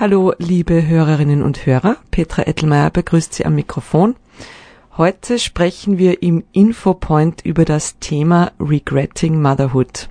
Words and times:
Hallo, 0.00 0.32
liebe 0.38 0.86
Hörerinnen 0.86 1.42
und 1.42 1.66
Hörer. 1.66 1.98
Petra 2.10 2.46
Ettelmeier 2.46 2.88
begrüßt 2.88 3.34
Sie 3.34 3.44
am 3.44 3.54
Mikrofon. 3.54 4.16
Heute 4.96 5.38
sprechen 5.38 5.98
wir 5.98 6.22
im 6.22 6.42
Infopoint 6.52 7.44
über 7.44 7.66
das 7.66 7.98
Thema 7.98 8.50
Regretting 8.58 9.42
Motherhood. 9.42 10.08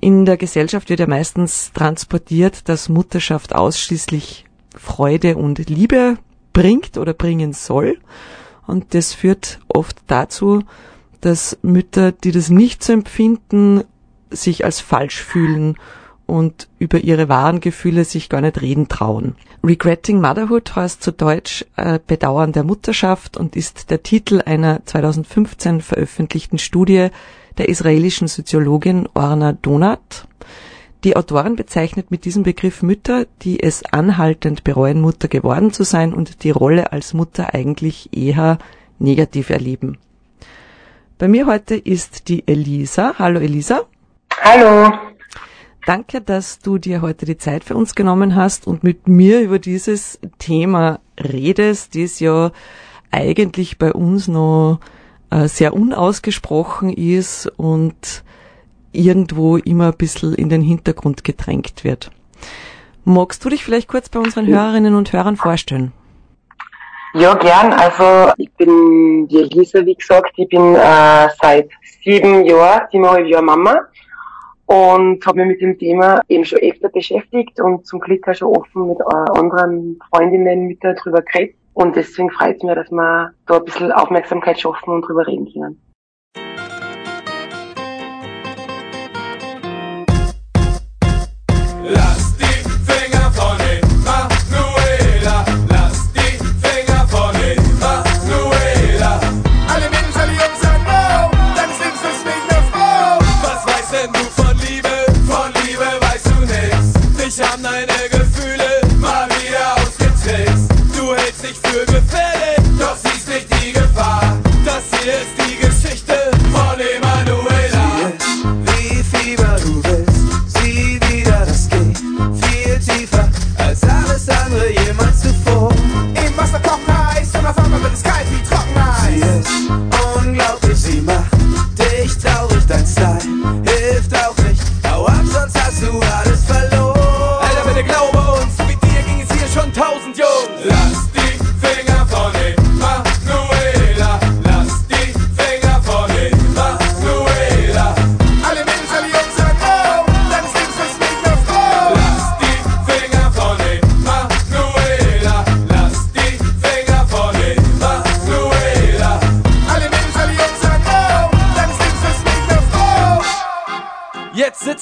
In 0.00 0.26
der 0.26 0.36
Gesellschaft 0.36 0.90
wird 0.90 1.00
ja 1.00 1.06
meistens 1.06 1.72
transportiert, 1.72 2.68
dass 2.68 2.90
Mutterschaft 2.90 3.54
ausschließlich 3.54 4.44
Freude 4.76 5.38
und 5.38 5.70
Liebe 5.70 6.18
bringt 6.52 6.98
oder 6.98 7.14
bringen 7.14 7.54
soll. 7.54 7.96
Und 8.66 8.92
das 8.92 9.14
führt 9.14 9.58
oft 9.68 9.96
dazu, 10.06 10.64
dass 11.22 11.58
Mütter, 11.62 12.12
die 12.12 12.32
das 12.32 12.50
nicht 12.50 12.84
so 12.84 12.92
empfinden, 12.92 13.84
sich 14.28 14.66
als 14.66 14.80
falsch 14.80 15.22
fühlen 15.22 15.78
und 16.28 16.68
über 16.78 16.98
ihre 16.98 17.28
wahren 17.30 17.60
Gefühle 17.60 18.04
sich 18.04 18.28
gar 18.28 18.42
nicht 18.42 18.60
reden 18.60 18.88
trauen. 18.88 19.34
Regretting 19.64 20.20
Motherhood 20.20 20.76
heißt 20.76 21.02
zu 21.02 21.10
Deutsch 21.10 21.64
äh, 21.76 21.98
Bedauern 22.06 22.52
der 22.52 22.64
Mutterschaft 22.64 23.38
und 23.38 23.56
ist 23.56 23.90
der 23.90 24.02
Titel 24.02 24.42
einer 24.44 24.84
2015 24.84 25.80
veröffentlichten 25.80 26.58
Studie 26.58 27.08
der 27.56 27.70
israelischen 27.70 28.28
Soziologin 28.28 29.08
Orna 29.14 29.52
Donat. 29.52 30.28
Die 31.02 31.16
Autorin 31.16 31.56
bezeichnet 31.56 32.10
mit 32.10 32.26
diesem 32.26 32.42
Begriff 32.42 32.82
Mütter, 32.82 33.26
die 33.40 33.62
es 33.62 33.84
anhaltend 33.86 34.64
bereuen, 34.64 35.00
Mutter 35.00 35.28
geworden 35.28 35.72
zu 35.72 35.82
sein 35.82 36.12
und 36.12 36.44
die 36.44 36.50
Rolle 36.50 36.92
als 36.92 37.14
Mutter 37.14 37.54
eigentlich 37.54 38.10
eher 38.12 38.58
negativ 38.98 39.48
erleben. 39.48 39.96
Bei 41.16 41.26
mir 41.26 41.46
heute 41.46 41.74
ist 41.74 42.28
die 42.28 42.46
Elisa. 42.46 43.14
Hallo 43.18 43.40
Elisa. 43.40 43.84
Hallo. 44.42 45.07
Danke, 45.88 46.20
dass 46.20 46.58
du 46.58 46.76
dir 46.76 47.00
heute 47.00 47.24
die 47.24 47.38
Zeit 47.38 47.64
für 47.64 47.74
uns 47.74 47.94
genommen 47.94 48.36
hast 48.36 48.66
und 48.66 48.84
mit 48.84 49.08
mir 49.08 49.40
über 49.40 49.58
dieses 49.58 50.20
Thema 50.38 51.00
redest, 51.18 51.96
das 51.96 52.20
ja 52.20 52.50
eigentlich 53.10 53.78
bei 53.78 53.94
uns 53.94 54.28
noch 54.28 54.80
äh, 55.30 55.48
sehr 55.48 55.72
unausgesprochen 55.72 56.92
ist 56.92 57.50
und 57.56 58.22
irgendwo 58.92 59.56
immer 59.56 59.86
ein 59.86 59.96
bisschen 59.96 60.34
in 60.34 60.50
den 60.50 60.60
Hintergrund 60.60 61.24
gedrängt 61.24 61.84
wird. 61.84 62.10
Magst 63.06 63.42
du 63.42 63.48
dich 63.48 63.64
vielleicht 63.64 63.88
kurz 63.88 64.10
bei 64.10 64.18
unseren 64.20 64.46
Hörerinnen 64.46 64.94
und 64.94 65.14
Hörern 65.14 65.36
vorstellen? 65.36 65.94
Ja, 67.14 67.32
gern. 67.32 67.72
Also 67.72 68.30
ich 68.36 68.52
bin 68.58 69.26
die 69.28 69.38
Elisa, 69.38 69.86
wie 69.86 69.94
gesagt. 69.94 70.34
Ich 70.36 70.50
bin 70.50 70.74
äh, 70.74 71.28
seit 71.40 71.70
sieben 72.04 72.44
Jahren, 72.44 72.88
siebeneinhalb 72.92 73.26
Jahre 73.26 73.42
Mama 73.42 73.88
und 74.68 75.24
habe 75.24 75.38
mich 75.38 75.48
mit 75.48 75.60
dem 75.62 75.78
Thema 75.78 76.20
eben 76.28 76.44
schon 76.44 76.58
öfter 76.58 76.90
beschäftigt 76.90 77.58
und 77.58 77.86
zum 77.86 78.00
Glück 78.00 78.28
auch 78.28 78.34
schon 78.34 78.54
offen 78.54 78.88
mit 78.88 78.98
äh, 79.00 79.38
anderen 79.38 79.98
Freundinnen 80.10 80.66
mit 80.66 80.84
darüber 80.84 81.22
geredet. 81.22 81.56
Und 81.72 81.96
deswegen 81.96 82.30
freut 82.30 82.56
es 82.56 82.62
mich, 82.62 82.74
dass 82.74 82.90
wir 82.90 83.32
da 83.46 83.56
ein 83.56 83.64
bisschen 83.64 83.92
Aufmerksamkeit 83.92 84.60
schaffen 84.60 84.90
und 84.90 85.02
drüber 85.02 85.26
reden 85.26 85.50
können. 85.50 85.80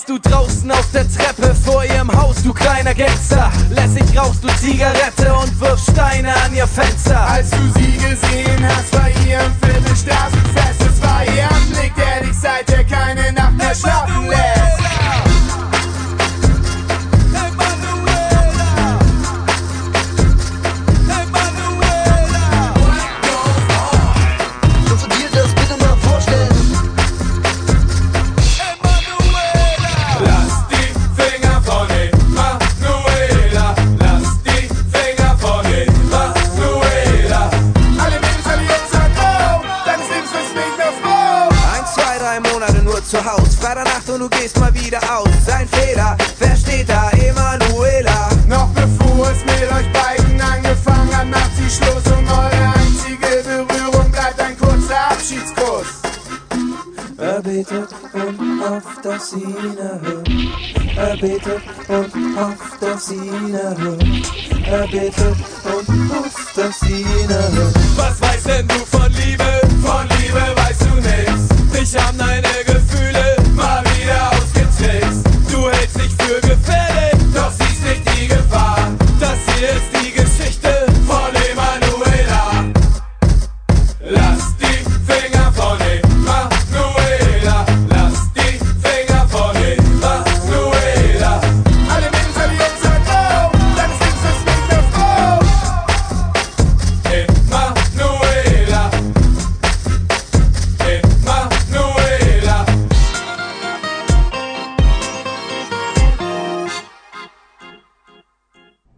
du 0.06 0.18
draußen 0.18 0.70
auf 0.70 0.88
der 0.92 1.06
Treppe 1.08 1.54
vor 1.54 1.84
ihrem 1.84 2.10
Haus, 2.12 2.42
du 2.42 2.52
kleiner 2.52 2.94
Gangster. 2.94 3.50
Lässig 3.70 4.16
rauchst 4.16 4.44
du 4.44 4.48
Zigarette 4.48 5.32
und 5.42 5.60
wirfst 5.60 5.90
Steine 5.90 6.34
an 6.44 6.54
ihr 6.54 6.66
Fenster. 6.66 6.95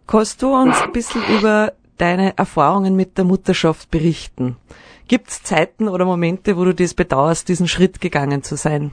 Kannst 0.09 0.41
du 0.41 0.55
uns 0.55 0.81
ein 0.81 0.91
bisschen 0.91 1.21
über 1.37 1.73
deine 1.99 2.35
Erfahrungen 2.35 2.95
mit 2.95 3.19
der 3.19 3.25
Mutterschaft 3.25 3.91
berichten? 3.91 4.57
Gibt 5.07 5.27
es 5.27 5.43
Zeiten 5.43 5.87
oder 5.87 6.03
Momente, 6.03 6.57
wo 6.57 6.65
du 6.65 6.73
das 6.73 6.95
bedauerst, 6.95 7.47
diesen 7.47 7.67
Schritt 7.67 8.01
gegangen 8.01 8.41
zu 8.41 8.55
sein? 8.55 8.91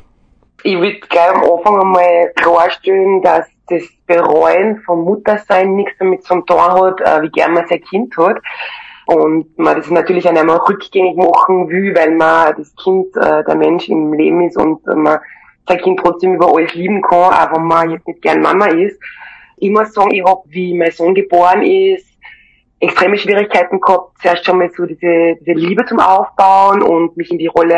Ich 0.62 0.76
würde 0.76 1.00
gleich 1.08 1.30
am 1.30 1.42
Anfang 1.42 1.80
einmal 1.80 2.32
klarstellen, 2.36 3.22
dass 3.22 3.46
das 3.68 3.82
Bereuen 4.06 4.82
vom 4.84 5.04
Muttersein 5.04 5.74
nichts 5.74 5.94
damit 5.98 6.22
zu 6.22 6.38
tun 6.42 6.60
hat, 6.60 7.00
äh, 7.00 7.22
wie 7.22 7.30
gern 7.30 7.54
man 7.54 7.66
sein 7.66 7.80
Kind 7.80 8.14
hat. 8.18 8.36
Und 9.06 9.58
man 9.58 9.74
das 9.74 9.90
natürlich 9.90 10.28
auch 10.28 10.36
einmal 10.36 10.58
rückgängig 10.58 11.16
machen 11.16 11.70
will, 11.70 11.96
weil 11.96 12.14
man 12.14 12.54
das 12.58 12.74
Kind, 12.76 13.16
äh, 13.16 13.42
der 13.42 13.54
Mensch 13.54 13.88
im 13.88 14.12
Leben 14.12 14.46
ist 14.46 14.58
und 14.58 14.84
man 14.84 15.20
sein 15.66 15.78
Kind 15.78 15.98
trotzdem 15.98 16.34
über 16.34 16.54
alles 16.54 16.74
lieben 16.74 17.00
kann, 17.00 17.32
auch 17.32 17.54
wenn 17.54 17.64
man 17.64 17.90
jetzt 17.90 18.06
nicht 18.06 18.20
gern 18.20 18.42
Mama 18.42 18.66
ist. 18.66 19.00
Ich 19.56 19.70
muss 19.70 19.92
sagen, 19.92 20.14
ich 20.14 20.22
habe, 20.22 20.42
wie 20.46 20.74
mein 20.74 20.90
Sohn 20.90 21.14
geboren 21.14 21.62
ist, 21.62 22.06
extreme 22.80 23.16
Schwierigkeiten 23.16 23.80
gehabt, 23.80 24.18
zuerst 24.20 24.44
schon 24.44 24.58
mal 24.58 24.70
so 24.70 24.84
diese, 24.84 25.36
diese 25.40 25.52
Liebe 25.52 25.84
zum 25.86 25.98
Aufbauen 25.98 26.82
und 26.82 27.16
mich 27.16 27.30
in 27.30 27.38
die 27.38 27.46
Rolle 27.46 27.76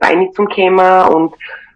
einzumkämmen 0.00 1.08
und 1.08 1.34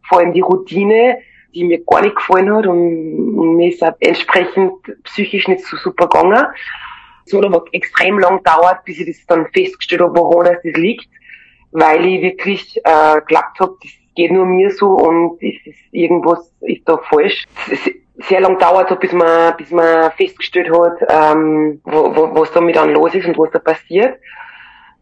vor 0.08 0.19
allem 0.19 0.32
die 0.32 0.40
Routine, 0.40 1.19
die 1.55 1.64
mir 1.64 1.82
gar 1.84 2.02
nicht 2.02 2.17
gefallen 2.17 2.52
hat 2.52 2.67
und, 2.67 3.56
mir 3.56 3.69
ist 3.69 3.82
auch 3.82 3.93
entsprechend 4.00 4.72
psychisch 5.05 5.49
nicht 5.49 5.64
so 5.64 5.76
super 5.76 6.06
gegangen. 6.08 6.46
So 7.26 7.38
hat 7.38 7.46
aber 7.46 7.64
extrem 7.72 8.19
lang 8.19 8.38
gedauert, 8.38 8.84
bis 8.84 9.00
ich 9.00 9.06
das 9.06 9.26
dann 9.26 9.46
festgestellt 9.52 10.00
habe, 10.00 10.19
woran 10.19 10.46
das 10.46 10.62
liegt, 10.62 11.08
weil 11.72 12.06
ich 12.06 12.22
wirklich 12.22 12.81
äh, 12.84 13.20
geglaubt 13.20 13.61
habe, 13.61 13.76
das 13.82 13.90
geht 14.14 14.32
nur 14.32 14.46
mir 14.46 14.70
so 14.70 14.88
und 14.88 15.43
es 15.43 15.67
ist 15.67 15.78
irgendwas 15.90 16.52
ist 16.61 16.88
da 16.88 16.96
falsch. 16.96 17.44
Es 17.70 17.90
sehr 18.28 18.40
lang 18.40 18.58
dauert 18.58 18.90
hat, 18.90 19.00
bis 19.00 19.12
man, 19.12 19.56
bis 19.56 19.70
man 19.70 20.11
festgestellt 20.12 20.70
hat, 20.70 20.99
ähm, 21.08 21.81
wo, 21.84 22.14
wo, 22.14 22.40
was 22.40 22.52
damit 22.52 22.76
dann 22.76 22.93
los 22.93 23.14
ist 23.14 23.26
und 23.26 23.38
was 23.38 23.50
da 23.50 23.58
passiert. 23.58 24.19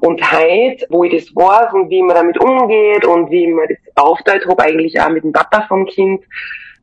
Und 0.00 0.20
heute, 0.32 0.86
wo 0.90 1.02
ich 1.04 1.12
das 1.12 1.34
weiß 1.34 1.72
und 1.72 1.90
wie 1.90 2.02
man 2.02 2.14
damit 2.14 2.38
umgeht 2.38 3.04
und 3.04 3.30
wie 3.30 3.48
man 3.48 3.66
das 3.68 3.78
aufteilt 3.96 4.46
habe, 4.46 4.62
eigentlich 4.62 5.00
auch 5.00 5.08
mit 5.08 5.24
dem 5.24 5.32
Papa 5.32 5.64
vom 5.66 5.86
Kind, 5.86 6.22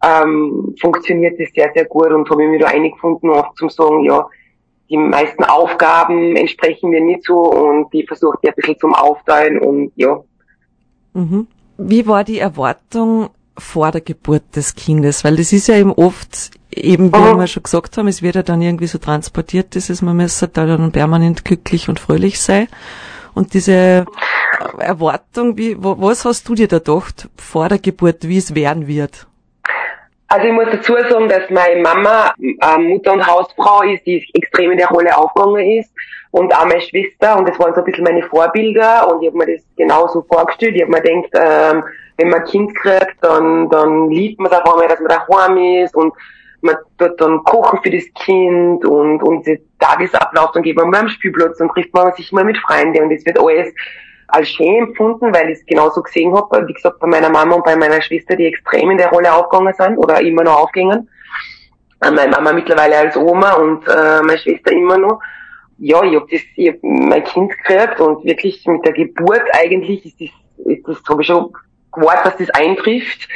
ähm, 0.04 0.76
funktioniert 0.82 1.40
das 1.40 1.50
sehr, 1.54 1.72
sehr 1.74 1.86
gut 1.86 2.12
und 2.12 2.30
habe 2.30 2.44
ich 2.44 2.50
mich 2.50 2.62
da 2.62 2.68
eingefunden, 2.68 3.30
auch 3.30 3.54
zum 3.56 3.70
sagen, 3.70 4.04
ja, 4.04 4.28
die 4.90 4.98
meisten 4.98 5.44
Aufgaben 5.46 6.36
entsprechen 6.36 6.90
mir 6.90 7.02
nicht 7.02 7.24
so 7.24 7.40
und 7.40 7.92
die 7.94 8.06
versuche 8.06 8.38
ich 8.42 8.50
ein 8.50 8.56
bisschen 8.56 8.78
zum 8.80 8.94
Aufteilen 8.94 9.60
und 9.60 9.92
ja. 9.96 10.22
Mhm. 11.14 11.48
Wie 11.78 12.06
war 12.06 12.24
die 12.24 12.40
Erwartung 12.40 13.30
vor 13.58 13.92
der 13.92 14.02
Geburt 14.02 14.56
des 14.56 14.76
Kindes? 14.76 15.24
Weil 15.24 15.36
das 15.36 15.54
ist 15.54 15.68
ja 15.68 15.76
eben 15.76 15.94
oft, 15.94 16.52
eben 16.72 17.14
wie 17.14 17.18
mhm. 17.18 17.40
wir 17.40 17.48
schon 17.48 17.64
gesagt 17.64 17.98
haben, 17.98 18.08
es 18.08 18.22
wird 18.22 18.36
ja 18.36 18.44
dann 18.44 18.62
irgendwie 18.62 18.88
so 18.88 18.98
transportiert, 18.98 19.76
dieses, 19.76 20.02
man 20.02 20.18
müsste 20.18 20.48
da 20.48 20.66
dann 20.66 20.92
permanent 20.92 21.46
glücklich 21.46 21.90
und 21.90 22.00
fröhlich 22.00 22.40
sein. 22.40 22.68
Und 23.34 23.54
diese 23.54 24.06
Erwartung, 24.80 25.58
wie, 25.58 25.76
was 25.78 26.24
hast 26.24 26.48
du 26.48 26.56
dir 26.56 26.68
da 26.68 26.80
gedacht 26.80 27.28
vor 27.36 27.68
der 27.68 27.80
Geburt, 27.80 28.28
wie 28.28 28.38
es 28.38 28.56
werden 28.56 28.88
wird? 28.88 29.28
Also 30.28 30.48
ich 30.48 30.54
muss 30.54 30.66
dazu 30.72 30.94
sagen, 30.94 31.30
dass 31.30 31.50
meine 31.50 31.82
Mama 31.82 32.34
äh, 32.40 32.78
Mutter 32.80 33.14
und 33.14 33.26
Hausfrau 33.26 33.84
ist, 33.84 34.06
die 34.06 34.26
extrem 34.34 34.72
in 34.72 34.78
der 34.78 34.88
Rolle 34.88 35.16
aufgegangen 35.16 35.80
ist 35.80 35.92
und 36.32 36.54
auch 36.54 36.66
meine 36.66 36.82
Schwester 36.82 37.38
und 37.38 37.48
das 37.48 37.60
waren 37.60 37.74
so 37.76 37.82
ein 37.82 37.86
bisschen 37.86 38.04
meine 38.04 38.24
Vorbilder 38.24 39.08
und 39.08 39.22
ich 39.22 39.30
habe 39.30 39.38
mir 39.38 39.54
das 39.54 39.64
genauso 39.78 40.24
vorgestellt. 40.24 40.76
Ich 40.76 40.82
habe 40.82 40.92
mir 40.92 41.02
gedacht, 41.02 41.30
ähm, 41.36 41.84
wenn 42.18 42.30
man 42.30 42.42
ein 42.42 42.46
Kind 42.48 42.76
kriegt, 42.76 43.16
dann, 43.22 43.70
dann 43.70 44.10
liebt 44.10 44.40
man 44.40 44.52
es 44.52 44.58
auf 44.58 44.74
einmal, 44.74 44.88
dass 44.88 45.00
man 45.00 45.10
daheim 45.10 45.58
ist 45.58 45.96
und 45.96 46.14
man 46.62 46.76
tut 46.98 47.20
dann 47.20 47.44
kochen 47.44 47.80
für 47.84 47.92
das 47.92 48.06
Kind 48.24 48.86
und, 48.86 49.22
und 49.22 49.46
der 49.46 49.60
Tagesablauf, 49.80 50.52
dann 50.54 50.64
geht 50.64 50.78
man 50.78 50.90
mal 50.90 51.02
am 51.02 51.10
Spielplatz 51.10 51.60
und 51.60 51.70
trifft 51.70 51.94
man 51.94 52.14
sich 52.14 52.32
mal 52.32 52.44
mit 52.44 52.58
Freunden 52.58 53.04
und 53.04 53.10
das 53.12 53.26
wird 53.26 53.40
alles 53.40 53.74
als 54.28 54.50
schön 54.50 54.88
empfunden, 54.88 55.34
weil 55.34 55.52
ich 55.52 55.60
es 55.60 55.66
genauso 55.66 56.02
gesehen 56.02 56.34
habe, 56.36 56.68
wie 56.68 56.74
gesagt, 56.74 57.00
bei 57.00 57.08
meiner 57.08 57.30
Mama 57.30 57.56
und 57.56 57.66
bei 57.66 57.76
meiner 57.76 58.02
Schwester, 58.02 58.36
die 58.36 58.48
extrem 58.48 58.90
in 58.92 58.98
der 58.98 59.10
Rolle 59.10 59.32
aufgegangen 59.32 59.74
sind 59.74 59.98
oder 59.98 60.20
immer 60.22 60.44
noch 60.44 60.64
aufgingen. 60.64 61.08
Äh, 62.02 62.12
meine 62.12 62.32
Mama 62.32 62.54
mittlerweile 62.54 62.98
als 62.98 63.16
Oma 63.16 63.54
und 63.54 63.88
äh, 63.88 64.22
meine 64.24 64.40
Schwester 64.40 64.72
immer 64.72 64.98
noch 64.98 65.20
ja, 65.78 66.02
ich 66.04 66.16
habe 66.16 66.28
hab 66.28 66.84
mein 66.84 67.24
Kind 67.24 67.52
gekriegt 67.52 68.00
und 68.00 68.24
wirklich 68.24 68.66
mit 68.66 68.86
der 68.86 68.94
Geburt 68.94 69.44
eigentlich 69.54 70.06
ist 70.06 70.22
das, 70.22 70.66
ist 70.66 70.88
das 70.88 70.98
habe 71.10 71.22
ich 71.22 71.28
schon 71.28 71.52
gewartet, 71.96 72.26
dass 72.26 72.38
das 72.38 72.50
eintrifft, 72.52 73.28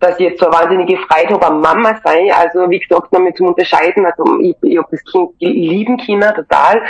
dass 0.00 0.18
ich 0.18 0.30
jetzt 0.30 0.40
so 0.40 0.46
eine 0.46 0.54
wahnsinnige 0.56 0.98
Freude 0.98 1.34
habe 1.34 1.46
am 1.46 1.60
Mama 1.60 1.98
sein. 2.04 2.30
Also 2.32 2.68
wie 2.70 2.80
gesagt, 2.80 3.12
nochmal 3.12 3.34
zum 3.34 3.48
Unterscheiden, 3.48 4.04
also 4.06 4.40
ich, 4.40 4.56
ich 4.62 4.78
habe 4.78 4.88
das 4.90 5.04
Kind 5.04 5.30
lieben 5.38 5.96
Kinder 5.98 6.34
total, 6.34 6.82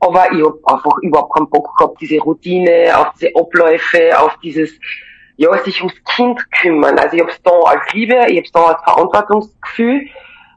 aber 0.00 0.32
ich 0.32 0.44
habe 0.44 0.58
einfach 0.66 0.98
überhaupt 1.02 1.34
keinen 1.34 1.50
Bock 1.50 1.76
gehabt, 1.76 2.00
diese 2.00 2.18
Routine, 2.18 2.92
auf 2.96 3.12
diese 3.14 3.30
Abläufe, 3.36 4.18
auf 4.18 4.36
dieses 4.42 4.72
ja, 5.36 5.56
sich 5.58 5.80
ums 5.80 5.94
Kind 6.14 6.40
kümmern. 6.52 6.98
Also 6.98 7.16
ich 7.16 7.22
habe 7.22 7.32
es 7.32 7.42
da 7.42 7.50
als 7.50 7.92
Liebe, 7.92 8.14
ich 8.28 8.36
habe 8.36 8.42
es 8.42 8.52
da 8.52 8.64
als 8.64 8.82
Verantwortungsgefühl, 8.82 10.06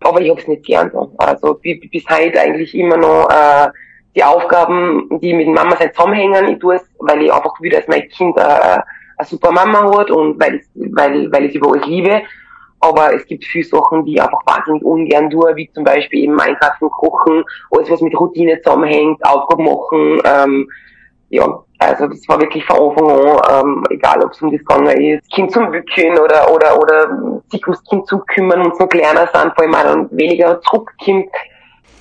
aber 0.02 0.22
ich 0.22 0.30
habe 0.30 0.40
es 0.40 0.48
nicht 0.48 0.66
gern. 0.66 0.92
Also 1.18 1.56
bis, 1.56 1.80
bis 1.90 2.04
heute 2.10 2.40
eigentlich 2.40 2.76
immer 2.76 2.98
noch 2.98 3.30
äh, 3.30 3.70
die 4.16 4.24
Aufgaben, 4.24 5.20
die 5.22 5.34
mit 5.34 5.48
Mama 5.48 5.76
sein 5.78 5.94
zusammenhängen. 5.94 6.48
Ich 6.50 6.60
tue 6.60 6.76
es, 6.76 6.84
weil 7.00 7.22
ich 7.22 7.34
einfach 7.34 7.60
wieder 7.62 7.78
als 7.78 7.88
mein 7.88 8.08
Kind 8.10 8.38
äh, 8.38 8.80
eine 9.18 9.28
super 9.28 9.52
Mama 9.52 9.98
hat 9.98 10.12
und 10.12 10.40
weil 10.40 10.62
weil, 10.76 11.32
weil 11.32 11.46
ich 11.46 11.56
über 11.56 11.72
alles 11.72 11.86
liebe. 11.86 12.22
Aber 12.82 13.14
es 13.14 13.26
gibt 13.26 13.46
viele 13.46 13.66
Sachen, 13.66 14.06
die 14.06 14.16
ich 14.16 14.22
einfach 14.22 14.42
wahnsinnig 14.46 14.84
ungern 14.84 15.30
tue, 15.30 15.56
wie 15.56 15.72
zum 15.74 15.84
Beispiel 15.84 16.24
eben 16.24 16.40
Einkaufen, 16.40 16.90
Kochen, 16.92 17.44
alles 17.72 17.90
was 17.90 18.02
mit 18.02 18.20
Routine 18.20 18.62
zusammenhängt, 18.62 19.26
Aufgaben 19.26 19.64
machen. 19.64 20.22
Ähm, 20.24 20.70
ja, 21.30 21.64
also 21.80 22.08
das 22.08 22.28
war 22.28 22.40
wirklich 22.40 22.64
von 22.66 22.90
Anfang 22.90 23.10
an, 23.10 23.66
ähm, 23.66 23.84
egal 23.90 24.24
ob 24.24 24.32
es 24.32 24.42
um 24.42 24.52
das 24.52 24.60
gegangen 24.60 25.02
ist, 25.02 25.32
Kind 25.32 25.52
zum 25.52 25.72
Wickeln 25.72 26.20
oder, 26.20 26.54
oder, 26.54 26.78
oder 26.78 27.42
sich 27.50 27.66
ums 27.66 27.84
Kind 27.86 28.06
zu 28.08 28.20
kümmern 28.20 28.62
und 28.62 28.78
so 28.78 28.86
kleiner 28.86 29.28
sind, 29.34 29.54
vor 29.56 29.64
allem 29.64 29.76
auch 29.76 29.84
dann 29.84 30.10
weniger 30.12 30.62
zurückkommt 30.62 31.32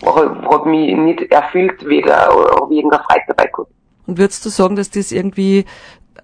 hat 0.04 0.66
mich 0.66 0.94
nicht 0.94 1.32
erfüllt, 1.32 1.86
weder 1.86 2.26
habe 2.26 2.74
irgendeine 2.74 3.02
Freude 3.04 3.24
dabei 3.28 3.46
gehabt. 3.46 3.70
Und 4.06 4.18
würdest 4.18 4.44
du 4.44 4.50
sagen, 4.50 4.76
dass 4.76 4.90
das 4.90 5.12
irgendwie 5.12 5.64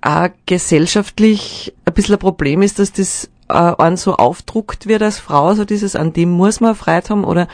auch 0.00 0.28
gesellschaftlich 0.46 1.75
ein 1.84 1.94
bisschen 1.94 2.14
ein 2.16 2.20
Problem 2.20 2.62
ist, 2.62 2.78
dass 2.78 2.92
das 2.92 3.31
äh, 3.48 3.54
an 3.54 3.96
so 3.96 4.14
aufdruckt 4.14 4.87
wird 4.87 5.02
als 5.02 5.19
Frau, 5.19 5.54
so 5.54 5.64
dieses, 5.64 5.96
an 5.96 6.12
dem 6.12 6.31
muss 6.31 6.60
man 6.60 6.75
Freude 6.75 7.08
haben 7.10 7.25
oder 7.25 7.48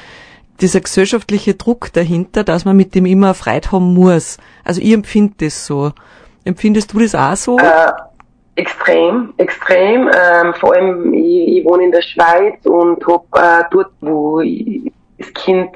dieser 0.60 0.80
gesellschaftliche 0.80 1.54
Druck 1.54 1.92
dahinter, 1.92 2.44
dass 2.44 2.64
man 2.64 2.76
mit 2.76 2.94
dem 2.94 3.06
immer 3.06 3.34
Freude 3.34 3.72
haben 3.72 3.94
muss. 3.94 4.38
Also 4.64 4.80
ich 4.80 4.92
empfinde 4.92 5.34
das 5.38 5.66
so. 5.66 5.92
Empfindest 6.44 6.92
du 6.92 7.00
das 7.00 7.14
auch 7.14 7.36
so? 7.36 7.58
Äh, 7.58 7.92
extrem, 8.54 9.34
extrem. 9.36 10.08
Ähm, 10.08 10.54
vor 10.54 10.74
allem, 10.74 11.12
ich, 11.12 11.58
ich 11.58 11.64
wohne 11.64 11.84
in 11.84 11.92
der 11.92 12.02
Schweiz 12.02 12.64
und 12.64 13.04
hab 13.06 13.24
äh, 13.34 13.64
dort, 13.70 13.90
wo 14.00 14.40
ich 14.40 14.92
das 15.18 15.32
Kind 15.34 15.70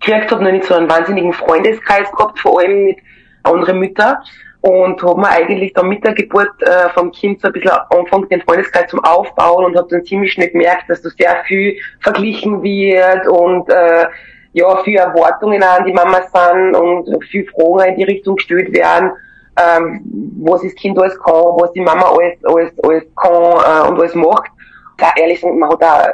gekriegt 0.00 0.30
habe, 0.30 0.44
noch 0.44 0.52
nicht 0.52 0.64
so 0.64 0.74
einen 0.74 0.90
wahnsinnigen 0.90 1.32
Freundeskreis 1.32 2.10
gehabt, 2.12 2.38
vor 2.38 2.60
allem 2.60 2.84
mit 2.84 2.98
anderen 3.42 3.78
Müttern. 3.78 4.16
Und 4.62 5.02
habe 5.02 5.20
mir 5.20 5.28
eigentlich 5.28 5.72
dann 5.72 5.88
mit 5.88 6.04
der 6.04 6.12
Geburt 6.12 6.50
äh, 6.60 6.90
vom 6.90 7.10
Kind 7.12 7.40
so 7.40 7.48
ein 7.48 7.54
bisschen 7.54 7.70
angefangen, 7.70 8.28
den 8.28 8.42
Freundeskreis 8.42 8.90
zum 8.90 9.02
Aufbauen 9.02 9.64
und 9.64 9.76
habe 9.76 9.88
dann 9.88 10.04
ziemlich 10.04 10.32
schnell 10.32 10.50
gemerkt, 10.50 10.88
dass 10.88 11.00
da 11.00 11.08
sehr 11.10 11.42
viel 11.46 11.76
verglichen 12.00 12.62
wird 12.62 13.26
und 13.26 13.70
äh, 13.70 14.06
ja, 14.52 14.76
viel 14.82 14.96
Erwartungen 14.96 15.62
an 15.62 15.84
die 15.86 15.92
Mama 15.92 16.20
sind 16.22 16.74
und 16.74 17.24
viel 17.24 17.46
Fragen 17.46 17.90
in 17.90 17.96
die 17.96 18.04
Richtung 18.04 18.36
gestellt 18.36 18.72
werden, 18.74 19.12
ähm, 19.56 20.02
was 20.42 20.62
das 20.62 20.74
Kind 20.74 20.98
alles 20.98 21.18
kann, 21.20 21.34
was 21.34 21.72
die 21.72 21.80
Mama 21.80 22.02
alles, 22.02 22.36
alles, 22.44 22.72
alles 22.82 23.04
kann 23.16 23.32
äh, 23.32 23.88
und 23.88 23.98
alles 23.98 24.14
macht. 24.14 24.50
Da 24.98 25.10
ehrlich 25.16 25.40
gesagt, 25.40 25.56
man 25.56 25.70
hat 25.70 25.82
auch 25.82 26.06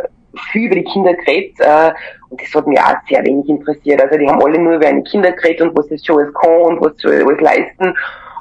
viel 0.52 0.66
über 0.66 0.76
die 0.76 0.84
Kinder 0.84 1.14
geredet 1.14 1.58
äh, 1.60 1.92
und 2.28 2.40
das 2.40 2.54
hat 2.54 2.66
mich 2.66 2.78
auch 2.78 2.94
sehr 3.08 3.24
wenig 3.24 3.48
interessiert. 3.48 4.02
Also 4.02 4.18
die 4.18 4.28
haben 4.28 4.42
alle 4.42 4.58
nur 4.58 4.74
über 4.74 4.86
eine 4.86 5.02
Kinder 5.02 5.32
geredet 5.32 5.62
und 5.62 5.76
was 5.76 5.88
das 5.88 6.04
schon 6.04 6.18
alles 6.18 6.34
kann 6.34 6.60
und 6.62 6.80
was 6.80 6.92
sie 6.98 7.08
alles 7.08 7.40
leisten. 7.40 7.94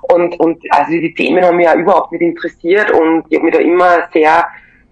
Und, 0.10 0.40
und 0.40 0.62
also 0.70 0.92
die 0.92 1.14
Themen 1.14 1.44
haben 1.44 1.58
mich 1.58 1.68
auch 1.68 1.76
überhaupt 1.76 2.12
nicht 2.12 2.22
interessiert 2.22 2.92
und 2.92 3.26
ich 3.30 3.38
habe 3.38 3.46
mich 3.46 3.56
da 3.56 3.62
immer 3.62 4.08
sehr 4.14 4.46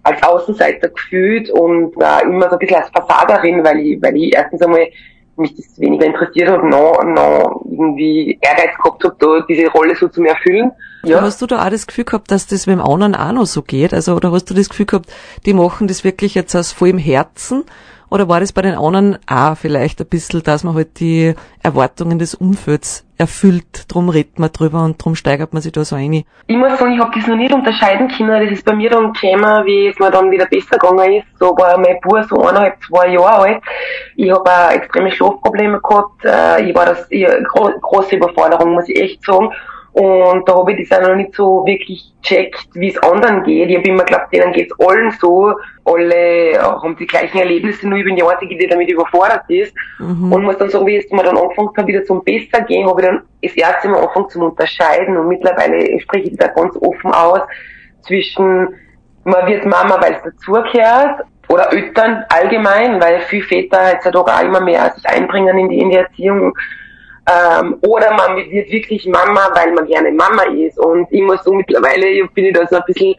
als 0.03 0.22
Außenseiter 0.22 0.89
gefühlt 0.89 1.50
und 1.50 1.96
war 1.96 2.24
immer 2.24 2.50
so 2.50 2.55
ein 2.55 2.60
bisschen 2.60 2.77
als 2.77 2.89
Versagerin, 2.89 3.63
weil 3.63 3.79
ich, 3.79 4.01
weil 4.01 4.15
ich 4.17 4.36
erstens 4.36 4.62
einmal 4.62 4.88
mich 5.36 5.55
das 5.55 5.79
weniger 5.79 6.05
interessiert 6.05 6.50
hat, 6.50 6.63
noch, 6.63 7.03
noch 7.03 7.65
irgendwie 7.65 8.38
Ehrgeiz 8.41 8.75
gehabt 8.77 9.03
habe, 9.03 9.15
da 9.17 9.46
diese 9.48 9.67
Rolle 9.70 9.96
so 9.96 10.08
zu 10.08 10.24
erfüllen. 10.24 10.72
Ja. 11.03 11.22
Hast 11.22 11.41
du 11.41 11.48
da 11.48 11.65
auch 11.65 11.70
das 11.70 11.88
Gefühl 11.88 12.05
gehabt, 12.05 12.32
dass 12.32 12.48
das 12.48 12.65
beim 12.65 12.82
anderen 12.82 13.15
auch 13.15 13.32
noch 13.32 13.46
so 13.46 13.62
geht? 13.62 13.93
Also, 13.93 14.15
oder 14.15 14.32
hast 14.32 14.50
du 14.50 14.53
das 14.53 14.70
Gefühl 14.70 14.86
gehabt, 14.86 15.12
die 15.46 15.53
machen 15.53 15.88
das 15.88 16.03
wirklich 16.03 16.36
jetzt 16.36 16.55
aus 16.55 16.72
vollem 16.72 16.98
Herzen? 16.98 17.63
Oder 18.13 18.29
war 18.29 18.39
das 18.39 18.53
bei 18.53 18.62
den 18.62 18.75
anderen 18.75 19.17
auch 19.27 19.58
vielleicht 19.58 20.00
ein 20.00 20.05
bisschen, 20.05 20.43
dass 20.43 20.63
man 20.63 20.75
halt 20.75 21.00
die 21.00 21.34
Erwartungen 21.63 22.20
des 22.20 22.36
Umfelds 22.36 23.08
erfüllt? 23.17 23.91
Drum 23.91 24.10
redet 24.10 24.38
man 24.38 24.51
drüber 24.51 24.84
und 24.84 25.03
drum 25.03 25.15
steigert 25.15 25.51
man 25.51 25.63
sich 25.63 25.72
da 25.72 25.84
so 25.84 25.96
ein. 25.96 26.24
Ich 26.46 26.55
muss 26.55 26.77
sagen, 26.77 26.93
ich 26.93 27.00
habe 27.00 27.10
das 27.15 27.25
noch 27.25 27.36
nicht 27.36 27.51
unterscheiden 27.51 28.08
können. 28.10 28.39
Das 28.43 28.51
ist 28.51 28.65
bei 28.65 28.75
mir 28.75 28.91
dann 28.91 29.13
gekommen, 29.13 29.65
wie 29.65 29.88
es 29.88 29.98
mir 29.98 30.12
dann 30.12 30.29
wieder 30.29 30.46
besser 30.46 30.77
gegangen 30.77 31.13
ist. 31.13 31.27
So 31.39 31.58
war 31.58 31.75
mein 31.79 32.00
Bub 32.03 32.24
so 32.29 32.39
eineinhalb, 32.39 32.75
zwei 32.84 33.08
Jahre 33.08 33.46
alt. 33.46 33.63
Ich 34.15 34.29
habe 34.29 34.43
auch 34.48 34.70
extreme 34.70 35.12
Schlafprobleme 35.12 35.82
gehabt. 35.82 36.24
Äh, 36.24 36.70
ich 36.70 36.75
war 36.75 36.86
das, 36.86 37.08
ich, 37.10 37.25
große 37.82 38.17
Überforderung, 38.17 38.75
muss 38.75 38.89
ich 38.89 39.01
echt 39.01 39.25
sagen. 39.25 39.50
Und 39.93 40.50
da 40.50 40.55
habe 40.55 40.73
ich 40.73 40.89
das 40.89 41.00
auch 41.00 41.07
noch 41.07 41.15
nicht 41.15 41.35
so 41.35 41.63
wirklich 41.67 42.12
checkt, 42.23 42.67
wie 42.73 42.89
es 42.89 42.97
anderen 43.03 43.43
geht. 43.43 43.69
Ich 43.69 43.77
habe 43.77 43.88
immer 43.88 44.03
geglaubt, 44.03 44.33
denen 44.33 44.51
geht's 44.51 44.73
allen 44.79 45.12
so. 45.12 45.53
Alle 45.85 46.59
haben 46.59 46.95
die 46.97 47.05
gleichen 47.05 47.38
Erlebnisse, 47.38 47.88
nur 47.88 48.00
ich 48.00 48.05
bin 48.05 48.15
die 48.15 48.23
Einzige, 48.23 48.57
die 48.57 48.65
damit 48.65 48.89
überfordert 48.89 49.43
ist. 49.50 49.71
Mhm. 50.00 50.33
Und 50.33 50.43
muss 50.43 50.57
dann 50.57 50.71
sagen, 50.71 50.88
wie 50.88 50.97
es 50.97 51.12
mir 51.12 51.23
dann 51.23 51.38
angefangen 51.38 51.69
hat, 51.77 51.85
wieder 51.85 52.03
zum 52.05 52.23
Besser 52.23 52.62
gehen, 52.62 52.89
habe 52.89 53.01
ich 53.01 53.07
dann 53.07 53.21
das 53.43 53.53
erste 53.53 53.88
Mal 53.88 54.00
angefangen 54.00 54.29
zum 54.29 54.43
Unterscheiden. 54.43 55.15
Und 55.15 55.27
mittlerweile 55.27 56.00
spreche 56.00 56.29
ich 56.29 56.38
da 56.38 56.47
ganz 56.47 56.75
offen 56.77 57.12
aus 57.12 57.41
zwischen, 58.01 58.69
man 59.25 59.45
wird 59.45 59.63
Mama, 59.65 60.01
weil 60.01 60.13
es 60.13 60.23
dazugehört, 60.23 61.21
oder 61.50 61.71
Eltern 61.71 62.23
allgemein, 62.29 63.00
weil 63.00 63.19
viele 63.21 63.43
Väter 63.43 63.93
jetzt 63.93 64.05
halt 64.05 64.15
auch 64.15 64.41
immer 64.41 64.62
mehr 64.62 64.91
sich 64.95 65.05
einbringen 65.05 65.57
in 65.57 65.69
die, 65.69 65.79
in 65.79 65.89
die 65.91 65.97
Erziehung 65.97 66.53
ähm, 67.25 67.77
oder 67.88 68.13
man 68.13 68.36
wird 68.38 68.70
wirklich 68.70 69.06
Mama, 69.06 69.50
weil 69.53 69.72
man 69.74 69.86
gerne 69.88 70.12
Mama 70.12 70.44
ist. 70.44 70.77
Und 70.77 71.08
ich 71.12 71.22
muss 71.22 71.44
so 71.44 71.53
mittlerweile, 71.53 72.27
bin 72.34 72.46
ich 72.46 72.53
da 72.53 72.68
so 72.68 72.77
ein 72.77 72.84
bisschen, 72.86 73.15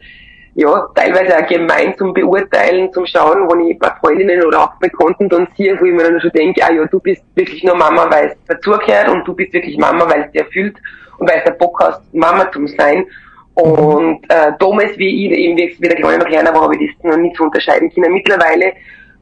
ja, 0.53 0.87
teilweise 0.93 1.37
auch 1.37 1.47
gemein 1.47 1.95
zum 1.97 2.13
Beurteilen, 2.13 2.91
zum 2.93 3.05
Schauen, 3.05 3.49
wo 3.49 3.55
ich 3.67 3.77
bei 3.79 3.91
Freundinnen 3.99 4.43
oder 4.45 4.63
auch 4.63 4.73
bei 4.79 4.89
Konten 4.89 5.27
dann 5.27 5.47
sehe, 5.57 5.79
wo 5.79 5.85
ich 5.85 5.93
mir 5.93 6.03
dann 6.03 6.21
schon 6.21 6.31
denke, 6.31 6.61
ah 6.63 6.71
ja, 6.71 6.85
du 6.85 6.99
bist 6.99 7.23
wirklich 7.35 7.63
nur 7.63 7.75
Mama, 7.75 8.07
weil 8.09 8.27
es 8.27 8.37
dazugehört 8.47 9.09
und 9.09 9.27
du 9.27 9.33
bist 9.33 9.53
wirklich 9.53 9.77
Mama, 9.77 10.07
weil 10.09 10.21
es 10.21 10.31
dir 10.31 10.41
erfüllt 10.41 10.77
und 11.17 11.29
weil 11.29 11.39
es 11.39 11.43
der 11.45 11.51
Bock 11.51 11.79
hast, 11.81 12.01
Mama 12.13 12.49
zu 12.51 12.67
sein. 12.67 13.05
Und 13.55 14.23
äh, 14.29 14.51
damals, 14.59 14.97
wie 14.97 15.27
ich 15.27 15.31
eben 15.31 15.57
wie 15.57 15.87
der 15.87 15.95
Kleine 15.95 16.19
noch 16.19 16.27
kleiner 16.27 16.53
war, 16.53 16.63
habe 16.63 16.75
ich 16.75 16.93
das 16.95 17.11
noch 17.11 17.17
nicht 17.17 17.37
so 17.37 17.45
unterscheiden 17.45 17.91
können. 17.93 18.13
Mittlerweile 18.13 18.73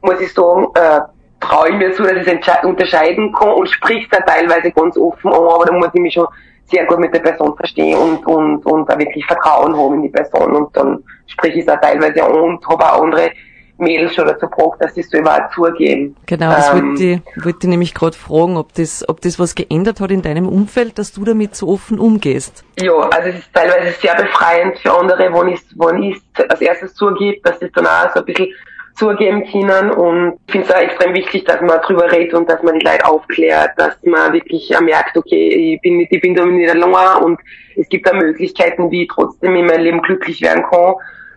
muss 0.02 0.20
ich 0.20 0.32
sagen, 0.32 0.66
äh, 0.74 1.00
traue 1.44 1.70
ich 1.70 1.76
mir 1.76 1.92
zu, 1.92 2.02
dass 2.02 2.26
ich 2.26 2.26
es 2.26 2.64
unterscheiden 2.64 3.32
kann 3.32 3.50
und 3.50 3.68
spricht 3.68 4.12
da 4.12 4.20
teilweise 4.20 4.70
ganz 4.72 4.96
offen 4.96 5.32
an, 5.32 5.42
aber 5.42 5.64
da 5.66 5.72
muss 5.72 5.90
ich 5.92 6.00
mich 6.00 6.14
schon 6.14 6.26
sehr 6.66 6.86
gut 6.86 6.98
mit 6.98 7.14
der 7.14 7.20
Person 7.20 7.54
verstehen 7.56 7.96
und, 7.98 8.26
und, 8.26 8.64
und 8.66 8.88
da 8.88 8.98
wirklich 8.98 9.24
Vertrauen 9.26 9.76
haben 9.76 9.94
in 9.94 10.02
die 10.02 10.08
Person 10.08 10.56
und 10.56 10.76
dann 10.76 11.02
spreche 11.26 11.58
ich 11.58 11.66
es 11.66 11.68
auch 11.68 11.80
teilweise 11.80 12.24
an 12.24 12.32
und 12.32 12.66
habe 12.66 12.84
auch 12.84 13.02
andere 13.02 13.30
Mädels 13.76 14.14
schon 14.14 14.26
dazu 14.26 14.46
gebracht, 14.46 14.78
dass 14.80 14.94
sie 14.94 15.00
es 15.00 15.10
selber 15.10 15.32
auch 15.34 15.50
zugeben. 15.52 16.16
Genau, 16.26 16.50
das 16.50 16.72
ähm, 16.72 16.90
wollte 16.90 17.04
ich, 17.04 17.44
wollte 17.44 17.58
ich 17.62 17.68
nämlich 17.68 17.94
gerade 17.94 18.16
fragen, 18.16 18.56
ob 18.56 18.72
das, 18.74 19.06
ob 19.08 19.20
das 19.20 19.38
was 19.38 19.54
geändert 19.54 20.00
hat 20.00 20.10
in 20.10 20.22
deinem 20.22 20.48
Umfeld, 20.48 20.98
dass 20.98 21.12
du 21.12 21.24
damit 21.24 21.56
so 21.56 21.68
offen 21.68 21.98
umgehst. 21.98 22.64
Ja, 22.80 22.94
also 22.94 23.30
es 23.30 23.38
ist 23.38 23.52
teilweise 23.52 23.92
sehr 24.00 24.14
befreiend 24.14 24.78
für 24.78 24.96
andere, 24.96 25.32
wenn 25.32 25.48
ich 25.48 25.60
wenn 25.76 26.02
ich 26.04 26.22
als 26.48 26.60
erstes 26.60 26.94
zugebe, 26.94 27.40
dass 27.42 27.60
es 27.60 27.72
dann 27.72 27.86
auch 27.86 28.12
so 28.14 28.20
ein 28.20 28.26
bisschen 28.26 28.48
zugeben 28.94 29.44
können. 29.50 29.90
Und 29.90 30.38
ich 30.46 30.52
finde 30.52 30.68
es 30.68 30.74
auch 30.74 30.80
extrem 30.80 31.14
wichtig, 31.14 31.44
dass 31.44 31.60
man 31.60 31.80
drüber 31.82 32.10
redet 32.10 32.34
und 32.34 32.48
dass 32.48 32.62
man 32.62 32.78
die 32.78 32.86
Leute 32.86 33.04
aufklärt, 33.04 33.70
dass 33.76 33.96
man 34.04 34.32
wirklich 34.32 34.72
merkt, 34.80 35.16
okay, 35.16 35.74
ich 35.74 35.80
bin 35.80 36.06
ich 36.08 36.20
bin 36.20 36.34
da 36.34 36.44
nicht 36.44 36.70
allein 36.70 37.22
und 37.22 37.40
es 37.76 37.88
gibt 37.88 38.06
da 38.06 38.12
Möglichkeiten, 38.12 38.90
wie 38.90 39.02
ich 39.02 39.08
trotzdem 39.12 39.56
in 39.56 39.66
meinem 39.66 39.82
Leben 39.82 40.02
glücklich 40.02 40.40
werden 40.42 40.64
kann. 40.70 40.94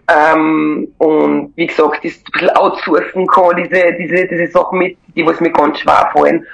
Ähm, 0.09 0.87
und 0.99 1.51
wie 1.55 1.67
gesagt, 1.67 2.05
das 2.05 2.13
ein 2.13 2.31
bisschen 2.31 2.49
outsourcen 2.51 3.27
kann, 3.27 3.57
diese, 3.57 3.93
diese, 3.99 4.27
diese 4.27 4.47
Sachen 4.47 4.79
mit, 4.79 4.97
die 5.15 5.25
was 5.25 5.41
mir 5.41 5.51
ganz 5.51 5.79
schwer 5.79 6.09
fallen. 6.13 6.45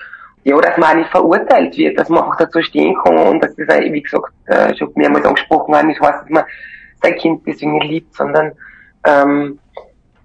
Ja, 0.46 0.60
dass 0.60 0.78
man 0.78 0.90
auch 0.90 0.96
nicht 0.96 1.10
verurteilt 1.10 1.78
wird, 1.78 1.98
dass 1.98 2.10
man 2.10 2.24
einfach 2.24 2.38
dazu 2.38 2.62
stehen 2.62 2.96
kann 3.04 3.18
und 3.18 3.42
dass 3.42 3.56
das 3.56 3.70
auch, 3.70 3.80
wie 3.80 4.02
gesagt, 4.02 4.34
äh, 4.48 4.76
schon 4.76 4.92
mehrmals 4.96 5.26
angesprochen 5.26 5.74
hat, 5.74 5.86
nicht 5.86 6.02
heißt, 6.02 6.24
dass 6.24 6.30
man 6.30 6.44
sein 7.02 7.16
Kind 7.16 7.42
deswegen 7.46 7.80
liebt, 7.80 8.14
sondern 8.14 8.52
ähm, 9.06 9.60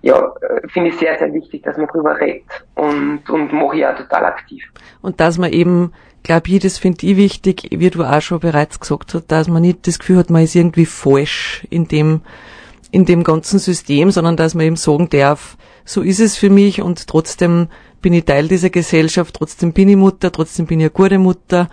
ja, 0.02 0.32
finde 0.68 0.90
ich 0.90 0.96
sehr, 0.96 1.18
sehr 1.18 1.32
wichtig, 1.32 1.62
dass 1.64 1.76
man 1.76 1.86
drüber 1.88 2.18
redet 2.20 2.44
und, 2.74 3.28
und 3.28 3.52
mache 3.52 3.78
ich 3.78 3.86
auch 3.86 3.96
total 3.96 4.26
aktiv. 4.26 4.62
Und 5.02 5.20
dass 5.20 5.38
man 5.38 5.52
eben, 5.52 5.92
glaube 6.22 6.48
ich, 6.50 6.60
das 6.60 6.78
finde 6.78 7.06
ich 7.06 7.16
wichtig, 7.16 7.68
wie 7.70 7.90
du 7.90 8.04
auch 8.04 8.22
schon 8.22 8.40
bereits 8.40 8.78
gesagt 8.78 9.14
hast, 9.14 9.26
dass 9.26 9.48
man 9.48 9.62
nicht 9.62 9.86
das 9.86 9.98
Gefühl 9.98 10.18
hat, 10.18 10.30
man 10.30 10.42
ist 10.42 10.54
irgendwie 10.54 10.86
falsch 10.86 11.66
in 11.70 11.88
dem, 11.88 12.20
in 12.92 13.04
dem 13.04 13.24
ganzen 13.24 13.58
System, 13.58 14.10
sondern 14.10 14.36
dass 14.36 14.54
man 14.54 14.66
eben 14.66 14.76
sagen 14.76 15.08
darf, 15.10 15.56
so 15.84 16.02
ist 16.02 16.20
es 16.20 16.36
für 16.36 16.50
mich 16.50 16.80
und 16.80 17.06
trotzdem 17.06 17.68
bin 18.00 18.12
ich 18.12 18.24
Teil 18.24 18.46
dieser 18.46 18.70
Gesellschaft, 18.70 19.34
trotzdem 19.34 19.72
bin 19.72 19.88
ich 19.88 19.96
Mutter, 19.96 20.30
trotzdem 20.30 20.66
bin 20.66 20.78
ich 20.78 20.84
eine 20.84 20.90
gute 20.90 21.18
Mutter, 21.18 21.68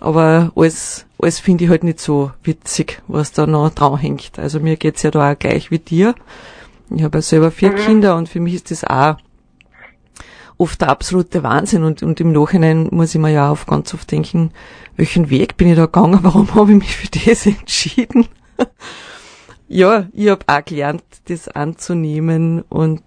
aber 0.00 0.52
alles, 0.56 1.06
alles 1.20 1.40
finde 1.40 1.64
ich 1.64 1.70
halt 1.70 1.84
nicht 1.84 2.00
so 2.00 2.30
witzig, 2.42 3.02
was 3.08 3.32
da 3.32 3.46
noch 3.46 3.70
dran 3.70 3.98
hängt. 3.98 4.38
Also 4.38 4.60
mir 4.60 4.76
geht's 4.76 5.02
ja 5.02 5.10
da 5.10 5.32
auch 5.32 5.38
gleich 5.38 5.70
wie 5.70 5.80
dir. 5.80 6.14
Ich 6.90 7.02
habe 7.02 7.18
ja 7.18 7.22
selber 7.22 7.50
vier 7.50 7.72
mhm. 7.72 7.76
Kinder 7.76 8.16
und 8.16 8.28
für 8.28 8.40
mich 8.40 8.54
ist 8.54 8.70
das 8.70 8.84
auch 8.84 9.16
oft 10.58 10.80
der 10.80 10.88
absolute 10.88 11.42
Wahnsinn 11.42 11.84
und, 11.84 12.02
und 12.02 12.20
im 12.20 12.32
Nachhinein 12.32 12.88
muss 12.90 13.14
ich 13.14 13.20
mir 13.20 13.30
ja 13.30 13.50
auch 13.50 13.64
ganz 13.66 13.94
oft 13.94 14.10
denken, 14.10 14.50
welchen 14.96 15.30
Weg 15.30 15.56
bin 15.56 15.68
ich 15.68 15.76
da 15.76 15.86
gegangen, 15.86 16.18
warum 16.22 16.54
habe 16.54 16.72
ich 16.72 16.78
mich 16.78 16.96
für 16.96 17.26
das 17.26 17.46
entschieden? 17.46 18.26
ja, 19.68 20.06
ich 20.12 20.28
habe 20.28 20.44
auch 20.46 20.64
gelernt, 20.64 21.04
das 21.26 21.48
anzunehmen 21.48 22.62
und 22.68 23.02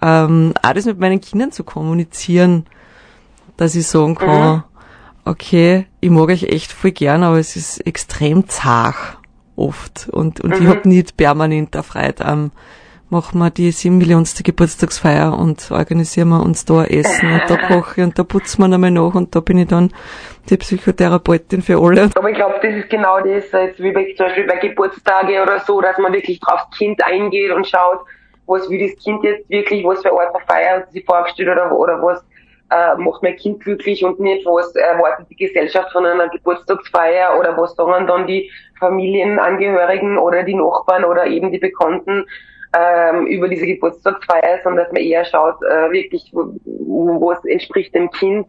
ähm, 0.00 0.54
auch 0.62 0.72
das 0.72 0.86
mit 0.86 0.98
meinen 0.98 1.20
Kindern 1.20 1.52
zu 1.52 1.64
kommunizieren, 1.64 2.66
dass 3.56 3.74
ich 3.74 3.86
sagen 3.86 4.14
kann, 4.14 4.56
mhm. 4.56 4.62
okay, 5.24 5.86
ich 6.00 6.10
mag 6.10 6.30
euch 6.30 6.44
echt 6.44 6.72
voll 6.72 6.92
gern, 6.92 7.22
aber 7.22 7.38
es 7.38 7.56
ist 7.56 7.84
extrem 7.86 8.48
zart 8.48 9.18
oft 9.56 10.08
und, 10.08 10.40
und 10.40 10.54
mhm. 10.54 10.62
ich 10.62 10.68
habe 10.68 10.88
nicht 10.88 11.16
permanent 11.16 11.74
erfreut 11.74 12.22
am 12.22 12.52
machen 13.10 13.38
wir 13.38 13.50
die 13.50 13.70
sieben 13.70 13.98
Millionste 13.98 14.42
Geburtstagsfeier 14.42 15.38
und 15.38 15.70
organisieren 15.70 16.28
wir 16.28 16.42
uns 16.42 16.64
da 16.64 16.84
Essen 16.84 17.32
und 17.32 17.42
da 17.48 17.56
koche 17.68 18.00
ich 18.00 18.06
und 18.06 18.18
da 18.18 18.24
putzen 18.24 18.62
wir 18.62 18.68
nochmal 18.68 18.90
nach 18.90 19.14
und 19.14 19.34
da 19.34 19.40
bin 19.40 19.58
ich 19.58 19.68
dann 19.68 19.92
die 20.50 20.56
Psychotherapeutin 20.56 21.62
für 21.62 21.78
alle. 21.78 22.10
Aber 22.14 22.30
ich 22.30 22.36
glaube, 22.36 22.56
das 22.62 22.74
ist 22.74 22.90
genau 22.90 23.20
das, 23.20 23.50
jetzt 23.52 23.82
wie 23.82 23.92
bei, 23.92 24.14
zum 24.16 24.26
Beispiel 24.26 24.46
bei 24.46 24.56
Geburtstage 24.56 25.42
oder 25.42 25.60
so, 25.60 25.80
dass 25.80 25.96
man 25.98 26.12
wirklich 26.12 26.40
drauf 26.40 26.60
Kind 26.76 27.02
eingeht 27.04 27.50
und 27.52 27.66
schaut, 27.66 28.00
was 28.46 28.68
will 28.68 28.86
das 28.86 29.02
Kind 29.02 29.22
jetzt 29.24 29.48
wirklich, 29.48 29.84
was 29.84 30.02
für 30.02 30.12
Art 30.12 30.34
der 30.34 30.40
Feier 30.46 30.86
sich 30.90 31.04
vorgestellt 31.04 31.48
oder, 31.50 31.72
oder 31.72 32.02
was 32.02 32.24
äh, 32.70 32.96
macht 32.96 33.22
mein 33.22 33.36
Kind 33.36 33.60
glücklich 33.60 34.04
und 34.04 34.20
nicht, 34.20 34.44
was 34.44 34.74
erwartet 34.74 35.26
die 35.30 35.36
Gesellschaft 35.36 35.92
von 35.92 36.04
einer 36.04 36.28
Geburtstagsfeier 36.28 37.38
oder 37.38 37.56
was 37.56 37.74
sagen 37.74 38.06
dann 38.06 38.26
die 38.26 38.50
Familienangehörigen 38.78 40.18
oder 40.18 40.42
die 40.42 40.54
Nachbarn 40.54 41.04
oder 41.04 41.26
eben 41.26 41.50
die 41.50 41.58
Bekannten 41.58 42.26
ähm, 42.76 43.26
über 43.26 43.48
diese 43.48 43.66
Geburtstagsfeier, 43.66 44.60
sondern 44.62 44.84
dass 44.84 44.92
man 44.92 45.02
eher 45.02 45.24
schaut, 45.24 45.62
äh, 45.62 45.90
wirklich, 45.90 46.30
wo, 46.32 46.54
wo 46.64 47.32
es 47.32 47.44
entspricht 47.44 47.94
dem 47.94 48.10
Kind. 48.10 48.46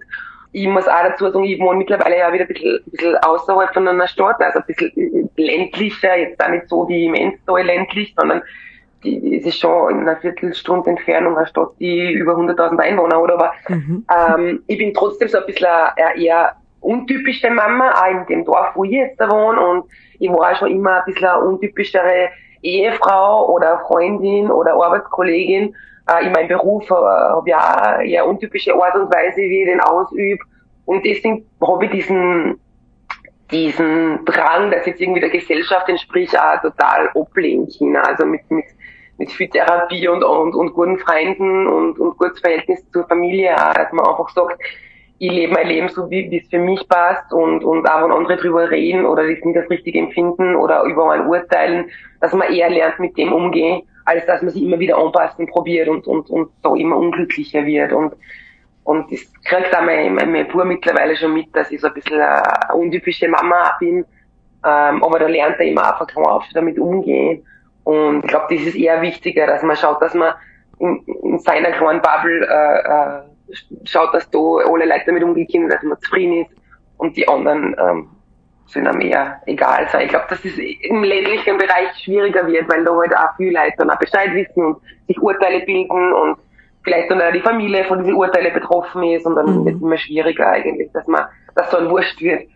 Ich 0.51 0.67
muss 0.67 0.87
auch 0.87 1.03
dazu 1.03 1.29
sagen, 1.29 1.43
ich 1.43 1.59
wohne 1.59 1.77
mittlerweile 1.77 2.17
ja 2.17 2.33
wieder 2.33 2.45
ein 2.45 2.47
bisschen, 2.47 2.77
ein 2.77 2.91
bisschen 2.91 3.17
außerhalb 3.17 3.73
von 3.73 3.87
einer 3.87 4.07
Stadt, 4.07 4.41
also 4.41 4.59
ein 4.59 4.65
bisschen 4.65 5.29
ländlicher, 5.37 6.17
jetzt 6.17 6.43
auch 6.43 6.49
nicht 6.49 6.67
so 6.67 6.87
wie 6.89 7.05
immens 7.05 7.35
so 7.45 7.55
ländlich, 7.55 8.13
sondern 8.17 8.41
die, 9.03 9.37
es 9.37 9.45
ist 9.45 9.59
schon 9.59 9.91
in 9.91 9.99
einer 10.01 10.17
Viertelstunde 10.17 10.89
Entfernung 10.89 11.37
eine 11.37 11.47
Stadt, 11.47 11.69
die 11.79 12.11
über 12.11 12.33
100.000 12.33 12.77
Einwohner 12.79 13.21
hat, 13.21 13.31
aber 13.31 13.53
mhm. 13.69 14.05
ähm, 14.13 14.63
ich 14.67 14.77
bin 14.77 14.93
trotzdem 14.93 15.29
so 15.29 15.37
ein 15.37 15.45
bisschen 15.45 15.67
eine 15.67 16.21
eher 16.21 16.55
untypische 16.81 17.49
Mama, 17.49 17.91
auch 17.91 18.07
in 18.07 18.25
dem 18.27 18.45
Dorf, 18.45 18.71
wo 18.75 18.83
ich 18.83 18.91
jetzt 18.91 19.19
wohne 19.19 19.59
und 19.59 19.85
ich 20.19 20.29
war 20.29 20.55
schon 20.55 20.71
immer 20.71 20.99
ein 20.99 21.05
bisschen 21.05 21.27
eine 21.27 21.41
untypischere 21.41 22.29
Ehefrau 22.61 23.49
oder 23.49 23.79
Freundin 23.87 24.51
oder 24.51 24.73
Arbeitskollegin 24.73 25.75
äh, 26.09 26.25
in 26.25 26.31
meinem 26.31 26.47
Beruf 26.47 26.89
äh, 26.89 27.49
ja 27.49 28.01
eher 28.01 28.25
untypische 28.25 28.73
Art 28.73 28.95
und 28.95 29.13
Weise, 29.13 29.37
wie 29.37 29.61
ich 29.61 29.69
den 29.69 29.79
ausübe. 29.79 30.43
Und 30.85 31.05
deswegen 31.05 31.45
habe 31.61 31.85
ich 31.85 31.91
diesen, 31.91 32.59
diesen 33.51 34.25
Drang, 34.25 34.71
dass 34.71 34.85
jetzt 34.85 34.99
irgendwie 34.99 35.21
der 35.21 35.29
Gesellschaft 35.29 35.87
entspricht, 35.87 36.37
auch 36.37 36.61
total 36.61 37.09
ablehnen 37.09 37.67
können. 37.77 37.97
Also 37.97 38.25
mit, 38.25 38.49
mit, 38.49 38.65
mit 39.17 39.31
viel 39.31 39.49
Therapie 39.49 40.07
und, 40.07 40.23
und, 40.23 40.55
und 40.55 40.73
guten 40.73 40.97
Freunden 40.97 41.67
und, 41.67 41.99
und 41.99 42.17
gutes 42.17 42.39
Verhältnis 42.39 42.83
zur 42.91 43.07
Familie, 43.07 43.55
dass 43.55 43.91
man 43.91 44.07
einfach 44.07 44.29
sagt, 44.29 44.59
ich 45.19 45.31
lebe 45.31 45.53
mein 45.53 45.67
Leben 45.67 45.89
so, 45.89 46.09
wie 46.09 46.37
es 46.37 46.47
für 46.49 46.59
mich 46.59 46.87
passt 46.87 47.31
und, 47.33 47.63
und 47.63 47.85
auch 47.85 48.03
wenn 48.03 48.11
andere 48.11 48.37
drüber 48.37 48.71
reden 48.71 49.05
oder 49.05 49.27
das 49.27 49.43
nicht 49.43 49.57
das 49.57 49.69
richtige 49.69 49.99
empfinden 49.99 50.55
oder 50.55 50.83
über 50.83 51.11
ein 51.11 51.27
urteilen, 51.27 51.89
dass 52.21 52.31
man 52.33 52.51
eher 52.53 52.69
lernt, 52.69 52.99
mit 52.99 53.17
dem 53.17 53.33
umgehen, 53.33 53.81
als 54.05 54.25
dass 54.25 54.41
man 54.41 54.51
sich 54.51 54.63
immer 54.63 54.79
wieder 54.79 54.97
anpassen 54.97 55.45
probiert 55.47 55.89
und, 55.89 56.07
und, 56.07 56.29
und 56.29 56.49
so 56.63 56.73
immer 56.75 56.95
unglücklicher 56.95 57.65
wird. 57.65 57.91
Und, 57.91 58.13
und 58.85 59.11
das 59.11 59.19
kriegt 59.43 59.75
auch 59.75 59.83
mein, 59.83 60.15
mein, 60.15 60.31
mein 60.31 60.47
Bub 60.47 60.63
mittlerweile 60.63 61.17
schon 61.17 61.33
mit, 61.33 61.53
dass 61.53 61.69
ich 61.69 61.81
so 61.81 61.87
ein 61.87 61.93
bisschen 61.93 62.21
eine 62.21 62.73
untypische 62.73 63.27
Mama 63.27 63.75
bin. 63.77 64.05
Ähm, 64.65 65.03
aber 65.03 65.19
da 65.19 65.27
lernt 65.27 65.59
er 65.59 65.65
immer 65.65 65.91
einfach 65.91 66.15
auf 66.15 66.45
damit 66.53 66.79
umgehen. 66.79 67.45
Und 67.83 68.23
ich 68.23 68.29
glaube, 68.29 68.55
das 68.55 68.65
ist 68.65 68.75
eher 68.75 69.01
wichtiger, 69.01 69.47
dass 69.47 69.63
man 69.63 69.75
schaut, 69.75 70.01
dass 70.01 70.13
man 70.13 70.33
in, 70.79 71.03
in 71.23 71.39
seiner 71.39 71.71
kleinen 71.71 72.01
Bubble 72.01 72.47
äh, 72.47 72.79
äh, 72.79 73.28
schaut, 73.85 74.13
dass 74.13 74.29
da 74.29 74.39
alle 74.39 74.85
Leute 74.85 75.03
damit 75.07 75.23
umgehen 75.23 75.69
dass 75.69 75.83
man 75.83 75.99
zufrieden 76.01 76.45
ist 76.45 76.51
und 76.97 77.15
die 77.15 77.27
anderen 77.27 77.75
ähm, 77.79 78.09
sollen 78.67 78.87
einem 78.87 79.01
eher 79.01 79.41
egal 79.45 79.87
sein. 79.89 80.03
Ich 80.03 80.09
glaube, 80.09 80.25
dass 80.29 80.41
das 80.41 80.51
im 80.57 81.03
ländlichen 81.03 81.57
Bereich 81.57 81.89
schwieriger 82.03 82.45
wird, 82.45 82.69
weil 82.69 82.83
da 82.83 82.95
halt 82.95 83.15
auch 83.15 83.35
viele 83.37 83.59
Leute 83.59 83.73
dann 83.77 83.89
auch 83.89 83.99
Bescheid 83.99 84.33
wissen 84.33 84.63
und 84.63 84.77
sich 85.07 85.19
Urteile 85.19 85.65
bilden 85.65 86.13
und 86.13 86.37
vielleicht 86.83 87.09
dann 87.09 87.21
auch 87.21 87.31
die 87.31 87.41
Familie 87.41 87.83
von 87.85 87.99
diesen 87.99 88.15
Urteilen 88.15 88.53
betroffen 88.53 89.03
ist 89.03 89.25
und 89.25 89.35
dann 89.35 89.45
mhm. 89.45 89.65
wird 89.65 89.75
es 89.75 89.81
immer 89.81 89.97
schwieriger 89.97 90.49
eigentlich, 90.49 90.91
dass 90.93 91.07
man, 91.07 91.25
dass 91.55 91.71
so 91.71 91.77
ein 91.77 91.89
Wurscht 91.89 92.21
wird. 92.21 92.47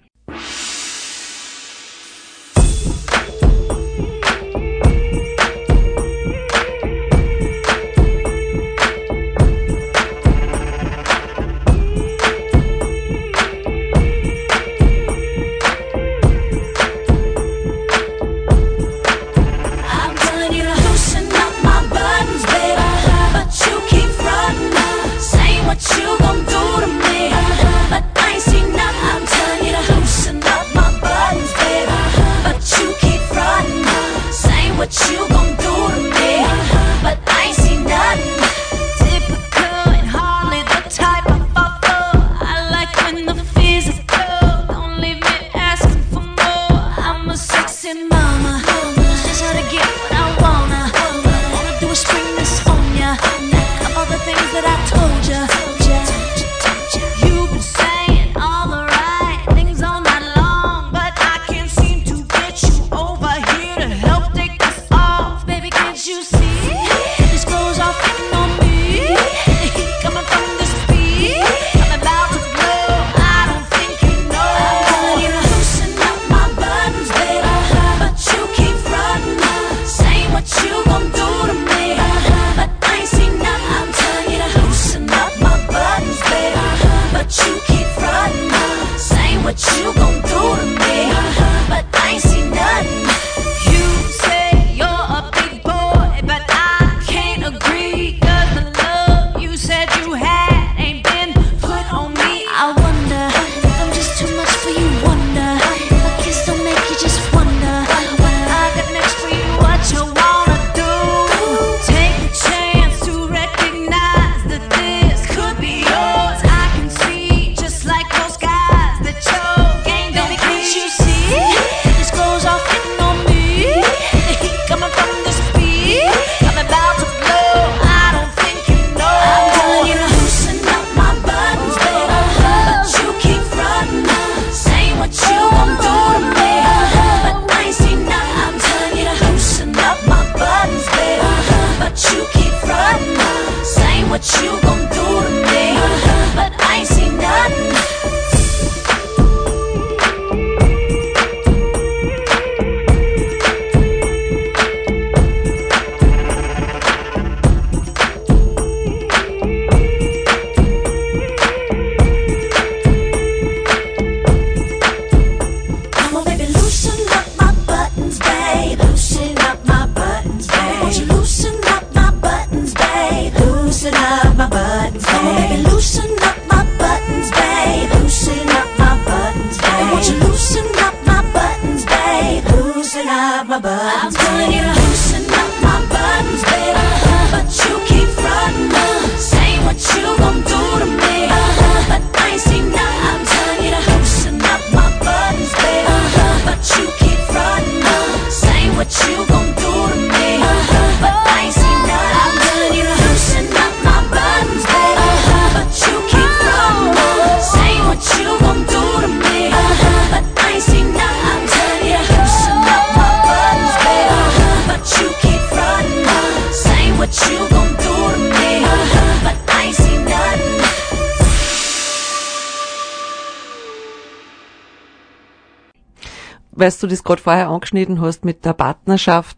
Weißt 226.64 226.82
du 226.82 226.88
das 226.88 227.04
gerade 227.04 227.22
vorher 227.22 227.50
angeschnitten 227.50 228.00
hast 228.00 228.24
mit 228.24 228.46
der 228.46 228.54
Partnerschaft, 228.54 229.36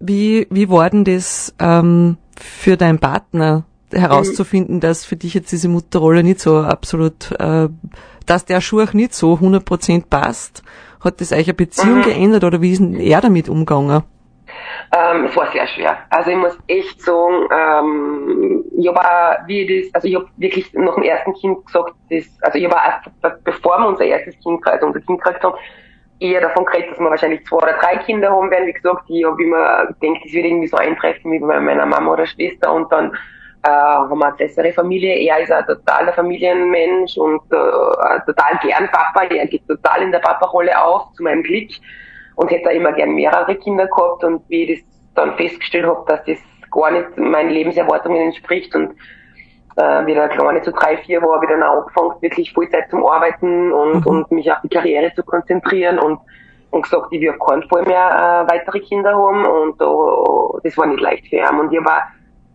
wie, 0.00 0.46
wie 0.50 0.68
war 0.68 0.90
denn 0.90 1.02
das 1.02 1.54
ähm, 1.58 2.18
für 2.38 2.76
deinen 2.76 2.98
Partner 2.98 3.64
herauszufinden, 3.90 4.78
dass 4.78 5.06
für 5.06 5.16
dich 5.16 5.32
jetzt 5.32 5.50
diese 5.50 5.70
Mutterrolle 5.70 6.22
nicht 6.22 6.40
so 6.40 6.58
absolut, 6.58 7.32
äh, 7.40 7.70
dass 8.26 8.44
der 8.44 8.60
Schurch 8.60 8.92
nicht 8.92 9.14
so 9.14 9.38
100% 9.40 10.10
passt? 10.10 10.62
Hat 11.02 11.22
das 11.22 11.32
euch 11.32 11.46
eine 11.46 11.54
Beziehung 11.54 12.00
Mhm. 12.00 12.02
geändert 12.02 12.44
oder 12.44 12.60
wie 12.60 12.72
ist 12.72 12.80
denn 12.80 13.00
er 13.00 13.22
damit 13.22 13.48
umgegangen? 13.48 14.02
Ähm, 14.94 15.24
es 15.24 15.34
war 15.36 15.50
sehr 15.52 15.66
schwer. 15.68 15.96
Also 16.10 16.32
ich 16.32 16.36
muss 16.36 16.58
echt 16.66 17.00
sagen, 17.00 17.48
ähm, 17.50 18.64
ich 18.76 18.86
habe 18.88 19.38
wie 19.46 19.84
das, 19.84 19.94
also 19.94 20.06
ich 20.06 20.16
habe 20.16 20.26
wirklich 20.36 20.70
nach 20.74 20.96
dem 20.96 21.04
ersten 21.04 21.32
Kind 21.32 21.64
gesagt, 21.64 21.94
das, 22.10 22.26
also 22.42 22.58
ich 22.58 22.66
habe 22.66 22.76
auch, 22.76 23.30
bevor 23.42 23.78
wir 23.78 23.88
unser 23.88 24.04
erstes 24.04 24.38
Kind, 24.42 24.66
also 24.66 24.84
unser 24.84 25.00
Kind 25.00 25.22
gekriegt 25.22 25.42
haben, 25.42 25.54
eher 26.20 26.40
davon 26.40 26.64
geredet, 26.64 26.92
dass 26.92 26.98
wir 26.98 27.10
wahrscheinlich 27.10 27.44
zwei 27.46 27.56
oder 27.56 27.74
drei 27.74 27.96
Kinder 27.98 28.30
haben 28.30 28.50
werden. 28.50 28.66
Wie 28.66 28.72
gesagt, 28.72 29.04
ich 29.08 29.24
habe 29.24 29.42
immer 29.42 29.86
gedacht, 29.86 30.24
das 30.24 30.32
wird 30.32 30.46
irgendwie 30.46 30.66
so 30.66 30.76
eintreffen 30.76 31.32
wie 31.32 31.38
bei 31.38 31.60
meiner 31.60 31.86
Mama 31.86 32.12
oder 32.12 32.26
Schwester 32.26 32.72
und 32.72 32.90
dann 32.90 33.12
äh, 33.62 33.68
haben 33.68 34.18
wir 34.18 34.26
eine 34.26 34.36
bessere 34.36 34.72
Familie. 34.72 35.14
Er 35.14 35.40
ist 35.40 35.52
ein 35.52 35.66
totaler 35.66 36.12
Familienmensch 36.12 37.16
und 37.16 37.42
äh, 37.50 38.20
total 38.26 38.58
gern 38.62 38.88
Papa. 38.90 39.24
Er 39.24 39.46
geht 39.46 39.66
total 39.66 40.02
in 40.02 40.12
der 40.12 40.20
Papa-Rolle 40.20 40.82
auf, 40.82 41.12
zu 41.14 41.22
meinem 41.22 41.42
Glück 41.42 41.70
und 42.36 42.50
hätte 42.50 42.70
immer 42.70 42.92
gern 42.92 43.14
mehrere 43.14 43.54
Kinder 43.56 43.86
gehabt 43.86 44.24
und 44.24 44.42
wie 44.48 44.64
ich 44.64 44.80
das 44.80 44.88
dann 45.14 45.36
festgestellt 45.36 45.86
habe, 45.86 46.04
dass 46.06 46.24
das 46.24 46.38
gar 46.70 46.90
nicht 46.90 47.16
meinen 47.16 47.50
Lebenserwartungen 47.50 48.26
entspricht 48.26 48.74
und 48.74 48.94
äh, 49.78 50.06
wie 50.06 50.14
der 50.14 50.28
Kleine 50.28 50.60
zu 50.62 50.72
drei, 50.72 50.96
vier 50.98 51.22
war, 51.22 51.42
ich 51.42 51.48
dann 51.48 51.62
auch 51.62 51.78
angefangen, 51.82 52.12
wirklich 52.20 52.52
Vollzeit 52.52 52.90
zum 52.90 53.06
Arbeiten 53.06 53.72
und, 53.72 54.04
Mhm. 54.04 54.06
und 54.06 54.30
mich 54.32 54.50
auf 54.50 54.58
die 54.62 54.68
Karriere 54.68 55.12
zu 55.14 55.22
konzentrieren 55.22 55.98
und, 55.98 56.18
und 56.70 56.82
gesagt, 56.82 57.08
ich 57.12 57.20
will 57.20 57.30
auf 57.30 57.46
keinen 57.48 57.62
Fall 57.68 57.82
mehr 57.84 58.44
äh, 58.46 58.52
weitere 58.52 58.80
Kinder 58.80 59.14
haben 59.16 59.46
und 59.46 59.80
äh, 59.80 60.60
das 60.64 60.76
war 60.76 60.86
nicht 60.86 61.00
leicht 61.00 61.26
für 61.28 61.36
ihn 61.36 61.58
und 61.60 61.72
ich 61.72 61.78
auch 61.78 62.02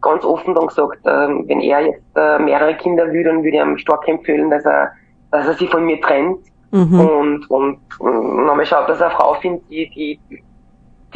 ganz 0.02 0.26
offen 0.26 0.54
dann 0.54 0.68
gesagt, 0.68 1.00
ähm, 1.06 1.46
wenn 1.48 1.62
er 1.62 1.80
jetzt 1.82 2.04
äh, 2.16 2.38
mehrere 2.40 2.76
Kinder 2.76 3.12
will, 3.12 3.24
dann 3.24 3.44
würde 3.44 3.58
ich 3.58 3.64
ihm 3.64 3.78
stark 3.78 4.06
empfehlen, 4.08 4.50
dass 4.50 4.66
er, 4.66 4.92
dass 5.32 5.48
er 5.48 5.54
sich 5.54 5.70
von 5.70 5.86
mir 5.86 6.00
trennt 6.02 6.40
Mhm. 6.72 7.00
und, 7.00 7.50
und, 7.52 7.80
und 8.00 8.46
nochmal 8.46 8.66
schaut, 8.66 8.90
dass 8.90 9.00
er 9.00 9.08
eine 9.10 9.16
Frau 9.16 9.36
findet, 9.36 9.70
die, 9.70 9.90
die, 9.96 10.44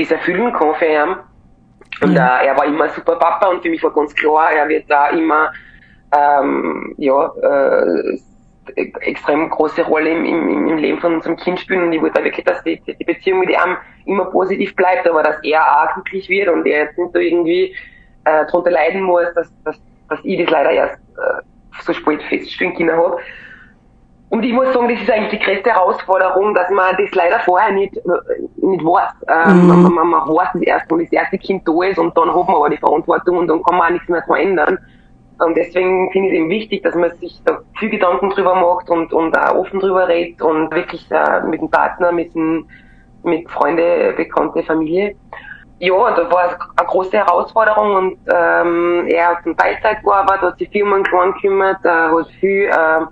es 0.04 0.12
erfüllen 0.12 0.54
kann 0.54 0.76
für 0.76 0.86
ihn. 0.86 1.16
Und 2.04 2.14
Ja. 2.14 2.38
äh, 2.42 2.48
er 2.48 2.58
war 2.58 2.66
immer 2.66 2.84
ein 2.86 2.92
super 2.92 3.16
Papa 3.16 3.48
und 3.48 3.64
für 3.64 3.70
mich 3.70 3.84
war 3.84 3.92
ganz 3.92 4.14
klar, 4.16 4.52
er 4.52 4.68
wird 4.70 4.90
da 4.90 5.10
immer 5.10 5.52
ähm, 6.12 6.94
ja, 6.98 7.32
äh, 7.42 8.18
extrem 8.76 9.50
große 9.50 9.84
Rolle 9.84 10.12
im, 10.12 10.26
im, 10.26 10.68
im 10.68 10.78
Leben 10.78 11.00
von 11.00 11.16
unserem 11.16 11.38
Kind 11.38 11.60
spielen 11.60 11.84
und 11.84 11.94
ich 11.94 12.02
wollte 12.02 12.24
wirklich, 12.24 12.46
dass 12.46 12.62
die, 12.64 12.82
die 12.82 13.04
Beziehung 13.04 13.40
mit 13.40 13.50
ihm 13.50 13.78
immer 14.06 14.26
positiv 14.26 14.76
bleibt, 14.76 15.08
aber 15.08 15.24
dass 15.24 15.38
er 15.44 15.62
auch 15.62 15.94
glücklich 15.94 16.28
wird 16.30 16.50
und 16.50 16.66
er 16.66 16.86
jetzt 16.86 16.98
nicht 16.98 17.14
so 17.14 17.20
irgendwie 17.20 17.76
äh, 18.26 18.46
drunter 18.48 18.72
leiden 18.72 19.04
muss, 19.04 19.26
dass, 19.36 19.52
dass, 19.64 19.80
dass 20.10 20.20
ich 20.24 20.40
das 20.40 20.50
leider 20.50 20.72
erst 20.72 20.96
äh, 20.96 21.42
so 21.82 21.94
spät 21.94 22.22
feststellen 22.24 22.76
können 22.76 22.92
habe. 22.92 23.18
Und 24.30 24.44
ich 24.44 24.52
muss 24.52 24.74
sagen, 24.74 24.90
das 24.90 25.02
ist 25.02 25.10
eigentlich 25.10 25.40
die 25.40 25.46
größte 25.46 25.70
Herausforderung, 25.70 26.54
dass 26.54 26.70
man 26.70 26.98
das 26.98 27.10
leider 27.16 27.40
vorher 27.40 27.72
nicht, 27.72 27.96
äh, 27.96 28.02
nicht 28.58 28.84
weiß. 28.84 29.12
Ähm, 29.30 29.62
Mhm. 29.62 29.68
man, 29.68 29.94
man, 29.94 30.08
man 30.10 30.28
weiß 30.28 30.50
das 30.54 30.62
erst, 30.64 30.92
wenn 30.92 31.00
das 31.00 31.12
erste 31.12 31.38
Kind 31.38 31.66
da 31.68 31.84
ist 31.84 31.98
und 31.98 32.18
dann 32.18 32.30
hat 32.30 32.48
man 32.48 32.56
aber 32.58 32.70
die 32.70 32.78
Verantwortung 32.78 33.38
und 33.38 33.48
dann 33.48 33.64
kann 33.64 33.78
man 33.78 33.88
auch 33.88 33.92
nichts 33.94 34.10
mehr 34.10 34.24
verändern. 34.24 34.78
Und 35.40 35.56
deswegen 35.56 36.12
finde 36.12 36.30
ich 36.30 36.34
es 36.34 36.40
eben 36.40 36.50
wichtig, 36.50 36.84
dass 36.84 36.96
man 36.96 37.12
sich 37.18 37.40
da 37.46 37.60
viel 37.78 37.90
Gedanken 37.90 38.30
drüber 38.32 38.56
macht 38.56 38.90
und, 38.90 39.14
und 39.14 39.38
auch 39.38 39.56
offen 39.56 39.80
drüber 39.80 40.08
redet 40.08 40.42
und 40.42 40.74
wirklich 40.74 41.06
äh, 41.12 41.42
mit 41.42 41.62
dem 41.62 41.70
Partner, 41.70 42.12
mit, 42.12 42.34
dem, 42.34 42.68
mit 43.24 43.50
Freunde, 43.52 44.14
Bekannte, 44.18 44.64
Familie. 44.64 45.16
Ja, 45.80 46.12
da 46.12 46.32
war 46.32 46.48
es 46.48 46.58
eine 46.76 46.88
große 46.88 47.18
Herausforderung 47.18 47.96
und 47.96 48.18
ähm, 48.34 49.06
er 49.10 49.28
hat 49.28 49.46
in 49.46 49.56
Teilzeit 49.56 50.02
gearbeitet, 50.04 50.42
hat 50.42 50.58
sich 50.58 50.70
viel 50.70 50.84
um 50.84 50.94
einen 50.94 51.04
Kleinen 51.04 51.34
gekümmert, 51.34 51.86
äh, 51.86 51.90
hat 51.90 52.28
viel 52.40 52.72
ähm, 52.76 53.08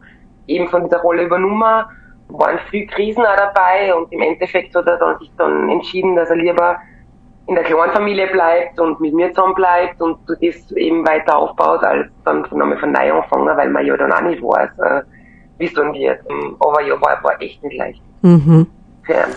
eben 0.48 0.68
von 0.70 0.84
dieser 0.84 1.02
Rolle 1.02 1.24
übernommen, 1.24 1.86
waren 2.30 2.60
viel 2.72 2.88
Krisen 2.88 3.24
auch 3.24 3.36
dabei 3.36 3.94
und 3.94 4.12
im 4.12 4.22
Endeffekt 4.24 4.76
hat 4.76 4.88
er 4.88 4.98
dann 4.98 5.20
sich 5.20 5.32
dann 5.38 5.70
entschieden, 5.70 6.16
dass 6.16 6.32
er 6.32 6.38
lieber 6.38 6.78
in 7.48 7.56
der 7.56 7.64
kleinen 7.64 7.92
Familie 7.94 8.28
bleibt 8.28 8.80
und 8.80 9.00
mit 9.00 9.14
mir 9.14 9.32
zusammen 9.34 9.54
bleibt 9.56 10.02
und 10.02 10.18
das 10.28 10.72
eben 10.76 11.06
weiter 11.08 11.38
aufbaut, 11.38 11.84
als 11.84 12.08
dann 12.24 12.44
von 12.46 12.62
einmal 12.62 12.78
von 12.80 12.92
neu 12.92 13.14
anfangen, 13.14 13.56
weil 13.58 13.70
man 13.70 13.86
ja 13.86 13.96
dann 13.98 14.12
auch 14.12 14.22
nicht 14.22 14.42
weiß, 14.42 14.70
äh, 14.80 15.02
wie 15.60 15.66
es 15.66 15.74
dann 15.74 15.94
wird. 15.94 16.20
Ähm, 16.30 16.56
Aber 16.60 16.82
ja, 16.82 17.00
war, 17.00 17.24
war 17.24 17.42
echt 17.42 17.64
nicht 17.64 17.78
leicht 17.78 18.02
Mhm. 18.22 18.66
für 19.04 19.14
ihn 19.14 19.36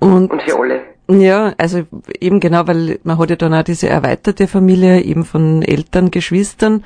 Und 0.00 0.30
und 0.30 0.42
für 0.42 0.56
alle. 0.58 0.80
Ja, 1.10 1.54
also 1.58 1.82
eben 2.20 2.38
genau, 2.38 2.66
weil 2.68 3.00
man 3.02 3.18
hat 3.18 3.30
ja 3.30 3.36
dann 3.36 3.54
auch 3.54 3.62
diese 3.62 3.88
erweiterte 3.88 4.46
Familie 4.46 5.00
eben 5.00 5.24
von 5.24 5.62
Eltern, 5.62 6.10
Geschwistern. 6.10 6.84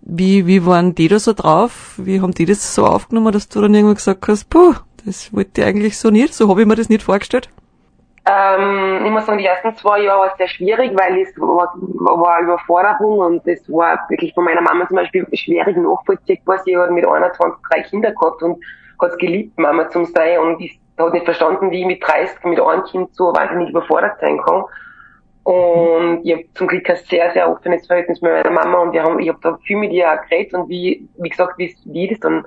Wie, 0.00 0.46
wie 0.46 0.64
waren 0.64 0.94
die 0.94 1.08
da 1.08 1.18
so 1.18 1.32
drauf? 1.32 1.94
Wie 1.96 2.20
haben 2.20 2.32
die 2.32 2.46
das 2.46 2.74
so 2.74 2.86
aufgenommen, 2.86 3.32
dass 3.32 3.48
du 3.48 3.60
dann 3.60 3.74
irgendwann 3.74 3.96
gesagt 3.96 4.26
hast, 4.28 4.48
puh, 4.48 4.74
Das 5.04 5.32
wollte 5.34 5.60
ich 5.60 5.66
eigentlich 5.66 5.98
so 5.98 6.10
nicht, 6.10 6.32
so 6.34 6.48
habe 6.48 6.62
ich 6.62 6.66
mir 6.66 6.76
das 6.76 6.88
nicht 6.88 7.02
vorgestellt. 7.02 7.48
Ähm, 8.26 9.04
ich 9.04 9.10
muss 9.10 9.26
sagen, 9.26 9.38
die 9.38 9.46
ersten 9.46 9.74
zwei 9.76 10.00
Jahre 10.00 10.20
war 10.20 10.26
es 10.32 10.36
sehr 10.38 10.48
schwierig, 10.48 10.92
weil 10.94 11.20
es 11.20 11.38
war, 11.38 11.74
war 11.76 12.40
Überforderung 12.40 13.18
und 13.18 13.46
es 13.46 13.70
war 13.70 13.98
wirklich 14.08 14.32
von 14.32 14.44
meiner 14.44 14.62
Mama 14.62 14.86
zum 14.88 14.96
Beispiel 14.96 15.26
schwierig 15.34 15.76
nachvollziehbar. 15.76 16.58
Sie 16.64 16.76
hat 16.76 16.90
mit 16.90 17.06
21 17.06 17.60
drei 17.70 17.82
Kinder 17.82 18.12
gehabt 18.12 18.42
und 18.42 18.64
hat 19.00 19.10
es 19.10 19.18
geliebt, 19.18 19.58
Mama 19.58 19.88
zu 19.90 20.04
sein 20.04 20.38
und 20.38 20.60
ich 20.60 20.80
hat 20.98 21.12
nicht 21.12 21.24
verstanden, 21.24 21.70
wie 21.70 21.80
ich 21.80 21.86
mit 21.86 22.06
30 22.06 22.44
mit 22.44 22.60
einem 22.60 22.84
Kind 22.84 23.14
so 23.14 23.34
wahnsinnig 23.34 23.70
überfordert 23.70 24.18
sein 24.20 24.40
kann. 24.40 24.64
Und 25.42 26.24
ich 26.24 26.32
habe 26.32 26.44
zum 26.54 26.68
Glück 26.68 26.88
ein 26.88 26.96
sehr, 26.96 27.30
sehr 27.32 27.50
offenes 27.50 27.86
Verhältnis 27.86 28.22
mit 28.22 28.32
meiner 28.32 28.50
Mama 28.50 28.78
und 28.78 28.92
wir 28.92 29.02
haben, 29.02 29.18
ich 29.18 29.28
habe 29.28 29.38
da 29.42 29.58
viel 29.64 29.76
mit 29.76 29.92
ihr 29.92 30.18
geredet 30.28 30.54
und 30.54 30.68
wie, 30.70 31.06
wie 31.18 31.28
gesagt, 31.28 31.58
wie, 31.58 31.74
wie 31.84 32.08
das 32.08 32.20
dann 32.20 32.46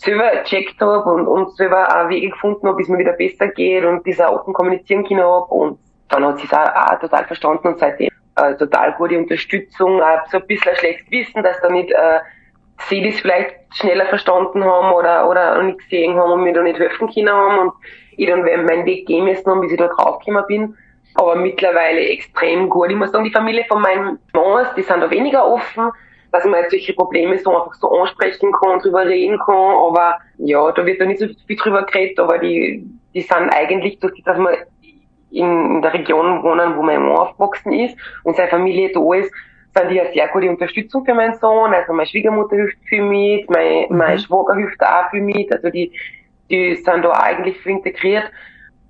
selber 0.00 0.30
gecheckt 0.42 0.80
habe 0.80 1.10
und, 1.12 1.26
und 1.26 1.54
selber 1.56 1.86
auch 1.88 2.08
Wege 2.08 2.30
gefunden 2.30 2.66
habe, 2.66 2.76
bis 2.78 2.88
mir 2.88 2.98
wieder 2.98 3.12
besser 3.12 3.48
geht 3.48 3.84
und 3.84 4.04
dieser 4.06 4.32
offen 4.32 4.54
kommunizieren 4.54 5.06
können 5.06 5.20
habe 5.20 5.46
und 5.46 5.78
dann 6.08 6.24
hat 6.24 6.38
sie 6.38 6.46
es 6.46 6.52
auch, 6.52 6.74
auch 6.74 6.98
total 6.98 7.24
verstanden 7.26 7.68
und 7.68 7.78
seitdem 7.78 8.10
äh, 8.36 8.54
total 8.56 8.92
gute 8.94 9.18
Unterstützung, 9.18 10.00
auch 10.00 10.26
so 10.30 10.38
ein 10.38 10.46
bisschen 10.46 10.70
ein 10.70 10.76
schlechtes 10.76 11.10
Wissen, 11.10 11.42
dass 11.42 11.60
da 11.60 11.70
nicht 11.70 11.90
äh, 11.90 12.20
sie 12.88 13.02
das 13.02 13.20
vielleicht 13.20 13.54
schneller 13.74 14.06
verstanden 14.06 14.64
haben 14.64 14.92
oder, 14.92 15.28
oder 15.28 15.62
nicht 15.62 15.78
gesehen 15.80 16.16
haben 16.16 16.32
und 16.32 16.42
mir 16.42 16.52
da 16.52 16.62
nicht 16.62 16.78
helfen 16.78 17.12
können 17.12 17.30
haben 17.30 17.58
und 17.58 17.72
ich 18.16 18.26
dann 18.26 18.42
meinen 18.42 18.86
Weg 18.86 19.06
gehen 19.06 19.24
müssen 19.24 19.50
haben, 19.50 19.60
bis 19.60 19.72
ich 19.72 19.78
da 19.78 19.88
draufgekommen 19.88 20.44
bin. 20.46 20.76
Aber 21.14 21.34
mittlerweile 21.34 22.00
extrem 22.08 22.68
gut. 22.68 22.90
Ich 22.90 22.96
muss 22.96 23.10
sagen, 23.10 23.24
die 23.24 23.32
Familie 23.32 23.64
von 23.68 23.82
meinem 23.82 24.18
Mann, 24.32 24.66
die 24.76 24.82
sind 24.82 25.00
da 25.00 25.10
weniger 25.10 25.46
offen, 25.46 25.90
dass 26.32 26.44
man 26.44 26.60
jetzt 26.60 26.70
solche 26.70 26.92
Probleme 26.94 27.38
so 27.38 27.50
einfach 27.56 27.74
so 27.74 27.90
ansprechen 28.00 28.52
kann, 28.52 28.78
drüber 28.80 29.04
reden 29.06 29.38
kann, 29.38 29.54
aber 29.54 30.18
ja, 30.38 30.70
da 30.72 30.84
wird 30.86 31.00
da 31.00 31.06
nicht 31.06 31.18
so 31.20 31.26
viel 31.46 31.56
drüber 31.56 31.82
geredet, 31.84 32.18
aber 32.18 32.38
die, 32.38 32.84
die 33.14 33.20
sind 33.22 33.50
eigentlich, 33.54 33.98
durch 33.98 34.14
das, 34.24 34.36
dass 34.36 34.38
wir 34.38 34.66
in 35.32 35.80
der 35.82 35.92
Region 35.94 36.42
wohnen, 36.42 36.76
wo 36.76 36.82
mein 36.82 37.02
Mann 37.02 37.16
aufgewachsen 37.16 37.72
ist 37.72 37.96
und 38.24 38.36
seine 38.36 38.48
Familie 38.50 38.90
da 38.92 39.14
ist, 39.14 39.32
sind 39.72 39.90
die 39.90 40.00
eine 40.00 40.12
sehr 40.12 40.26
gute 40.28 40.50
Unterstützung 40.50 41.04
für 41.04 41.14
meinen 41.14 41.34
Sohn. 41.34 41.72
Also 41.72 41.92
meine 41.92 42.08
Schwiegermutter 42.08 42.56
hilft 42.56 42.78
viel 42.88 43.02
mit, 43.02 43.48
mein, 43.48 43.86
Mhm. 43.88 43.96
mein 43.96 44.18
Schwager 44.18 44.56
hilft 44.56 44.82
auch 44.82 45.08
viel 45.10 45.20
mit. 45.22 45.52
Also 45.52 45.70
die, 45.70 45.92
die 46.50 46.74
sind 46.74 47.04
da 47.04 47.12
eigentlich 47.12 47.56
viel 47.58 47.72
integriert. 47.72 48.24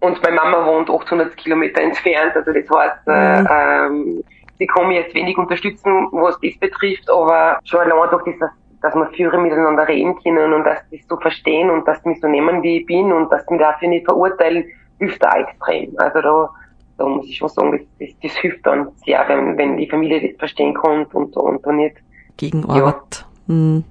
Und 0.01 0.23
meine 0.23 0.37
Mama 0.37 0.65
wohnt 0.65 0.89
800 0.89 1.37
Kilometer 1.37 1.83
entfernt. 1.83 2.35
Also 2.35 2.53
das 2.53 2.65
heißt, 2.75 3.07
Mhm. 3.07 3.13
äh, 3.13 3.87
ähm, 3.87 4.25
sie 4.61 4.67
kann 4.67 4.89
mich 4.89 4.99
jetzt 4.99 5.15
wenig 5.15 5.37
unterstützen, 5.39 6.09
was 6.13 6.39
das 6.41 6.57
betrifft, 6.59 7.11
aber 7.11 7.59
schon 7.65 7.81
allein 7.81 8.11
durch 8.11 8.37
das, 8.39 8.51
dass 8.83 8.95
wir 8.95 9.07
Führer 9.17 9.39
miteinander 9.39 9.89
reden 9.89 10.15
können 10.23 10.53
und 10.53 10.65
dass 10.65 10.79
die 10.91 11.03
so 11.09 11.17
verstehen 11.17 11.71
und 11.71 11.89
dass 11.89 12.01
die 12.03 12.11
mich 12.11 12.21
so 12.21 12.29
nehmen, 12.29 12.63
wie 12.63 12.81
ich 12.81 12.87
bin 12.87 13.11
und 13.11 13.31
dass 13.33 13.45
die 13.47 13.55
mich 13.55 13.63
dafür 13.63 13.89
nicht 13.89 14.05
verurteilen, 14.05 14.65
hilft 14.99 15.27
auch 15.27 15.35
extrem. 15.35 15.95
Also 15.97 16.21
da, 16.21 16.51
da 16.99 17.07
muss 17.07 17.27
ich 17.27 17.39
schon 17.39 17.49
sagen, 17.49 17.73
das, 17.73 17.81
das, 17.99 18.17
das 18.23 18.33
hilft 18.37 18.67
dann 18.67 18.89
sehr, 19.07 19.25
wenn, 19.29 19.57
wenn 19.57 19.79
die 19.79 19.89
Familie 19.89 20.29
das 20.29 20.39
verstehen 20.39 20.75
kann 20.75 21.07
und, 21.07 21.35
und 21.37 21.67
da 21.67 21.73
nicht. 21.73 21.97
Gegenart. 22.37 23.27
Hm. 23.49 23.83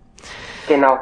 Genau. 0.68 0.98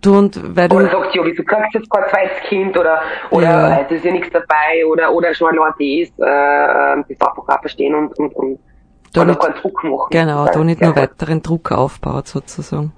Du 0.00 0.18
und 0.18 0.56
weil 0.56 0.72
Oder 0.72 0.86
du, 0.86 0.90
sagt, 0.90 1.14
ja, 1.14 1.24
wieso 1.24 1.44
kriegst 1.44 1.74
du 1.74 1.78
jetzt 1.78 1.90
kein 1.90 2.08
zweites 2.08 2.38
Kind 2.48 2.76
oder, 2.76 3.02
oder 3.30 3.44
Ja. 3.44 3.80
es 3.82 3.90
ist 3.90 4.04
ja 4.04 4.10
nichts 4.10 4.30
dabei 4.30 4.84
oder, 4.90 5.12
oder 5.12 5.32
schon 5.34 5.50
allein 5.50 5.72
das, 5.78 6.08
äh, 6.18 7.04
das 7.08 7.28
einfach 7.28 7.46
auch 7.46 7.60
verstehen 7.60 7.94
und, 7.94 8.18
und, 8.18 8.34
und 8.34 8.58
da 9.12 9.24
nicht, 9.24 9.38
Druck 9.62 9.84
machen. 9.84 10.08
genau, 10.10 10.46
da 10.46 10.64
nicht 10.64 10.80
ja. 10.80 10.86
nur 10.88 10.96
weiteren 10.96 11.42
Druck 11.42 11.72
aufbaut 11.72 12.28
sozusagen. 12.28 12.92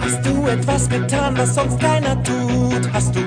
Hast 0.00 0.26
du 0.26 0.46
etwas 0.46 0.88
getan, 0.88 1.36
was 1.38 1.54
sonst 1.54 1.80
keiner 1.80 2.22
tut? 2.22 2.92
Hast 2.92 3.14
du 3.16 3.20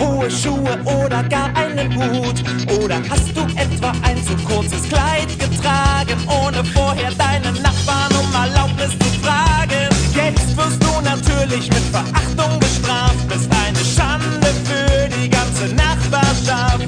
hohe 0.00 0.30
Schuhe 0.30 0.78
oder 0.84 1.22
gar 1.24 1.50
einen 1.56 1.94
Hut? 1.94 2.42
Oder 2.84 2.96
hast 3.08 3.36
du 3.36 3.42
etwa 3.42 3.92
ein 4.02 4.16
zu 4.24 4.36
kurzes 4.44 4.88
Kleid 4.88 5.28
getragen, 5.38 6.18
ohne 6.26 6.64
vorher 6.64 7.10
deinen 7.12 7.62
Nachbarn 7.62 8.12
um 8.16 8.34
Erlaubnis 8.34 8.90
zu 8.98 9.20
fragen? 9.20 9.97
Jetzt 10.18 10.56
wirst 10.56 10.82
du 10.82 11.00
natürlich 11.00 11.68
mit 11.70 11.84
Verachtung 11.94 12.58
bestraft, 12.58 13.22
bist 13.28 13.48
eine 13.54 13.78
Schande 13.78 14.50
für 14.66 15.08
die 15.14 15.30
ganze 15.30 15.66
Nachbarschaft. 15.74 16.82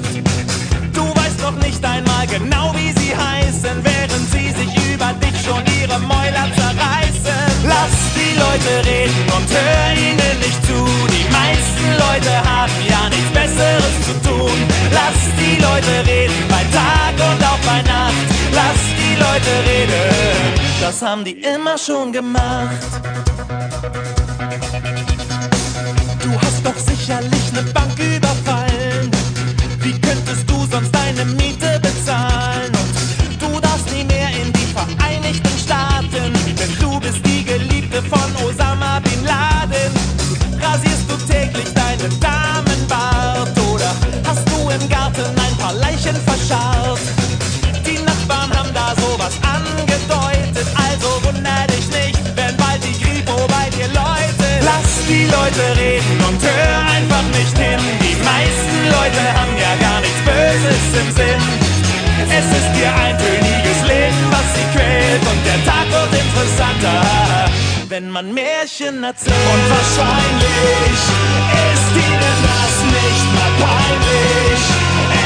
Du 0.91 1.03
weißt 1.15 1.39
noch 1.41 1.55
nicht 1.63 1.83
einmal 1.83 2.27
genau, 2.27 2.75
wie 2.75 2.91
sie 2.99 3.15
heißen, 3.15 3.77
während 3.87 4.25
sie 4.35 4.51
sich 4.51 4.71
über 4.93 5.13
dich 5.23 5.37
schon 5.45 5.63
ihre 5.79 5.97
Mäuler 5.99 6.45
zerreißen. 6.59 7.39
Lass 7.63 7.95
die 8.19 8.35
Leute 8.35 8.71
reden 8.85 9.23
und 9.37 9.47
hör 9.47 9.87
ihnen 9.95 10.35
nicht 10.43 10.59
zu. 10.67 10.79
Die 11.15 11.27
meisten 11.31 11.87
Leute 12.03 12.33
haben 12.43 12.79
ja 12.83 13.07
nichts 13.07 13.31
Besseres 13.31 13.95
zu 14.07 14.13
tun. 14.27 14.57
Lass 14.91 15.19
die 15.39 15.55
Leute 15.55 15.93
reden 16.05 16.43
bei 16.49 16.63
Tag 16.75 17.15
und 17.15 17.39
auch 17.47 17.61
bei 17.63 17.81
Nacht. 17.87 18.27
Lass 18.51 18.81
die 18.99 19.15
Leute 19.15 19.53
reden, 19.71 20.60
das 20.81 21.01
haben 21.01 21.23
die 21.23 21.33
immer 21.33 21.77
schon 21.77 22.11
gemacht. 22.11 22.75
Du 26.23 26.31
hast 26.41 26.65
doch 26.65 26.77
sicherlich 26.77 27.51
eine 27.53 27.63
Bank 27.71 27.97
überfallen. 27.99 28.50
Leute 55.61 55.79
reden 55.79 56.17
und 56.27 56.41
hör 56.41 56.77
einfach 56.95 57.23
nicht 57.37 57.57
hin. 57.57 57.79
Die 58.01 58.15
meisten 58.23 58.85
Leute 58.85 59.21
haben 59.37 59.55
ja 59.57 59.75
gar 59.79 59.99
nichts 60.01 60.21
Böses 60.25 60.83
im 61.01 61.11
Sinn. 61.11 61.41
Es 62.29 62.45
ist 62.45 62.71
ihr 62.79 62.93
eintöniges 62.93 63.79
Leben, 63.87 64.23
was 64.31 64.47
sie 64.55 64.65
quält 64.73 65.21
und 65.21 65.41
der 65.45 65.59
Tag 65.65 65.85
wird 65.91 66.21
interessanter, 66.21 67.49
wenn 67.89 68.09
man 68.09 68.33
Märchen 68.33 69.03
erzählt. 69.03 69.35
Und 69.53 69.69
wahrscheinlich 69.69 70.97
ist 71.73 71.91
ihnen 71.95 72.37
das 72.49 72.73
nicht 72.97 73.27
mal 73.37 73.53
peinlich. 73.65 74.61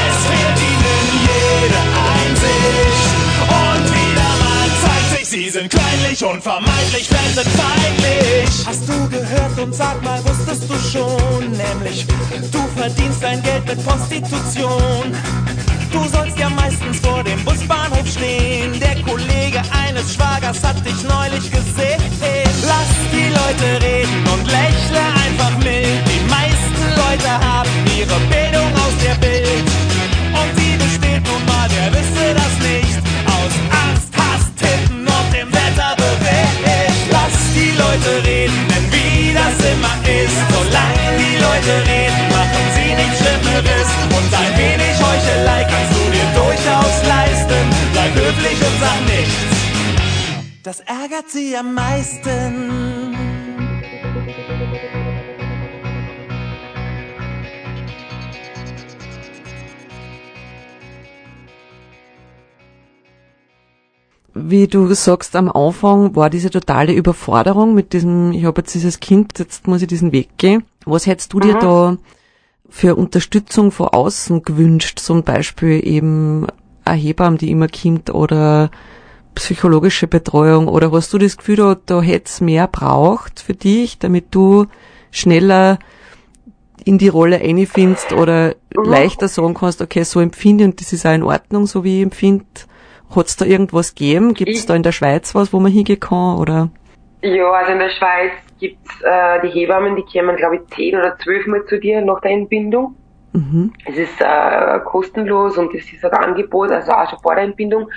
Es 0.04 0.16
fehlt 0.28 0.58
ihnen 0.70 1.04
jede 1.30 1.80
Einsicht. 2.12 3.16
Und 3.48 3.95
sind 5.56 5.70
kleinlich 5.70 6.22
und 6.22 6.42
vermeintlich 6.42 7.08
fremdenfeindlich. 7.08 8.66
Hast 8.66 8.86
du 8.86 9.08
gehört 9.08 9.58
und 9.58 9.74
sag 9.74 10.02
mal, 10.02 10.22
wusstest 10.24 10.68
du 10.68 10.74
schon? 10.74 11.50
Nämlich, 11.50 12.06
du 12.52 12.58
verdienst 12.76 13.22
dein 13.22 13.42
Geld 13.42 13.64
mit 13.66 13.82
Prostitution. 13.86 15.16
Du 15.90 16.04
sollst 16.12 16.38
ja 16.38 16.50
meistens 16.50 16.98
vor 17.00 17.24
dem 17.24 17.42
Busbahnhof 17.42 18.06
stehen. 18.06 18.78
Der 18.80 19.00
Kollege 19.02 19.62
eines 19.86 20.12
Schwagers 20.12 20.62
hat 20.62 20.76
dich 20.84 21.02
neulich 21.04 21.50
gesehen. 21.50 22.02
Lass 22.66 22.92
die 23.10 23.28
Leute 23.30 23.75
Ärgert 51.26 51.30
sie 51.30 51.56
am 51.56 51.74
meisten. 51.74 53.14
Wie 64.34 64.68
du 64.68 64.92
sagst, 64.94 65.34
am 65.34 65.50
Anfang 65.50 66.14
war 66.14 66.30
diese 66.30 66.50
totale 66.50 66.92
Überforderung 66.92 67.74
mit 67.74 67.92
diesem, 67.92 68.32
ich 68.32 68.44
habe 68.44 68.60
jetzt 68.60 68.74
dieses 68.74 69.00
Kind, 69.00 69.38
jetzt 69.38 69.66
muss 69.66 69.82
ich 69.82 69.88
diesen 69.88 70.12
Weg 70.12 70.36
gehen. 70.36 70.64
Was 70.84 71.06
hättest 71.06 71.32
du 71.32 71.40
dir 71.40 71.58
da 71.58 71.96
für 72.68 72.94
Unterstützung 72.94 73.72
von 73.72 73.88
außen 73.88 74.42
gewünscht? 74.42 75.00
Zum 75.00 75.22
Beispiel 75.22 75.84
eben 75.84 76.46
eine 76.84 77.00
Hebamme, 77.00 77.38
die 77.38 77.50
immer 77.50 77.68
kommt 77.68 78.10
oder 78.10 78.70
psychologische 79.36 80.08
Betreuung 80.08 80.66
oder 80.66 80.90
hast 80.90 81.12
du 81.12 81.18
das 81.18 81.36
Gefühl, 81.36 81.56
da, 81.56 81.76
da 81.86 82.02
hätte 82.02 82.26
es 82.26 82.40
mehr 82.40 82.66
braucht 82.66 83.38
für 83.38 83.54
dich, 83.54 83.98
damit 83.98 84.34
du 84.34 84.66
schneller 85.12 85.78
in 86.84 86.98
die 86.98 87.08
Rolle 87.08 87.40
einfindest 87.40 88.12
oder 88.12 88.54
leichter 88.74 89.28
sagen 89.28 89.54
kannst, 89.54 89.82
okay, 89.82 90.02
so 90.02 90.20
empfinde 90.20 90.64
ich 90.64 90.70
und 90.70 90.80
das 90.80 90.92
ist 90.92 91.06
auch 91.06 91.14
in 91.14 91.22
Ordnung, 91.22 91.66
so 91.66 91.84
wie 91.84 91.98
ich 91.98 92.02
empfinde. 92.02 92.44
Hat 93.14 93.26
es 93.26 93.36
da 93.36 93.44
irgendwas 93.44 93.94
gegeben? 93.94 94.34
Gibt 94.34 94.50
es 94.50 94.66
da 94.66 94.74
in 94.74 94.82
der 94.82 94.92
Schweiz 94.92 95.34
was, 95.34 95.52
wo 95.52 95.60
man 95.60 95.70
hingehen 95.70 96.00
kann? 96.00 96.38
Oder? 96.38 96.70
Ja, 97.22 97.50
also 97.50 97.72
in 97.72 97.78
der 97.78 97.90
Schweiz 97.90 98.32
gibt's 98.58 99.00
äh, 99.02 99.40
die 99.42 99.48
Hebammen, 99.48 99.96
die 99.96 100.02
kommen, 100.02 100.36
glaube 100.36 100.56
ich, 100.56 100.74
zehn 100.74 100.96
oder 100.96 101.16
zwölf 101.18 101.46
Mal 101.46 101.64
zu 101.66 101.78
dir 101.78 102.00
nach 102.00 102.20
der 102.20 102.32
Entbindung. 102.32 102.96
Mhm. 103.32 103.72
Es 103.84 103.96
ist 103.96 104.20
äh, 104.20 104.80
kostenlos 104.84 105.58
und 105.58 105.74
es 105.74 105.92
ist 105.92 106.04
ein 106.04 106.12
Angebot, 106.12 106.70
also 106.70 106.92
auch 106.92 107.08
schon 107.10 107.18
vor 107.20 107.34
der 107.34 107.44
Entbindung. 107.44 107.88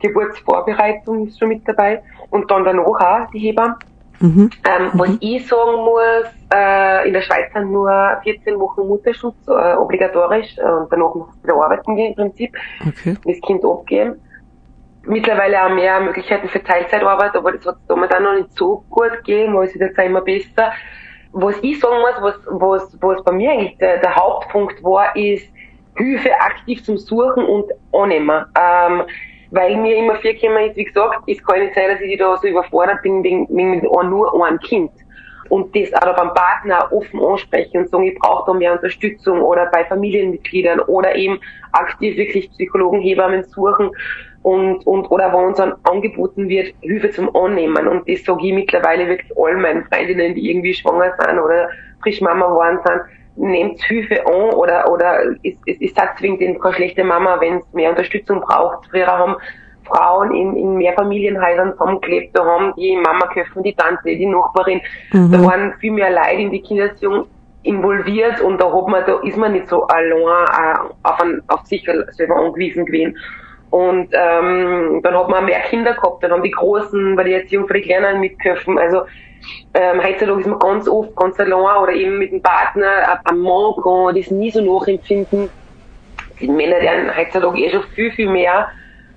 Geburtsvorbereitung 0.00 1.26
ist 1.26 1.38
schon 1.38 1.48
mit 1.48 1.66
dabei 1.66 2.02
und 2.30 2.50
dann 2.50 2.64
danach 2.64 2.86
auch 2.86 3.30
die 3.32 3.38
Hebamme. 3.38 3.76
Mhm. 4.20 4.50
Ähm, 4.66 4.90
Was 4.94 5.10
ich 5.20 5.46
sagen 5.46 5.76
muss, 5.76 6.24
äh, 6.52 7.06
in 7.06 7.12
der 7.12 7.20
Schweiz 7.20 7.52
sind 7.52 7.70
nur 7.70 7.90
14 8.22 8.58
Wochen 8.58 8.86
Mutterschutz 8.86 9.36
äh, 9.46 9.74
obligatorisch 9.76 10.56
äh, 10.56 10.62
und 10.62 10.90
danach 10.90 11.14
muss 11.14 11.28
ich 11.36 11.44
wieder 11.44 11.54
arbeiten 11.62 11.96
gehen 11.96 12.08
im 12.08 12.14
Prinzip, 12.14 12.56
Okay. 12.86 13.16
das 13.24 13.40
Kind 13.42 13.64
abgeben. 13.64 14.20
Mittlerweile 15.02 15.64
auch 15.64 15.68
mehr 15.74 16.00
Möglichkeiten 16.00 16.48
für 16.48 16.62
Teilzeitarbeit, 16.62 17.36
aber 17.36 17.52
das 17.52 17.64
hat 17.66 17.76
es 17.76 17.86
damals 17.86 18.12
auch 18.12 18.20
noch 18.20 18.34
nicht 18.34 18.52
so 18.56 18.84
gut 18.90 19.12
gegeben, 19.18 19.52
aber 19.54 19.64
es 19.64 19.74
wird 19.74 19.90
jetzt 19.90 19.98
immer 19.98 20.22
besser. 20.22 20.72
Was 21.32 21.56
ich 21.60 21.78
sagen 21.78 21.96
muss, 22.00 22.14
was, 22.22 22.34
was, 22.46 22.96
was 23.00 23.22
bei 23.22 23.32
mir 23.32 23.50
eigentlich 23.50 23.76
der, 23.78 23.98
der 23.98 24.16
Hauptpunkt 24.16 24.82
war, 24.82 25.14
ist 25.14 25.46
Hilfe 25.96 26.32
aktiv 26.40 26.82
zum 26.82 26.96
Suchen 26.96 27.44
und 27.44 27.70
annehmen. 27.92 28.46
Ähm, 28.58 29.02
weil 29.56 29.76
mir 29.76 29.96
immer 29.96 30.16
vier 30.16 30.34
Kinder 30.34 30.66
ist, 30.66 30.76
wie 30.76 30.84
gesagt, 30.84 31.22
es 31.26 31.42
kann 31.44 31.60
nicht 31.60 31.74
sein, 31.74 31.90
dass 31.90 32.00
ich 32.00 32.18
da 32.18 32.36
so 32.36 32.46
überfordert 32.46 33.02
bin 33.02 33.24
wegen, 33.24 33.48
wegen 33.48 33.80
nur 33.80 34.46
einem 34.46 34.60
Kind. 34.60 34.90
Und 35.48 35.74
das 35.76 35.92
auch 35.94 36.16
beim 36.16 36.34
Partner 36.34 36.88
offen 36.92 37.20
ansprechen 37.20 37.78
und 37.78 37.88
sagen, 37.88 38.04
ich 38.04 38.18
brauche 38.18 38.46
da 38.46 38.54
mehr 38.54 38.72
Unterstützung 38.72 39.40
oder 39.40 39.66
bei 39.66 39.84
Familienmitgliedern 39.84 40.80
oder 40.80 41.14
eben 41.14 41.38
aktiv 41.72 42.16
wirklich 42.16 42.50
Psychologen, 42.50 43.00
Hebammen 43.00 43.44
suchen 43.44 43.90
und, 44.42 44.86
und 44.86 45.06
oder 45.10 45.32
wo 45.32 45.38
uns 45.38 45.58
dann 45.58 45.74
angeboten 45.84 46.48
wird, 46.48 46.74
Hilfe 46.80 47.10
zum 47.10 47.34
Annehmen. 47.34 47.86
Und 47.86 48.08
das 48.08 48.24
sage 48.24 48.46
ich 48.46 48.54
mittlerweile 48.54 49.06
wirklich 49.08 49.32
all 49.36 49.56
meinen 49.56 49.84
Freundinnen, 49.84 50.34
die 50.34 50.50
irgendwie 50.50 50.74
schwanger 50.74 51.12
sind 51.18 51.38
oder 51.38 51.68
frisch 52.02 52.20
Mama 52.20 52.48
geworden 52.48 52.78
sind, 52.84 53.02
nehmt 53.36 53.82
Hilfe 53.82 54.26
an 54.26 54.54
oder 54.54 54.90
oder 54.90 55.20
ist, 55.42 55.58
ist, 55.66 55.80
ist 55.80 55.98
das 55.98 56.16
zwingend 56.18 56.60
keine 56.60 56.74
schlechte 56.74 57.04
Mama, 57.04 57.36
wenn 57.40 57.58
es 57.58 57.72
mehr 57.72 57.90
Unterstützung 57.90 58.40
braucht. 58.40 58.86
Früher 58.90 59.06
haben 59.06 59.36
Frauen 59.84 60.34
in, 60.34 60.56
in 60.56 60.76
Mehrfamilienhäusern 60.76 61.72
zusammengelebt, 61.72 62.36
da 62.36 62.44
haben 62.44 62.72
die 62.76 62.96
Mama 62.96 63.26
geholfen, 63.26 63.62
die 63.62 63.74
Tante, 63.74 64.02
die 64.04 64.26
Nachbarin. 64.26 64.80
Mhm. 65.12 65.32
Da 65.32 65.44
waren 65.44 65.74
viel 65.74 65.92
mehr 65.92 66.10
Leute 66.10 66.42
in 66.42 66.50
die 66.50 66.62
Kindererziehung 66.62 67.26
involviert 67.62 68.40
und 68.40 68.60
da 68.60 68.72
hat 68.72 68.88
man, 68.88 69.04
da 69.06 69.20
ist 69.20 69.36
man 69.36 69.52
nicht 69.52 69.68
so 69.68 69.86
allein 69.86 70.12
äh, 70.12 70.78
auf, 71.02 71.20
ein, 71.20 71.42
auf 71.48 71.64
sich 71.66 71.86
selber 72.12 72.36
angewiesen 72.36 72.86
gewesen. 72.86 73.16
Und 73.70 74.08
ähm, 74.12 75.00
dann 75.02 75.14
hat 75.14 75.28
man 75.28 75.44
mehr 75.44 75.60
Kinder 75.60 75.94
gehabt, 75.94 76.22
dann 76.22 76.30
haben 76.30 76.42
die 76.42 76.52
Großen 76.52 77.16
bei 77.16 77.24
der 77.24 77.42
Erziehung 77.42 77.66
für 77.66 77.74
die 77.74 77.82
Kleinen 77.82 78.20
mitgeholfen. 78.20 78.78
Also 78.78 79.02
ähm, 79.74 80.02
heutzutage 80.02 80.40
ist 80.40 80.46
man 80.46 80.58
ganz 80.58 80.88
oft 80.88 81.14
ganz 81.16 81.38
allein 81.38 81.82
oder 81.82 81.92
eben 81.92 82.18
mit 82.18 82.32
dem 82.32 82.42
Partner, 82.42 83.20
ein 83.24 83.38
Mann 83.38 83.74
kann 83.82 84.14
das 84.14 84.30
nie 84.30 84.50
so 84.50 84.60
nachempfinden. 84.60 85.48
Die 86.40 86.48
Männer, 86.48 86.76
haben 86.76 87.16
heutzutage 87.16 87.58
eh 87.58 87.70
schon 87.70 87.82
viel, 87.94 88.10
viel 88.12 88.28
mehr. 88.28 88.68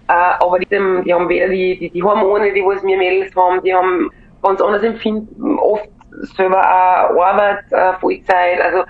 Äh, 0.07 0.13
aber 0.13 0.59
die, 0.59 0.65
die 0.65 1.13
haben 1.13 1.29
weder 1.29 1.49
die, 1.49 1.77
die, 1.77 1.89
die 1.89 2.03
Hormone, 2.03 2.51
die 2.53 2.61
wir 2.61 2.97
Mädels 2.97 3.35
haben, 3.35 3.61
die 3.63 3.73
haben 3.73 4.09
ganz 4.41 4.61
anders 4.61 4.83
empfinden, 4.83 5.59
oft 5.59 5.89
selber 6.35 6.59
auch 6.59 7.21
Arbeit, 7.21 7.63
äh, 7.71 7.93
Vollzeit, 7.99 8.61
also 8.61 8.83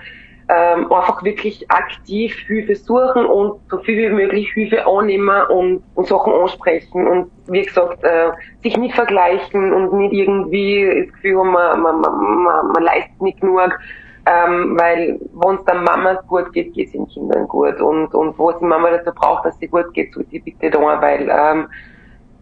ähm, 0.50 0.92
einfach 0.92 1.22
wirklich 1.22 1.70
aktiv 1.70 2.34
Hilfe 2.46 2.74
suchen 2.74 3.24
und 3.24 3.60
so 3.70 3.78
viel 3.78 4.10
wie 4.10 4.14
möglich 4.14 4.50
Hilfe 4.52 4.84
annehmen 4.84 5.46
und, 5.48 5.82
und 5.94 6.08
Sachen 6.08 6.32
ansprechen 6.32 7.06
und 7.06 7.30
wie 7.46 7.62
gesagt, 7.62 8.02
äh, 8.02 8.30
sich 8.62 8.76
nicht 8.76 8.94
vergleichen 8.94 9.72
und 9.72 9.92
nicht 9.92 10.12
irgendwie 10.12 11.04
das 11.04 11.14
Gefühl 11.14 11.38
haben, 11.38 11.52
man, 11.52 11.82
man, 11.82 12.00
man, 12.00 12.72
man, 12.72 12.82
leistet 12.82 13.22
nicht 13.22 13.40
genug, 13.40 13.78
ähm, 14.26 14.76
weil 14.76 15.20
wenn 15.34 15.54
es 15.54 15.64
der 15.64 15.76
Mama 15.76 16.14
gut 16.26 16.52
geht, 16.52 16.74
geht 16.74 16.86
es 16.86 16.92
den 16.92 17.06
Kindern 17.08 17.46
gut. 17.46 17.80
Und, 17.80 18.12
und 18.12 18.36
was 18.38 18.58
die 18.58 18.64
Mama 18.64 18.90
dazu 18.90 19.12
braucht, 19.14 19.44
dass 19.44 19.58
sie 19.58 19.68
gut 19.68 19.92
geht, 19.94 20.12
tut 20.12 20.28
sie 20.30 20.40
bitte 20.40 20.70
da, 20.70 20.80
weil 21.00 21.30
ähm, 21.30 21.68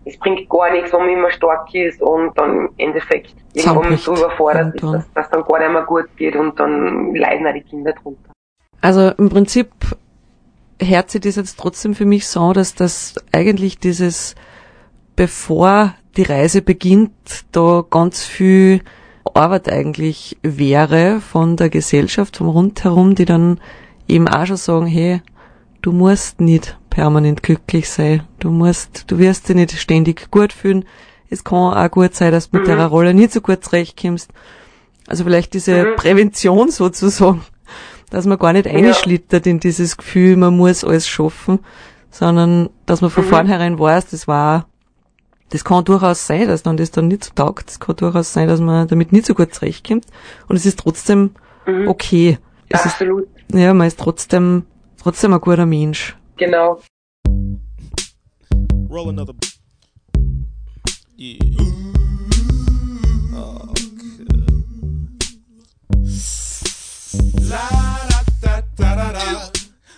es 0.09 0.19
bringt 0.19 0.49
gar 0.49 0.71
nichts, 0.73 0.93
wenn 0.93 1.01
man 1.01 1.11
immer 1.11 1.31
stark 1.31 1.73
ist 1.75 2.01
und 2.01 2.37
dann 2.39 2.51
im 2.51 2.71
Endeffekt 2.79 3.35
irgendwann 3.53 3.75
Zusammenbricht 3.75 4.05
so 4.05 4.17
überfordert 4.17 4.75
ist, 4.75 4.83
dass 4.83 5.13
dass 5.13 5.31
dann 5.31 5.43
gar 5.43 5.59
nicht 5.59 5.73
mehr 5.73 5.83
gut 5.83 6.09
geht 6.17 6.35
und 6.35 6.59
dann 6.59 7.15
leiden 7.15 7.47
auch 7.47 7.53
die 7.53 7.63
Kinder 7.63 7.93
drunter. 7.93 8.31
Also 8.81 9.11
im 9.19 9.29
Prinzip 9.29 9.71
hört 10.81 11.11
sich 11.11 11.21
das 11.21 11.37
jetzt 11.37 11.59
trotzdem 11.59 11.95
für 11.95 12.07
mich 12.07 12.27
so, 12.27 12.53
dass 12.53 12.75
das 12.75 13.17
eigentlich 13.33 13.79
dieses, 13.79 14.35
bevor 15.17 15.95
die 16.17 16.23
Reise 16.23 16.63
beginnt, 16.63 17.45
da 17.53 17.85
ganz 17.89 18.25
viel 18.25 18.81
Arbeit 19.35 19.71
eigentlich 19.71 20.39
wäre 20.43 21.21
von 21.21 21.57
der 21.57 21.69
Gesellschaft, 21.69 22.39
vom 22.39 22.49
Rundherum, 22.49 23.15
die 23.15 23.27
dann 23.27 23.61
eben 24.09 24.27
auch 24.27 24.47
schon 24.47 24.57
sagen, 24.57 24.87
hey, 24.87 25.21
du 25.83 25.93
musst 25.93 26.41
nicht 26.41 26.79
permanent 26.91 27.43
glücklich 27.43 27.89
sein, 27.89 28.23
du 28.41 28.51
musst, 28.51 29.05
du 29.11 29.19
wirst 29.19 29.49
dich 29.49 29.57
nicht 29.57 29.73
ständig 29.79 30.31
gut 30.31 30.53
fühlen. 30.53 30.85
Es 31.31 31.45
kann 31.45 31.59
auch 31.75 31.91
gut 31.91 32.15
sein, 32.15 32.33
dass 32.33 32.51
du 32.51 32.57
mit 32.59 32.67
Mhm. 32.67 32.77
der 32.77 32.87
Rolle 32.87 33.15
nicht 33.15 33.33
so 33.33 33.41
gut 33.41 33.65
zurechtkommst. 33.65 34.31
Also 35.07 35.25
vielleicht 35.25 35.55
diese 35.55 35.85
Mhm. 35.85 35.97
Prävention 35.97 36.71
sozusagen, 36.71 37.43
dass 38.11 38.27
man 38.27 38.39
gar 38.39 38.53
nicht 38.53 38.67
einschlittert 38.67 39.47
in 39.47 39.61
dieses 39.61 39.97
Gefühl, 39.97 40.37
man 40.37 40.57
muss 40.57 40.85
alles 40.85 41.07
schaffen, 41.07 41.61
sondern 42.11 42.71
dass 42.87 43.01
man 43.03 43.11
von 43.11 43.25
Mhm. 43.25 43.29
vornherein 43.29 43.79
weiß, 43.79 44.07
das 44.11 44.27
war, 44.27 44.67
das 45.51 45.65
kann 45.65 45.85
durchaus 45.85 46.27
sein, 46.27 46.49
dass 46.49 46.63
dann 46.63 46.77
das 46.77 46.91
dann 46.91 47.09
nicht 47.09 47.25
so 47.25 47.31
taugt. 47.35 47.71
Es 47.71 47.81
kann 47.81 47.97
durchaus 47.97 48.33
sein, 48.33 48.49
dass 48.49 48.61
man 48.61 48.89
damit 48.89 49.13
nicht 49.13 49.27
so 49.27 49.35
gut 49.35 49.55
zurechtkommt. 49.55 50.07
Und 50.49 50.57
es 50.57 50.67
ist 50.67 50.79
trotzdem 50.81 51.31
Mhm. 51.67 51.89
okay. 51.89 52.39
Es 52.71 52.81
ist, 52.85 52.93
Absolut, 52.93 53.29
ja, 53.53 53.73
man 53.73 53.87
ist 53.87 53.99
trotzdem, 53.99 54.65
trotzdem 55.03 55.33
ein 55.33 55.41
guter 55.41 55.67
Mensch. 55.67 56.17
genau. 56.37 56.81
Roll 58.91 59.11
another. 59.11 59.35
Yeah. 61.17 61.39
La 67.51 67.69
da 68.11 68.23
da 68.41 68.63
da 68.77 68.95
da 68.95 69.13
da. 69.13 69.51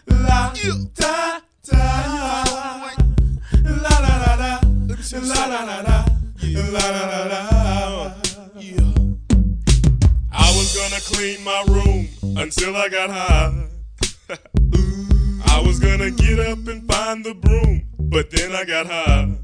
La 0.06 0.52
da 0.96 1.40
da. 1.66 1.84
La 3.64 3.94
la 4.04 4.14
la 4.22 4.34
la. 4.36 4.60
La 5.12 5.46
la 5.46 5.60
la 5.64 5.80
la. 5.82 6.04
La 6.72 6.84
la 6.90 7.04
la 7.12 7.24
la. 7.32 7.40
I 10.32 10.48
was 10.56 10.74
gonna 10.76 11.00
clean 11.10 11.42
my 11.44 11.64
room 11.68 12.08
until 12.36 12.76
I 12.76 12.88
got 12.88 13.10
high. 13.10 13.59
Gonna 16.00 16.12
get 16.12 16.40
up 16.40 16.66
and 16.66 16.90
find 16.90 17.22
the 17.22 17.34
broom, 17.34 17.82
but 17.98 18.30
then 18.30 18.54
I 18.54 18.64
got 18.64 18.86
high. 18.86 19.36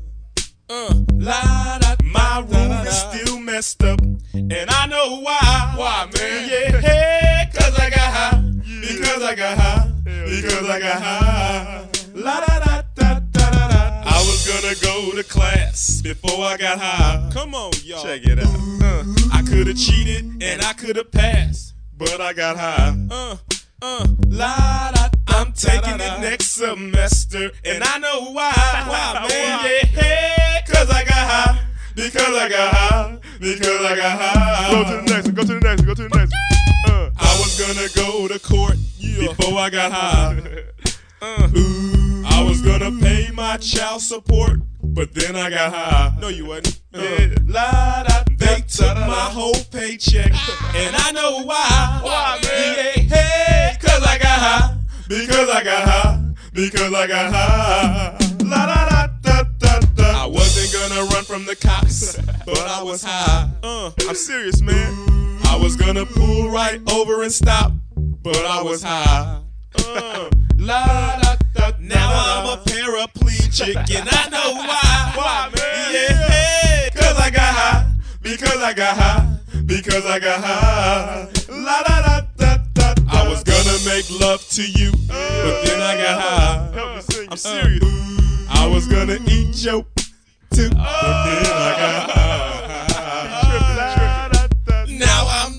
Uh, 0.70 0.94
la, 1.12 1.78
da, 1.78 1.96
my 2.02 2.38
room 2.48 2.72
is 2.86 2.96
still 2.96 3.38
messed 3.40 3.84
up, 3.84 4.00
and 4.32 4.70
I 4.70 4.86
know 4.86 5.20
why. 5.20 5.74
Why, 5.76 6.08
man? 6.14 6.48
Yeah, 6.48 6.80
hey, 6.80 7.50
cause 7.52 7.78
I 7.78 7.90
got 7.90 8.00
high. 8.00 8.42
Because 8.80 9.22
I 9.22 9.34
got 9.34 9.58
high. 9.58 9.92
Because 10.02 10.66
I 10.70 10.80
got 10.80 11.02
high. 11.02 11.88
La 12.14 12.40
da 12.40 12.58
da 12.58 12.82
da 12.94 13.20
da 13.32 13.50
da 13.50 13.68
da. 13.68 14.02
I 14.06 14.24
was 14.26 14.48
gonna 14.48 14.74
go 14.80 15.14
to 15.14 15.24
class 15.28 16.00
before 16.00 16.42
I 16.42 16.56
got 16.56 16.78
high. 16.78 17.28
Come 17.34 17.54
on, 17.54 17.72
y'all. 17.84 18.02
Check 18.02 18.22
it 18.24 18.38
out. 18.38 18.46
Uh, 18.82 19.04
I 19.30 19.42
could 19.42 19.66
have 19.66 19.76
cheated 19.76 20.42
and 20.42 20.62
I 20.62 20.72
could 20.72 20.96
have 20.96 21.12
passed, 21.12 21.74
but 21.98 22.18
I 22.18 22.32
got 22.32 22.56
high. 22.56 22.96
Uh, 23.10 23.36
uh, 23.82 24.06
la 24.28 24.92
da. 24.92 25.06
I'm 25.36 25.52
taking 25.52 26.00
it 26.00 26.20
next 26.20 26.45
semester, 26.56 27.50
and 27.66 27.84
I 27.84 27.98
know 27.98 28.32
why. 28.32 28.50
Why, 28.88 29.26
man? 29.28 29.64
Yeah, 29.64 30.00
hey, 30.00 30.62
cause 30.66 30.88
I 30.88 31.04
got 31.04 31.12
high. 31.12 31.60
Because 31.94 32.34
I 32.34 32.48
got 32.48 32.74
high. 32.74 33.18
Because 33.38 33.84
I 33.84 33.96
got 33.96 34.18
high. 34.18 34.70
Go 34.70 34.84
to 34.84 34.96
the 34.96 35.02
next 35.02 35.26
one. 35.26 35.34
Go 35.34 35.42
to 35.42 35.54
the 35.54 35.60
next 35.60 35.80
one. 35.80 35.86
Go 35.86 35.94
to 35.94 36.08
the 36.08 36.16
next 36.16 36.32
one. 36.32 36.94
Uh, 36.94 37.10
I 37.18 37.38
was 37.38 37.60
gonna 37.60 37.88
go 37.94 38.28
to 38.28 38.38
court 38.38 38.76
before 38.98 39.58
I 39.58 39.70
got 39.70 39.92
high. 39.92 40.62
Uh, 41.22 41.48
I 42.26 42.44
was 42.46 42.60
gonna 42.60 42.90
pay 43.00 43.30
my 43.32 43.56
child 43.56 44.02
support, 44.02 44.60
but 44.82 45.14
then 45.14 45.34
I 45.34 45.48
got 45.48 45.72
high. 45.72 46.14
No, 46.20 46.28
you 46.28 46.44
wasn't. 46.44 46.78
Yeah. 46.92 47.34
La, 47.46 48.02
da, 48.02 48.22
they 48.36 48.60
took 48.68 48.94
my 48.94 49.30
whole 49.32 49.54
paycheck, 49.72 50.30
and 50.74 50.94
I 50.94 51.12
know 51.12 51.42
why. 51.44 52.00
Why, 52.02 52.38
man? 52.42 52.74
Yeah, 52.76 53.16
hey, 53.16 53.76
cause 53.80 54.02
I 54.04 54.18
got 54.18 54.38
high. 54.38 54.76
Because 55.08 55.48
I 55.48 55.64
got 55.64 55.88
high. 55.88 56.25
Because 56.56 56.94
I 56.94 57.06
got 57.06 57.34
high. 57.34 58.16
La 58.42 58.64
da 58.64 58.88
da 58.88 59.06
da 59.20 59.42
da 59.58 59.80
da. 59.94 60.24
I 60.24 60.26
wasn't 60.26 60.72
gonna 60.72 61.04
run 61.10 61.22
from 61.22 61.44
the 61.44 61.54
cops, 61.54 62.16
but 62.46 62.58
I 62.58 62.82
was 62.82 63.04
high. 63.04 63.50
Uh, 63.62 63.90
I'm 64.08 64.14
serious, 64.14 64.62
man. 64.62 64.90
I 65.44 65.58
was 65.60 65.76
gonna 65.76 66.06
pull 66.06 66.48
right 66.48 66.80
over 66.90 67.22
and 67.22 67.30
stop, 67.30 67.72
but 67.94 68.38
I 68.38 68.62
was 68.62 68.82
high. 68.82 69.42
Uh, 69.80 70.30
la 70.56 71.20
da 71.20 71.36
da. 71.52 71.72
Now 71.78 72.10
I'm 72.10 72.58
a 72.58 72.62
paraplegic 72.62 73.76
and 73.94 74.08
I 74.10 74.28
know 74.30 74.54
why. 74.54 75.12
Why, 75.14 75.52
man? 75.54 75.92
Yeah, 75.92 76.88
cause 76.94 77.18
I 77.18 77.28
got 77.28 77.54
high. 77.54 77.92
Because 78.22 78.62
I 78.62 78.72
got 78.72 78.96
high. 78.96 79.38
Because 79.66 80.06
I 80.06 80.18
got 80.18 80.42
high. 80.42 81.28
La 81.50 81.82
da 81.82 82.00
da 82.00 82.00
da 82.00 82.05
make 83.86 84.10
love 84.20 84.46
to 84.48 84.62
you, 84.62 84.90
but 85.06 85.62
then 85.64 85.80
I 85.80 85.96
got 85.96 86.20
high. 86.20 86.96
I'm 87.30 87.36
serious. 87.36 87.84
Uh, 87.84 88.46
I 88.48 88.66
was 88.66 88.88
gonna 88.88 89.16
eat 89.28 89.62
your 89.62 89.84
too, 90.52 90.70
but 90.70 90.74
then 90.74 91.46
I 91.46 91.72
got 91.78 92.10
high. 92.10 92.46
Now 94.88 95.26
I'm 95.28 95.52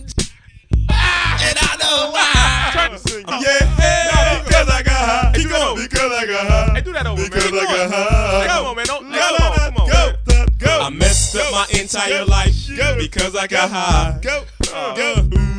and 1.40 1.58
I 1.58 1.78
know 1.80 2.12
why. 2.12 3.00
Yeah, 3.40 4.44
because 4.44 4.68
I 4.68 4.84
got 4.84 5.10
high. 5.10 5.32
Keep 5.34 5.50
going. 5.50 5.78
Because 5.78 6.12
I 6.12 6.26
got 6.26 6.48
high. 6.48 6.74
Hey, 6.76 6.82
do 6.82 6.92
that 6.92 7.08
over, 7.08 7.24
Because 7.24 7.50
man. 7.50 7.62
I 7.62 7.66
got 7.66 7.92
high. 7.92 8.48
Come 8.48 8.66
on, 8.66 8.76
man. 8.76 8.86
Don't, 8.88 9.10
La, 9.10 9.18
come 9.18 9.36
on, 9.36 9.40
la, 9.40 9.56
come 9.56 9.78
on. 9.78 9.88
go, 9.90 10.46
go. 10.60 10.82
I 10.82 10.90
messed 10.90 11.34
up 11.38 11.50
my 11.54 11.66
entire 11.80 12.26
life 12.26 12.68
because 12.98 13.38
I 13.38 13.48
got 13.48 13.72
high. 13.72 14.20
Go, 14.22 14.44
go, 14.66 14.94
go, 14.98 15.28
go. 15.30 15.57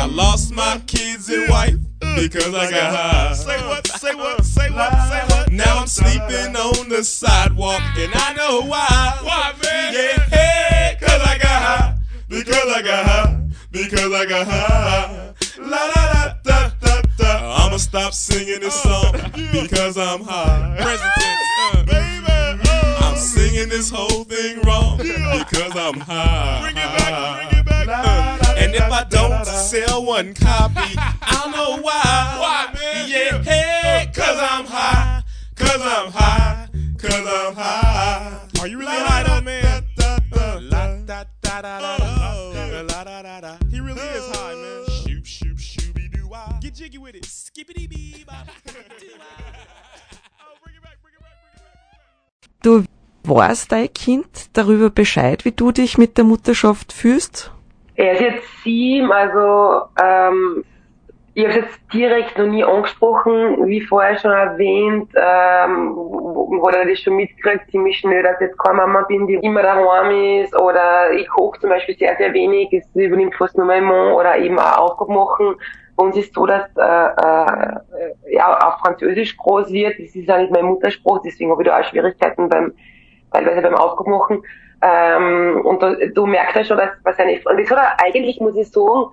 I 0.00 0.06
lost 0.06 0.50
my 0.54 0.80
kids 0.86 1.28
and 1.28 1.46
wife 1.50 1.74
because 2.00 2.54
I 2.54 2.70
got 2.70 2.96
high. 2.96 3.32
Say 3.34 3.68
what? 3.68 3.86
Say 3.86 4.14
what? 4.14 4.44
Say 4.46 4.70
what? 4.70 4.92
Say 5.10 5.20
what? 5.28 5.52
Now 5.52 5.76
I'm 5.76 5.86
sleeping 5.86 6.56
on 6.56 6.88
the 6.88 7.04
sidewalk 7.04 7.82
and 7.98 8.10
I 8.14 8.32
know 8.32 8.62
why. 8.62 9.18
Why, 9.22 9.52
man? 9.62 9.92
Yeah, 9.92 10.24
hey, 10.30 10.96
cause 10.98 11.20
I 11.20 11.36
got 11.36 11.62
high. 11.62 11.98
Because 12.30 12.74
I 12.74 12.80
got 12.80 13.04
high. 13.04 13.48
Because 13.70 14.10
I 14.10 14.24
got 14.24 14.46
high. 14.46 15.34
La 15.58 15.66
la 15.66 16.04
la 16.14 16.34
da 16.44 16.70
da 16.80 17.02
da. 17.18 17.66
I'ma 17.66 17.76
stop 17.76 18.14
singing 18.14 18.60
this 18.60 18.80
song 18.82 19.12
because 19.52 19.98
I'm 19.98 20.22
high. 20.22 20.76
Present 20.80 21.12
tense, 21.18 21.48
uh. 21.62 21.84
baby. 21.84 22.70
I'm 23.04 23.16
singing 23.18 23.68
this 23.68 23.90
whole 23.90 24.24
thing 24.24 24.62
wrong 24.62 24.96
because 24.96 25.76
I'm 25.76 26.00
high. 26.00 26.60
Bring 26.62 26.78
it 26.78 26.88
back, 26.96 27.36
bring 27.36 27.48
it 27.48 27.52
back. 27.52 27.59
Uh, 27.88 28.54
and 28.56 28.74
if 28.74 28.82
I 28.82 29.04
don't 29.08 29.44
sell 29.46 30.04
one 30.04 30.34
copy, 30.34 30.94
I'll 31.22 31.50
know 31.50 31.82
why. 31.82 32.02
Why, 32.38 32.74
man? 32.74 33.08
Yeah, 33.08 33.42
hey, 33.42 34.10
cause 34.14 34.38
I'm 34.38 34.66
high. 34.66 35.22
Cause 35.56 35.80
I'm 35.80 36.10
high. 36.12 36.68
Cause 36.98 37.14
I'm 37.14 37.54
high. 37.54 38.40
Are 38.60 38.66
you 38.66 38.78
really 38.78 38.92
high 38.92 39.22
though, 39.22 39.40
man? 39.40 39.84
La 40.70 40.96
da 41.04 41.24
da 41.42 41.62
da 41.62 41.80
da 41.80 41.96
da. 41.98 42.82
La 42.82 43.04
da 43.04 43.22
da 43.22 43.40
da. 43.40 43.56
He 43.70 43.80
really 43.80 44.00
is 44.00 44.28
high, 44.36 44.54
man. 44.54 44.84
Shoop, 44.88 45.26
shoop, 45.26 45.58
shooby 45.58 46.10
doo 46.12 46.28
wah. 46.28 46.58
Get 46.60 46.74
jiggy 46.74 46.98
with 46.98 47.14
it. 47.14 47.24
Skippity 47.24 47.86
bee 47.86 48.24
bop. 48.26 48.46
Bring 48.64 48.76
it 48.76 49.18
back, 49.18 50.58
bring 50.62 50.74
it 50.76 50.82
back, 50.82 50.98
bring 51.02 51.14
it 51.14 51.20
back. 51.20 51.30
Du 52.62 52.84
weißt 53.24 53.72
dein 53.72 53.92
Kind 53.92 54.50
darüber 54.52 54.90
Bescheid, 54.90 55.44
wie 55.44 55.52
du 55.52 55.72
dich 55.72 55.98
mit 55.98 56.18
der 56.18 56.24
Mutterschaft 56.24 56.92
fühlst? 56.92 57.50
Er 57.94 58.12
ist 58.12 58.20
jetzt 58.20 58.62
sieben, 58.62 59.12
also 59.12 59.82
ähm, 60.02 60.64
ich 61.34 61.44
habe 61.46 61.58
jetzt 61.60 61.78
direkt 61.92 62.38
noch 62.38 62.46
nie 62.46 62.64
angesprochen, 62.64 63.66
wie 63.66 63.80
vorher 63.82 64.18
schon 64.18 64.32
erwähnt, 64.32 65.10
ähm, 65.16 65.94
wo- 65.94 66.68
er 66.68 66.86
das 66.86 67.00
schon 67.00 67.16
mitgekriegt, 67.16 67.70
ziemlich 67.70 67.98
schnell, 67.98 68.22
dass 68.22 68.34
ich 68.40 68.48
jetzt 68.48 68.58
keine 68.58 68.76
Mama 68.76 69.02
bin, 69.02 69.26
die 69.26 69.34
immer 69.34 69.62
daheim 69.62 70.42
ist, 70.42 70.54
oder 70.60 71.12
ich 71.12 71.28
koche 71.28 71.60
zum 71.60 71.70
Beispiel 71.70 71.96
sehr, 71.96 72.16
sehr 72.16 72.32
wenig, 72.32 72.72
es 72.72 72.84
übernimmt 72.94 73.34
fast 73.36 73.56
nur 73.56 73.66
mein 73.66 73.84
Mann, 73.84 74.12
oder 74.12 74.36
eben 74.38 74.58
auch 74.58 74.78
Aufgaben 74.78 75.14
machen. 75.14 75.56
Bei 75.96 76.04
uns 76.04 76.16
ist 76.16 76.34
so, 76.34 76.46
dass 76.46 76.64
äh, 76.76 76.80
äh, 76.82 78.34
ja, 78.34 78.56
auf 78.58 78.80
Französisch 78.80 79.36
groß 79.36 79.70
wird, 79.72 79.94
das 79.98 80.14
ist 80.14 80.26
ja 80.28 80.38
nicht 80.38 80.50
mein 80.52 80.64
Muttersprache, 80.64 81.20
deswegen 81.24 81.50
habe 81.50 81.62
ich 81.62 81.68
da 81.68 81.78
auch 81.78 81.84
Schwierigkeiten 81.84 82.48
beim, 82.48 82.72
teilweise 83.32 83.62
beim 83.62 83.74
Aufgaben 83.74 84.10
machen. 84.10 84.42
Ähm, 84.82 85.60
und 85.64 85.82
da, 85.82 85.94
du 86.14 86.26
merkst 86.26 86.56
ja 86.56 86.64
schon, 86.64 86.78
dass 86.78 86.90
was 87.04 87.16
seine 87.16 87.38
und 87.44 87.60
das 87.60 87.70
hat 87.70 87.78
er 87.78 88.04
eigentlich, 88.04 88.40
muss 88.40 88.56
ich 88.56 88.70
sagen, 88.70 89.10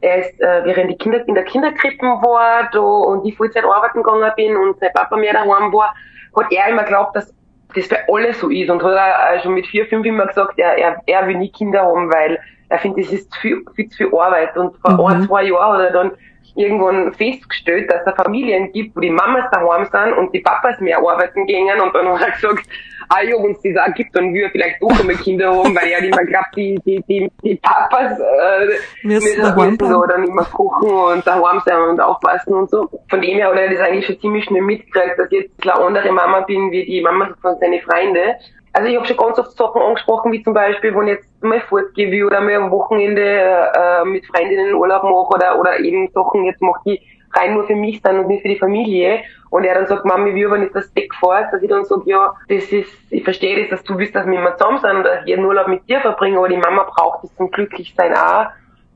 er 0.00 0.18
ist, 0.18 0.40
äh, 0.40 0.64
während 0.64 0.90
die 0.90 0.96
Kinder 0.96 1.26
in 1.26 1.34
der 1.34 1.44
Kinderkrippen 1.44 2.08
war 2.22 2.68
da, 2.72 2.80
und 2.80 3.26
ich 3.26 3.36
Vollzeit 3.36 3.64
arbeiten 3.64 4.02
gegangen 4.02 4.30
bin 4.36 4.56
und 4.56 4.78
sein 4.78 4.90
Papa 4.94 5.16
mehr 5.16 5.32
daheim 5.32 5.72
war, 5.72 5.94
hat 6.36 6.52
er 6.52 6.68
immer 6.68 6.84
geglaubt, 6.84 7.16
dass 7.16 7.34
das 7.74 7.88
bei 7.88 7.98
alle 8.08 8.32
so 8.32 8.48
ist 8.48 8.70
und 8.70 8.82
hat 8.82 8.92
er 8.92 9.40
schon 9.40 9.54
mit 9.54 9.66
vier, 9.66 9.86
fünf 9.86 10.06
immer 10.06 10.26
gesagt, 10.26 10.58
er, 10.58 10.76
er, 10.78 11.00
er 11.06 11.26
will 11.26 11.36
nie 11.36 11.52
Kinder 11.52 11.82
haben, 11.82 12.10
weil 12.12 12.38
er 12.68 12.78
findet, 12.78 13.06
das 13.06 13.12
ist 13.12 13.36
viel, 13.36 13.64
viel 13.74 13.88
zu 13.88 13.96
viel 13.96 14.18
Arbeit. 14.18 14.56
Und 14.56 14.76
vor 14.78 14.92
Mhm. 14.92 15.06
ein, 15.06 15.26
zwei 15.26 15.42
Jahren 15.44 15.78
hat 15.78 15.86
er 15.86 15.92
dann 15.92 16.12
irgendwann 16.56 17.12
festgestellt, 17.14 17.90
dass 17.90 18.06
es 18.06 18.14
Familien 18.14 18.72
gibt, 18.72 18.96
wo 18.96 19.00
die 19.00 19.10
Mamas 19.10 19.44
daheim 19.52 19.84
sind 19.84 20.18
und 20.18 20.32
die 20.34 20.40
Papas 20.40 20.80
mehr 20.80 20.98
arbeiten 20.98 21.46
gehen 21.46 21.80
und 21.80 21.94
dann 21.94 22.08
hat 22.08 22.22
er 22.22 22.30
gesagt, 22.32 22.66
ah 23.10 23.22
ja, 23.22 23.34
wenn 23.42 23.52
es 23.52 23.62
das 23.62 23.76
auch 23.76 23.94
gibt, 23.94 24.14
dann 24.14 24.32
will 24.32 24.42
er 24.42 24.50
vielleicht 24.50 24.80
doch 24.80 24.98
einmal 24.98 25.16
Kinder 25.16 25.52
haben, 25.52 25.74
weil 25.74 25.88
er 25.88 25.98
hat 25.98 26.04
immer 26.04 26.24
glaubt, 26.24 26.56
die, 26.56 26.78
die, 26.86 27.02
die, 27.08 27.30
die 27.42 27.56
Papas 27.56 28.18
äh, 28.18 28.66
Müssen 29.02 29.42
müssen 29.42 29.94
oder 29.94 30.18
nicht 30.18 30.32
mehr 30.32 30.44
kochen 30.44 30.90
und 30.90 31.26
daheim 31.26 31.60
sein 31.66 31.80
und 31.90 32.00
aufpassen 32.00 32.54
und 32.54 32.70
so. 32.70 32.88
Von 33.08 33.20
dem 33.20 33.36
her 33.36 33.48
hat 33.48 33.58
er 33.58 33.70
das 33.70 33.80
eigentlich 33.80 34.06
schon 34.06 34.20
ziemlich 34.20 34.44
schnell 34.44 34.62
mitgekriegt, 34.62 35.18
dass 35.18 35.30
ich 35.32 35.42
jetzt 35.42 35.62
eine 35.62 35.74
andere 35.84 36.12
Mama 36.12 36.40
bin, 36.40 36.70
wie 36.70 36.84
die 36.84 37.02
Mama 37.02 37.34
von 37.42 37.58
seinen 37.58 37.80
Freunden. 37.80 38.36
Also 38.72 38.88
ich 38.88 38.96
habe 38.96 39.06
schon 39.06 39.16
ganz 39.16 39.38
oft 39.38 39.56
Sachen 39.56 39.82
angesprochen, 39.82 40.32
wie 40.32 40.42
zum 40.42 40.54
Beispiel, 40.54 40.94
wenn 40.94 41.08
ich 41.08 41.14
jetzt 41.14 41.42
mal 41.42 41.60
fortgehe 41.60 42.10
will 42.10 42.24
oder 42.24 42.40
mal 42.40 42.54
am 42.54 42.70
Wochenende 42.70 43.22
äh, 43.22 44.04
mit 44.04 44.24
Freundinnen 44.26 44.74
Urlaub 44.74 45.02
mache 45.02 45.34
oder, 45.34 45.58
oder 45.58 45.80
eben 45.80 46.08
Sachen 46.12 46.44
jetzt 46.44 46.62
mache, 46.62 46.80
die 46.86 47.00
rein 47.32 47.54
nur 47.54 47.64
für 47.64 47.74
mich 47.74 48.00
sind 48.02 48.18
und 48.18 48.28
nicht 48.28 48.42
für 48.42 48.48
die 48.48 48.58
Familie. 48.58 49.20
Und 49.50 49.64
er 49.64 49.74
dann 49.74 49.86
sagt, 49.86 50.04
Mami, 50.04 50.34
wie 50.34 50.46
aber 50.46 50.58
nicht 50.58 50.74
das 50.74 50.92
Deck 50.94 51.12
fährst, 51.14 51.52
dass 51.52 51.62
ich 51.62 51.68
dann 51.68 51.84
sage, 51.84 52.02
ja, 52.06 52.32
das 52.48 52.70
ist, 52.70 52.90
ich 53.10 53.24
verstehe 53.24 53.60
das, 53.60 53.70
dass 53.70 53.84
du 53.84 53.98
willst, 53.98 54.14
dass 54.14 54.26
wir 54.26 54.38
immer 54.38 54.56
zusammen 54.56 54.78
sind 54.78 55.04
dass 55.04 55.26
ich 55.26 55.34
einen 55.34 55.44
Urlaub 55.44 55.68
mit 55.68 55.88
dir 55.88 56.00
verbringe, 56.00 56.38
aber 56.38 56.48
die 56.48 56.56
Mama 56.56 56.84
braucht 56.84 57.24
das 57.24 57.34
zum 57.36 57.50
Glücklichsein 57.50 58.14
auch. 58.14 58.46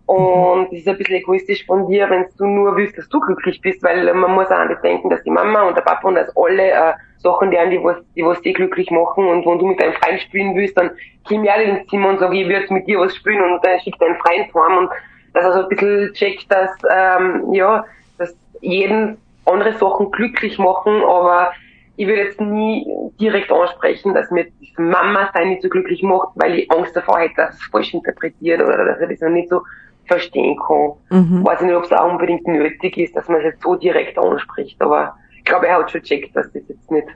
Und 0.07 0.67
es 0.73 0.81
ist 0.81 0.89
ein 0.89 0.99
bisschen 0.99 1.17
egoistisch 1.17 1.65
von 1.65 1.87
dir, 1.87 2.11
wenn 2.11 2.27
du 2.37 2.47
nur 2.47 2.77
willst, 2.77 2.99
dass 2.99 3.09
du 3.09 3.21
glücklich 3.21 3.61
bist, 3.61 3.83
weil 3.83 4.13
man 4.13 4.33
muss 4.33 4.49
auch 4.49 4.59
an 4.59 4.69
das 4.69 4.83
denken, 4.83 5.09
dass 5.09 5.23
die 5.23 5.31
Mama 5.31 5.63
und 5.63 5.77
der 5.77 5.83
Papa 5.83 6.07
und 6.07 6.17
dass 6.17 6.37
alle 6.37 6.71
äh, 6.71 6.93
Sachen, 7.19 7.57
an 7.57 7.71
die, 7.71 7.83
was, 7.83 7.97
die 8.15 8.23
was 8.23 8.41
die 8.43 8.53
glücklich 8.53 8.91
machen. 8.91 9.27
Und 9.27 9.47
wenn 9.47 9.59
du 9.59 9.67
mit 9.67 9.81
deinem 9.81 9.95
Freund 9.95 10.21
spielen 10.21 10.55
willst, 10.55 10.77
dann 10.77 10.91
komm 11.27 11.45
ja 11.45 11.55
ins 11.55 11.89
Zimmer 11.89 12.11
und 12.11 12.19
sag, 12.19 12.35
ich 12.35 12.47
will 12.47 12.57
jetzt 12.57 12.71
mit 12.71 12.87
dir 12.87 13.01
was 13.01 13.17
spielen 13.17 13.43
und 13.43 13.65
dann 13.65 13.81
schickt 13.81 14.01
deinen 14.01 14.17
Freund 14.17 14.53
heim. 14.55 14.79
Und 14.79 14.91
dass 15.33 15.45
er 15.45 15.53
so 15.55 15.63
ein 15.63 15.69
bisschen 15.69 16.13
checkt, 16.13 16.53
dass, 16.53 16.71
ähm, 16.95 17.53
ja, 17.53 17.85
dass 18.19 18.37
jeden 18.61 19.17
andere 19.47 19.73
Sachen 19.73 20.11
glücklich 20.11 20.59
machen, 20.59 21.03
aber 21.03 21.53
ich 21.97 22.07
würde 22.07 22.23
jetzt 22.23 22.41
nie 22.41 22.87
direkt 23.21 23.53
ansprechen, 23.53 24.15
dass 24.15 24.31
mir 24.31 24.45
das 24.45 24.79
Mama 24.79 25.31
sein 25.33 25.51
nicht 25.51 25.63
so 25.63 25.69
glücklich 25.69 26.03
macht, 26.03 26.29
weil 26.35 26.59
ich 26.59 26.71
Angst 26.71 26.97
davor 26.97 27.21
hätte, 27.21 27.35
dass 27.37 27.55
es 27.55 27.63
falsch 27.65 27.95
interpretiert 27.95 28.61
oder 28.61 28.85
dass 28.85 28.99
er 28.99 29.09
das 29.09 29.21
noch 29.21 29.31
nicht 29.31 29.49
so 29.49 29.63
verstehen 30.07 30.57
kann. 30.67 30.93
Mhm. 31.11 31.45
Weiß 31.45 31.61
ich 31.61 31.67
nicht, 31.67 31.77
ob 31.77 31.85
es 31.85 31.93
auch 31.93 32.11
unbedingt 32.11 32.47
nötig 32.47 32.97
ist, 32.99 33.15
dass 33.17 33.29
man 33.29 33.39
es 33.39 33.45
jetzt 33.45 33.63
so 33.63 33.75
direkt 33.77 34.19
anspricht, 34.19 34.81
aber 34.81 35.15
ich 35.37 35.45
glaube, 35.45 35.67
er 35.69 35.79
hat 35.79 35.91
schon 35.91 36.03
checkt, 36.03 36.35
dass 36.37 36.51
das 36.53 36.63
jetzt 36.69 36.91
nicht 36.91 37.07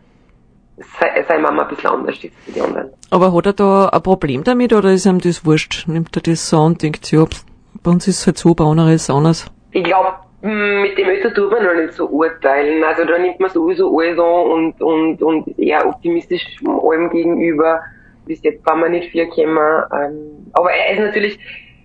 sei- 0.79 1.25
seine 1.29 1.43
Mama 1.43 1.63
ein 1.63 1.69
bisschen 1.69 1.91
anders 1.91 2.17
ist 2.23 2.33
als 2.47 2.55
die 2.55 2.61
anderen. 2.61 2.91
Aber 3.11 3.33
hat 3.35 3.47
er 3.47 3.53
da 3.55 3.89
ein 3.89 4.03
Problem 4.03 4.45
damit 4.45 4.73
oder 4.73 4.93
ist 4.93 5.07
ihm 5.07 5.21
das 5.21 5.45
wurscht? 5.45 5.87
Nimmt 5.89 6.15
er 6.17 6.23
das 6.23 6.49
so 6.49 6.61
und 6.61 6.83
denkt, 6.83 7.11
ja, 7.11 7.25
pff, 7.27 7.45
bei 7.83 7.91
uns 7.91 8.07
ist 8.09 8.21
es 8.21 8.27
halt 8.27 8.39
so, 8.39 8.55
bei 8.55 8.65
anderen 8.65 8.91
ist 8.93 9.03
es 9.03 9.11
anders. 9.11 9.51
Ich 9.73 9.85
glaube, 9.85 10.09
mit 10.41 10.97
dem 10.97 11.09
Alter 11.09 11.35
tut 11.35 11.51
man 11.51 11.65
noch 11.65 11.75
nicht 11.75 11.93
so 11.95 12.07
urteilen. 12.07 12.85
Also 12.85 13.05
da 13.05 13.19
nimmt 13.19 13.41
man 13.41 13.51
sowieso 13.51 13.97
alles 13.99 14.19
an 14.19 14.25
und, 14.25 14.81
und, 14.81 15.23
und 15.23 15.49
ist 15.49 15.59
eher 15.59 15.85
optimistisch 15.87 16.45
allem 16.65 17.11
gegenüber. 17.11 17.81
Bis 18.25 18.43
jetzt 18.43 18.65
waren 18.67 18.81
wir 18.81 18.89
nicht 18.89 19.11
viel 19.11 19.25
gekommen. 19.27 19.59
Ähm, 19.93 20.47
aber 20.53 20.71
er 20.71 20.93
ist 20.93 21.01
natürlich, 21.01 21.39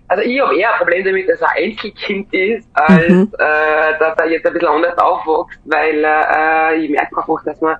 also 0.08 0.22
ich 0.22 0.40
habe 0.40 0.56
eher 0.56 0.72
ein 0.72 0.78
Problem 0.78 1.04
damit, 1.04 1.28
dass 1.28 1.40
er 1.40 1.50
ein 1.50 1.70
Einzelkind 1.70 2.32
ist, 2.32 2.68
als 2.74 3.08
Mhm. 3.08 3.32
äh, 3.38 3.98
dass 3.98 4.18
er 4.18 4.30
jetzt 4.30 4.46
ein 4.46 4.52
bisschen 4.52 4.68
anders 4.68 4.96
aufwächst, 4.98 5.60
weil 5.64 6.04
äh, 6.04 6.76
ich 6.76 6.90
merke 6.90 7.16
einfach, 7.16 7.42
dass 7.44 7.60
man 7.60 7.76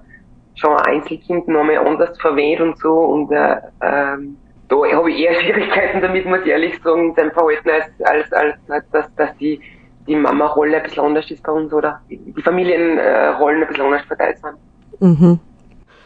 schon 0.54 0.76
ein 0.76 0.94
Einzelkind 0.94 1.48
nochmal 1.48 1.78
anders 1.78 2.18
verwendet 2.20 2.60
und 2.60 2.78
so 2.78 2.92
und 2.92 3.32
äh, 3.32 3.56
ähm, 3.82 4.36
da 4.68 4.76
habe 4.76 5.10
ich 5.10 5.20
eher 5.20 5.34
Schwierigkeiten 5.40 6.00
damit, 6.00 6.26
muss 6.26 6.40
ich 6.40 6.48
ehrlich 6.48 6.80
sagen, 6.82 7.10
in 7.10 7.14
seinem 7.14 7.32
Verhalten, 7.32 7.70
als, 7.70 7.84
als, 8.04 8.32
als, 8.32 8.54
als 8.68 8.90
dass, 8.90 9.14
dass 9.16 9.36
die, 9.38 9.60
die 10.06 10.16
Mama-Rolle 10.16 10.78
ein 10.78 10.82
bisschen 10.82 11.04
anders 11.04 11.30
ist 11.30 11.42
bei 11.42 11.52
uns 11.52 11.72
oder 11.72 12.00
die 12.08 12.42
Familienrollen 12.42 13.62
ein 13.62 13.68
bisschen 13.68 13.84
anders 13.84 14.04
verteilt 14.04 14.38
sind. 14.38 14.56
Mhm. 15.00 15.40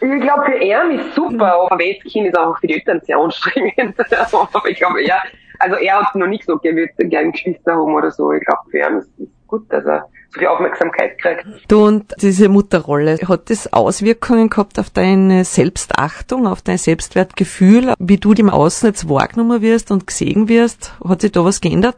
Ich 0.00 0.20
glaube, 0.20 0.44
für 0.44 0.58
ihn 0.58 0.98
ist 0.98 1.14
super, 1.14 1.54
aber 1.54 1.78
Westkind 1.78 2.28
ist 2.28 2.38
auch 2.38 2.56
für 2.58 2.68
die 2.68 2.74
Eltern 2.74 3.00
sehr 3.02 3.18
anstrengend. 3.18 3.96
aber 4.32 4.68
ich 4.68 4.78
glaube, 4.78 5.02
er, 5.02 5.22
also 5.58 5.76
er 5.76 6.00
hat 6.00 6.14
noch 6.14 6.26
nicht 6.26 6.46
gesagt, 6.46 6.64
er 6.64 6.74
würde 6.74 6.92
gerne 7.08 7.32
Geschwister 7.32 7.72
haben 7.72 7.94
oder 7.94 8.10
so. 8.10 8.32
Ich 8.32 8.44
glaube, 8.44 8.60
für 8.70 8.78
ihn 8.78 8.98
ist, 8.98 9.10
ist 9.18 9.46
gut, 9.46 9.72
dass 9.72 9.84
er 9.84 10.08
so 10.30 10.40
viel 10.40 10.48
Aufmerksamkeit 10.48 11.18
kriegt. 11.18 11.46
Du 11.68 11.86
und 11.86 12.14
diese 12.20 12.48
Mutterrolle, 12.48 13.18
hat 13.28 13.50
das 13.50 13.72
Auswirkungen 13.72 14.50
gehabt 14.50 14.78
auf 14.78 14.90
deine 14.90 15.44
Selbstachtung, 15.44 16.46
auf 16.46 16.62
dein 16.62 16.78
Selbstwertgefühl, 16.78 17.94
wie 17.98 18.18
du 18.18 18.34
dem 18.34 18.50
Außen 18.50 18.88
jetzt 18.88 19.08
wahrgenommen 19.08 19.62
wirst 19.62 19.90
und 19.90 20.06
gesehen 20.06 20.48
wirst? 20.48 20.94
Hat 21.06 21.22
sich 21.22 21.32
da 21.32 21.44
was 21.44 21.60
geändert? 21.60 21.96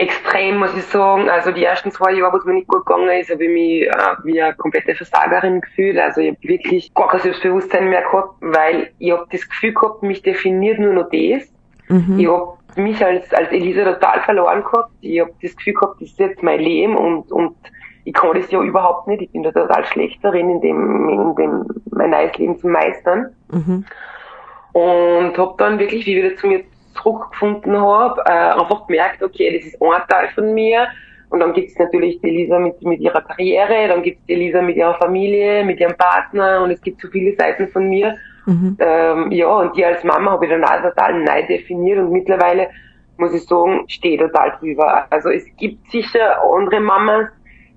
extrem, 0.00 0.58
muss 0.58 0.74
ich 0.74 0.84
sagen. 0.84 1.28
Also 1.28 1.52
die 1.52 1.62
ersten 1.62 1.90
zwei 1.90 2.12
Jahre, 2.12 2.32
wo 2.32 2.38
es 2.38 2.44
mir 2.44 2.54
nicht 2.54 2.68
gut 2.68 2.86
gegangen 2.86 3.08
ist, 3.20 3.30
habe 3.30 3.44
ich 3.44 3.50
mich 3.50 3.82
äh, 3.82 4.24
wie 4.24 4.40
eine 4.40 4.54
komplette 4.54 4.94
Versagerin 4.94 5.60
gefühlt. 5.60 5.98
Also 5.98 6.22
ich 6.22 6.28
habe 6.30 6.38
wirklich 6.42 6.94
gar 6.94 7.08
kein 7.08 7.20
Selbstbewusstsein 7.20 7.90
mehr 7.90 8.02
gehabt, 8.02 8.34
weil 8.40 8.90
ich 8.98 9.12
habe 9.12 9.26
das 9.30 9.46
Gefühl 9.46 9.74
gehabt, 9.74 10.02
mich 10.02 10.22
definiert 10.22 10.78
nur 10.78 10.94
noch 10.94 11.10
das. 11.10 11.52
Mhm. 11.88 12.18
Ich 12.18 12.28
habe 12.28 12.56
mich 12.76 13.04
als, 13.04 13.32
als 13.32 13.50
Elisa 13.50 13.84
total 13.84 14.20
verloren 14.20 14.62
gehabt. 14.62 14.90
Ich 15.00 15.20
habe 15.20 15.32
das 15.42 15.56
Gefühl 15.56 15.74
gehabt, 15.74 16.00
das 16.00 16.10
ist 16.10 16.18
jetzt 16.18 16.42
mein 16.42 16.60
Leben 16.60 16.96
und, 16.96 17.30
und 17.32 17.56
ich 18.04 18.14
kann 18.14 18.34
das 18.34 18.50
ja 18.50 18.62
überhaupt 18.62 19.08
nicht. 19.08 19.22
Ich 19.22 19.30
bin 19.30 19.42
da 19.42 19.52
total 19.52 19.84
schlecht 19.84 20.18
darin, 20.22 20.50
in 20.50 20.60
dem, 20.60 21.08
in 21.08 21.34
dem 21.36 21.66
mein 21.90 22.10
neues 22.10 22.36
Leben 22.38 22.58
zu 22.58 22.68
meistern. 22.68 23.34
Mhm. 23.50 23.84
Und 24.72 25.38
habe 25.38 25.54
dann 25.58 25.78
wirklich, 25.78 26.06
wie 26.06 26.18
ich 26.18 26.24
wieder 26.24 26.36
zu 26.36 26.46
mir 26.46 26.62
zurückgefunden 26.94 27.76
habe, 27.80 28.20
äh, 28.26 28.60
einfach 28.60 28.86
gemerkt, 28.86 29.22
okay, 29.22 29.56
das 29.56 29.66
ist 29.66 29.82
ein 29.82 30.02
Teil 30.08 30.28
von 30.34 30.54
mir. 30.54 30.88
Und 31.30 31.40
dann 31.40 31.52
gibt's 31.52 31.78
natürlich 31.78 32.20
die 32.20 32.28
Elisa 32.28 32.58
mit, 32.58 32.82
mit 32.82 33.00
ihrer 33.00 33.22
Karriere, 33.22 33.88
dann 33.88 34.02
gibt's 34.02 34.24
die 34.26 34.32
Elisa 34.32 34.60
mit 34.62 34.76
ihrer 34.76 34.94
Familie, 34.94 35.64
mit 35.64 35.78
ihrem 35.78 35.96
Partner 35.96 36.62
und 36.62 36.72
es 36.72 36.82
gibt 36.82 37.00
so 37.00 37.08
viele 37.08 37.36
Seiten 37.36 37.68
von 37.68 37.88
mir. 37.88 38.16
Mhm. 38.46 38.76
Ähm, 38.78 39.32
ja, 39.32 39.48
und 39.48 39.76
die 39.76 39.84
als 39.84 40.02
Mama 40.04 40.32
habe 40.32 40.46
ich 40.46 40.50
dann 40.50 40.64
auch 40.64 40.82
total 40.82 41.22
neu 41.22 41.46
definiert 41.46 41.98
und 41.98 42.10
mittlerweile 42.10 42.68
muss 43.16 43.34
ich 43.34 43.44
sagen, 43.46 43.84
stehe 43.86 44.18
total 44.18 44.56
drüber. 44.58 45.06
Also 45.10 45.28
es 45.28 45.44
gibt 45.56 45.90
sicher 45.90 46.42
andere 46.42 46.80
Mamas, 46.80 47.28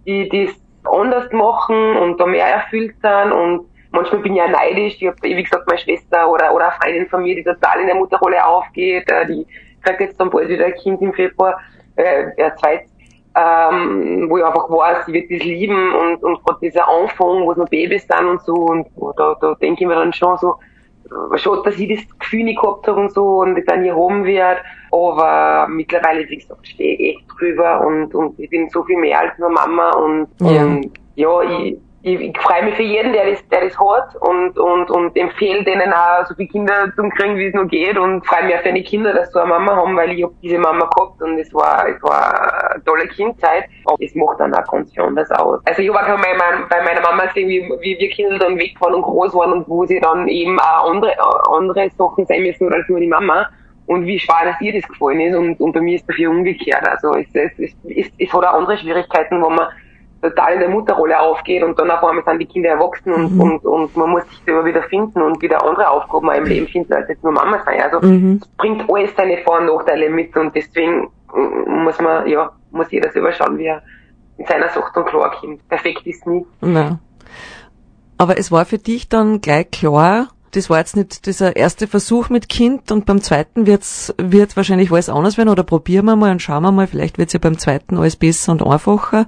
die 0.05 0.29
das 0.29 0.59
anders 0.91 1.31
machen 1.31 1.97
und 1.97 2.19
da 2.19 2.25
mehr 2.25 2.47
erfüllt 2.47 2.95
sind 3.01 3.31
und 3.31 3.67
manchmal 3.91 4.21
bin 4.21 4.33
ich 4.33 4.39
ja 4.39 4.47
neidisch. 4.47 4.97
Ich 4.99 5.07
habe, 5.07 5.17
wie 5.21 5.43
gesagt, 5.43 5.67
meine 5.67 5.79
Schwester 5.79 6.29
oder, 6.29 6.53
oder 6.53 6.65
eine 6.65 6.75
Freundin 6.81 7.09
von 7.09 7.23
mir, 7.23 7.35
die 7.35 7.43
total 7.43 7.81
in 7.81 7.87
der 7.87 7.95
Mutterrolle 7.95 8.45
aufgeht, 8.45 9.09
äh, 9.11 9.25
die 9.25 9.45
kriegt 9.81 10.01
jetzt 10.01 10.19
dann 10.19 10.29
bald 10.29 10.49
wieder 10.49 10.65
ein 10.65 10.75
Kind 10.75 11.01
im 11.01 11.13
Februar, 11.13 11.59
äh, 11.95 12.25
der 12.37 12.55
zweit, 12.57 12.85
ähm, 13.35 14.29
wo 14.29 14.37
ich 14.37 14.45
einfach 14.45 14.69
weiß, 14.69 15.05
sie 15.05 15.13
wird 15.13 15.31
das 15.31 15.43
lieben 15.43 15.93
und, 15.95 16.23
und 16.23 16.43
gerade 16.43 16.59
dieser 16.61 16.87
Anfang, 16.87 17.43
wo 17.45 17.51
es 17.51 17.57
noch 17.57 17.69
Babys 17.69 18.07
sind 18.07 18.27
und 18.27 18.41
so, 18.43 18.53
und 18.53 18.87
da, 19.17 19.35
da 19.41 19.55
denke 19.55 19.83
ich 19.83 19.87
mir 19.87 19.95
dann 19.95 20.13
schon 20.13 20.37
so, 20.37 20.55
äh, 21.33 21.37
schon, 21.37 21.63
dass 21.63 21.77
ich 21.79 21.89
das 21.89 22.19
Gefühl 22.19 22.43
nicht 22.43 22.61
gehabt 22.61 22.87
habe 22.87 22.99
und 23.01 23.11
so 23.11 23.39
und 23.39 23.55
das 23.55 23.65
dann 23.65 23.83
hier 23.83 23.97
oben 23.97 24.23
wird. 24.25 24.57
Aber 24.91 25.67
mittlerweile, 25.67 26.27
wie 26.29 26.37
gesagt, 26.37 26.67
stehe 26.67 26.93
ich 26.95 27.15
echt 27.17 27.25
drüber 27.39 27.85
und, 27.85 28.13
und 28.13 28.37
ich 28.39 28.49
bin 28.49 28.69
so 28.69 28.83
viel 28.83 28.97
mehr 28.97 29.19
als 29.19 29.37
nur 29.39 29.49
Mama 29.49 29.91
und, 29.91 30.27
Ja. 30.41 30.63
und 30.63 30.91
ja, 31.15 31.41
ich, 31.41 31.77
ich, 32.05 32.19
ich 32.19 32.37
freue 32.37 32.65
mich 32.65 32.75
für 32.75 32.83
jeden, 32.83 33.13
der 33.13 33.31
das, 33.31 33.47
der 33.47 33.61
das 33.61 33.79
hat 33.79 34.13
und, 34.17 34.59
und, 34.59 34.91
und 34.91 35.15
empfehle 35.15 35.63
denen 35.63 35.93
auch 35.93 36.25
so 36.27 36.35
viele 36.35 36.49
Kinder 36.49 36.91
zu 36.97 37.09
kriegen, 37.09 37.37
wie 37.37 37.47
es 37.47 37.53
nur 37.53 37.65
geht 37.65 37.97
und 37.97 38.27
freue 38.27 38.43
mich 38.43 38.55
auch 38.55 38.61
für 38.61 38.69
eine 38.69 38.83
Kinder, 38.83 39.13
dass 39.13 39.31
sie 39.31 39.39
eine 39.39 39.49
Mama 39.49 39.73
haben, 39.77 39.95
weil 39.95 40.11
ich 40.11 40.21
hab 40.21 40.31
diese 40.41 40.59
Mama 40.59 40.89
gehabt 40.93 41.21
und 41.21 41.39
es 41.39 41.53
war, 41.53 41.87
es 41.87 42.03
war 42.03 42.73
eine 42.73 42.83
tolle 42.83 43.07
Kindzeit. 43.07 43.63
Aber 43.85 43.95
es 44.01 44.13
macht 44.15 44.37
dann 44.41 44.53
auch 44.53 44.69
ganz 44.69 44.93
viel 44.93 45.01
anders 45.01 45.31
aus. 45.31 45.61
Also 45.65 45.81
ich 45.81 45.87
habe 45.93 45.99
auch 46.01 46.21
bei 46.21 46.33
meiner, 46.37 46.67
bei 46.69 46.83
meiner 46.83 47.01
Mama 47.01 47.25
gesehen, 47.27 47.47
wie, 47.47 47.61
wie 47.79 47.97
wir 47.97 48.09
Kinder 48.09 48.37
dann 48.37 48.59
weg 48.59 48.75
waren 48.81 48.95
und 48.95 49.03
groß 49.03 49.33
waren 49.33 49.53
und 49.53 49.69
wo 49.69 49.85
sie 49.85 50.01
dann 50.01 50.27
eben 50.27 50.59
auch 50.59 50.91
andere, 50.91 51.15
andere 51.55 51.89
Sachen 51.91 52.25
sein 52.25 52.43
müssen 52.43 52.71
als 52.73 52.87
nur 52.89 52.99
die 52.99 53.07
Mama. 53.07 53.47
Und 53.85 54.05
wie 54.05 54.19
schwer 54.19 54.45
dass 54.45 54.61
ihr 54.61 54.73
das 54.73 54.87
gefallen 54.89 55.19
ist 55.19 55.35
und, 55.35 55.59
und 55.59 55.73
bei 55.73 55.81
mir 55.81 55.95
ist 55.95 56.07
dafür 56.07 56.31
umgekehrt. 56.31 56.87
Also 56.87 57.15
es, 57.15 57.27
es, 57.33 57.51
es, 57.59 57.71
es, 57.83 58.07
es 58.17 58.33
hat 58.33 58.45
auch 58.45 58.53
andere 58.53 58.77
Schwierigkeiten, 58.77 59.41
wo 59.41 59.49
man 59.49 59.67
total 60.23 60.53
in 60.53 60.59
der 60.61 60.69
Mutterrolle 60.69 61.19
aufgeht 61.19 61.61
und 61.63 61.77
dann 61.77 61.91
auf 61.91 62.03
einmal 62.03 62.23
sind 62.23 62.39
die 62.39 62.45
Kinder 62.45 62.69
erwachsen 62.69 63.13
und, 63.13 63.33
Mhm. 63.33 63.41
und, 63.41 63.65
und 63.65 63.97
man 63.97 64.09
muss 64.09 64.23
sich 64.29 64.41
selber 64.45 64.65
wieder 64.65 64.81
finden 64.83 65.21
und 65.21 65.41
wieder 65.41 65.63
andere 65.63 65.89
Aufgaben 65.89 66.29
auch 66.29 66.33
im 66.33 66.45
Leben 66.45 66.67
finden, 66.67 66.93
als 66.93 67.07
jetzt 67.09 67.23
nur 67.23 67.33
Mama 67.33 67.59
sein. 67.65 67.81
Also 67.81 68.05
Mhm. 68.07 68.39
es 68.41 68.47
bringt 68.57 68.89
alles 68.89 69.11
seine 69.15 69.37
Vor- 69.43 69.59
und 69.59 69.65
Nachteile 69.67 70.09
mit 70.09 70.35
und 70.35 70.55
deswegen 70.55 71.09
mm, 71.33 71.83
muss 71.83 71.99
man, 71.99 72.27
ja, 72.27 72.51
muss 72.71 72.89
jeder 72.91 73.11
selber 73.11 73.31
schauen, 73.33 73.57
wie 73.57 73.65
er 73.65 73.83
in 74.37 74.45
seiner 74.47 74.69
Sucht 74.69 74.95
und 74.97 75.05
klarkommt. 75.05 75.67
Perfekt 75.69 76.07
ist 76.07 76.25
nie. 76.25 76.45
Ja. 76.61 76.97
Aber 78.17 78.37
es 78.37 78.51
war 78.51 78.65
für 78.65 78.77
dich 78.77 79.09
dann 79.09 79.41
gleich 79.41 79.69
klar, 79.71 80.29
das 80.51 80.69
war 80.69 80.77
jetzt 80.77 80.95
nicht 80.95 81.25
dieser 81.25 81.55
erste 81.55 81.87
Versuch 81.87 82.29
mit 82.29 82.47
Kind 82.47 82.91
und 82.91 83.05
beim 83.05 83.21
zweiten 83.21 83.65
wird's, 83.65 84.13
wird 84.19 84.55
wahrscheinlich 84.55 84.91
alles 84.91 85.09
anders 85.09 85.37
werden 85.37 85.49
oder 85.49 85.63
probieren 85.63 86.05
wir 86.05 86.15
mal 86.15 86.31
und 86.31 86.41
schauen 86.41 86.61
wir 86.63 86.71
mal, 86.71 86.85
vielleicht 86.87 87.17
wird's 87.17 87.33
ja 87.33 87.39
beim 87.39 87.57
zweiten 87.57 87.97
alles 87.97 88.15
besser 88.15 88.51
und 88.51 88.63
einfacher. 88.65 89.25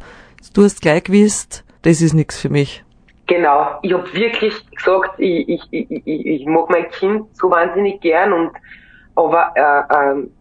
Du 0.54 0.64
hast 0.64 0.82
gleich 0.82 1.04
gewusst, 1.04 1.64
das 1.82 2.02
ist 2.02 2.14
nichts 2.14 2.40
für 2.40 2.50
mich. 2.50 2.84
Genau. 3.28 3.80
Ich 3.82 3.92
habe 3.94 4.14
wirklich 4.14 4.54
gesagt, 4.72 5.20
ich, 5.20 5.50
ich, 5.50 5.62
ich, 5.72 6.06
ich, 6.06 6.46
mag 6.46 6.70
mein 6.70 6.90
Kind 6.92 7.26
so 7.36 7.50
wahnsinnig 7.50 8.00
gern 8.02 8.34
und 8.34 8.52
aber 9.16 9.52
äh, 9.56 10.12
ähm, 10.12 10.32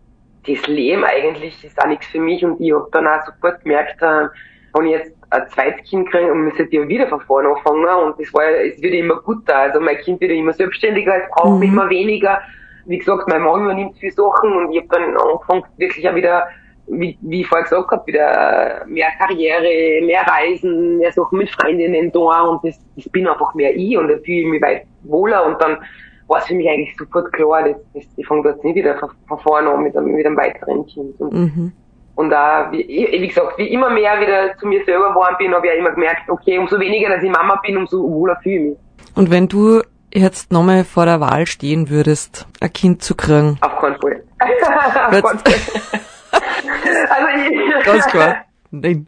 das 0.47 0.67
Leben 0.67 1.05
eigentlich 1.05 1.65
ist 1.65 1.81
auch 1.83 1.87
nichts 1.87 2.07
für 2.07 2.21
mich 2.21 2.45
und 2.45 2.61
ich 2.61 2.73
habe 2.73 2.89
dann 2.93 3.07
auch 3.07 3.25
sofort 3.25 3.63
gemerkt, 3.63 4.03
äh, 4.03 4.27
wenn 4.75 4.87
ich 4.87 4.93
jetzt 4.93 5.13
ein 5.31 5.49
zweites 5.49 5.89
Kind 5.89 6.11
kriege 6.11 6.31
und 6.31 6.45
müsste 6.45 6.69
ja 6.71 6.87
wieder 6.87 7.07
von 7.09 7.21
vorne 7.23 7.49
anfangen 7.49 7.87
und 7.87 8.21
das 8.21 8.33
war 8.35 8.45
es 8.45 8.81
wird 8.83 8.93
immer 8.95 9.17
guter. 9.23 9.57
Also 9.57 9.81
mein 9.81 9.97
Kind 9.99 10.21
wird 10.21 10.33
immer 10.33 10.53
selbstständiger, 10.53 11.23
es 11.23 11.31
braucht 11.31 11.61
Mhm. 11.61 11.63
immer 11.63 11.89
weniger. 11.89 12.41
Wie 12.87 12.99
gesagt, 12.99 13.27
mein 13.29 13.43
Mann 13.43 13.63
übernimmt 13.65 13.97
viele 13.99 14.13
Sachen 14.13 14.53
und 14.53 14.73
ich 14.73 14.79
habe 14.83 14.89
dann 14.89 15.17
angefangen 15.17 15.63
wirklich 15.79 16.07
auch 16.07 16.15
wieder 16.15 16.47
wie, 16.87 17.17
wie 17.23 17.41
ich 17.41 17.47
vorher 17.47 17.65
gesagt 17.65 17.91
habe, 17.91 18.07
wieder 18.07 18.85
mehr 18.87 19.09
Karriere, 19.19 20.05
mehr 20.05 20.23
Reisen, 20.23 20.99
mehr 20.99 21.13
Sachen 21.13 21.39
mit 21.39 21.51
Freundinnen 21.51 22.13
da 22.13 22.43
und 22.43 22.65
das, 22.65 22.79
das 22.97 23.09
bin 23.09 23.27
einfach 23.27 23.55
mehr 23.55 23.75
ich 23.75 23.97
und 23.97 24.09
da 24.09 24.15
fühle 24.19 24.41
ich 24.41 24.47
mich 24.47 24.63
weit 24.63 24.83
wohler 25.05 25.47
und 25.47 25.61
dann 25.61 25.79
war 26.27 26.39
es 26.39 26.47
für 26.47 26.55
mich 26.55 26.69
eigentlich 26.69 26.97
sofort 26.97 27.33
klar, 27.33 27.63
das, 27.69 27.77
das, 27.95 28.05
ich 28.17 28.27
fange 28.27 28.49
jetzt 28.49 28.65
nicht 28.65 28.77
wieder 28.77 28.97
von, 28.99 29.11
von 29.29 29.39
vorne 29.41 29.71
an 29.71 29.83
mit 29.83 29.97
einem, 29.97 30.13
mit 30.13 30.25
einem 30.25 30.37
weiteren 30.37 30.87
Kind. 30.87 31.21
Und, 31.21 31.33
Mhm. 31.33 31.73
und 32.15 32.33
auch, 32.33 32.73
wie, 32.73 33.09
wie 33.13 33.29
gesagt, 33.29 33.59
wie 33.59 33.69
immer 33.69 33.91
mehr 33.91 34.19
wieder 34.21 34.57
zu 34.59 34.67
mir 34.67 34.83
selber 34.85 35.11
geworden 35.11 35.37
bin, 35.39 35.55
habe 35.55 35.67
ich 35.67 35.73
auch 35.75 35.79
immer 35.79 35.91
gemerkt, 35.91 36.29
okay, 36.29 36.59
umso 36.59 36.81
weniger, 36.81 37.11
dass 37.11 37.23
ich 37.23 37.31
Mama 37.31 37.61
bin, 37.65 37.77
umso 37.77 38.03
wohler 38.11 38.37
fühle 38.43 38.55
ich 38.57 38.63
mich. 38.71 38.79
Und 39.17 39.31
wenn 39.31 39.49
du 39.49 39.83
jetzt 40.15 40.51
nochmal 40.51 40.85
vor 40.85 41.05
der 41.05 41.21
Wahl 41.21 41.45
stehen 41.47 41.91
würdest, 41.91 42.47
ein 42.61 42.73
Kind 42.73 43.03
zu 43.03 43.15
kriegen, 43.15 43.59
Auf 43.61 43.77
keinen 43.81 43.97
Fall. 44.01 44.23
Auf 44.41 45.23
keinen 45.23 45.39
Fall. 45.39 45.39
also 47.11 47.51
ich, 47.51 47.85
ganz 47.85 48.07
klar, 48.07 48.45
nein. 48.71 49.07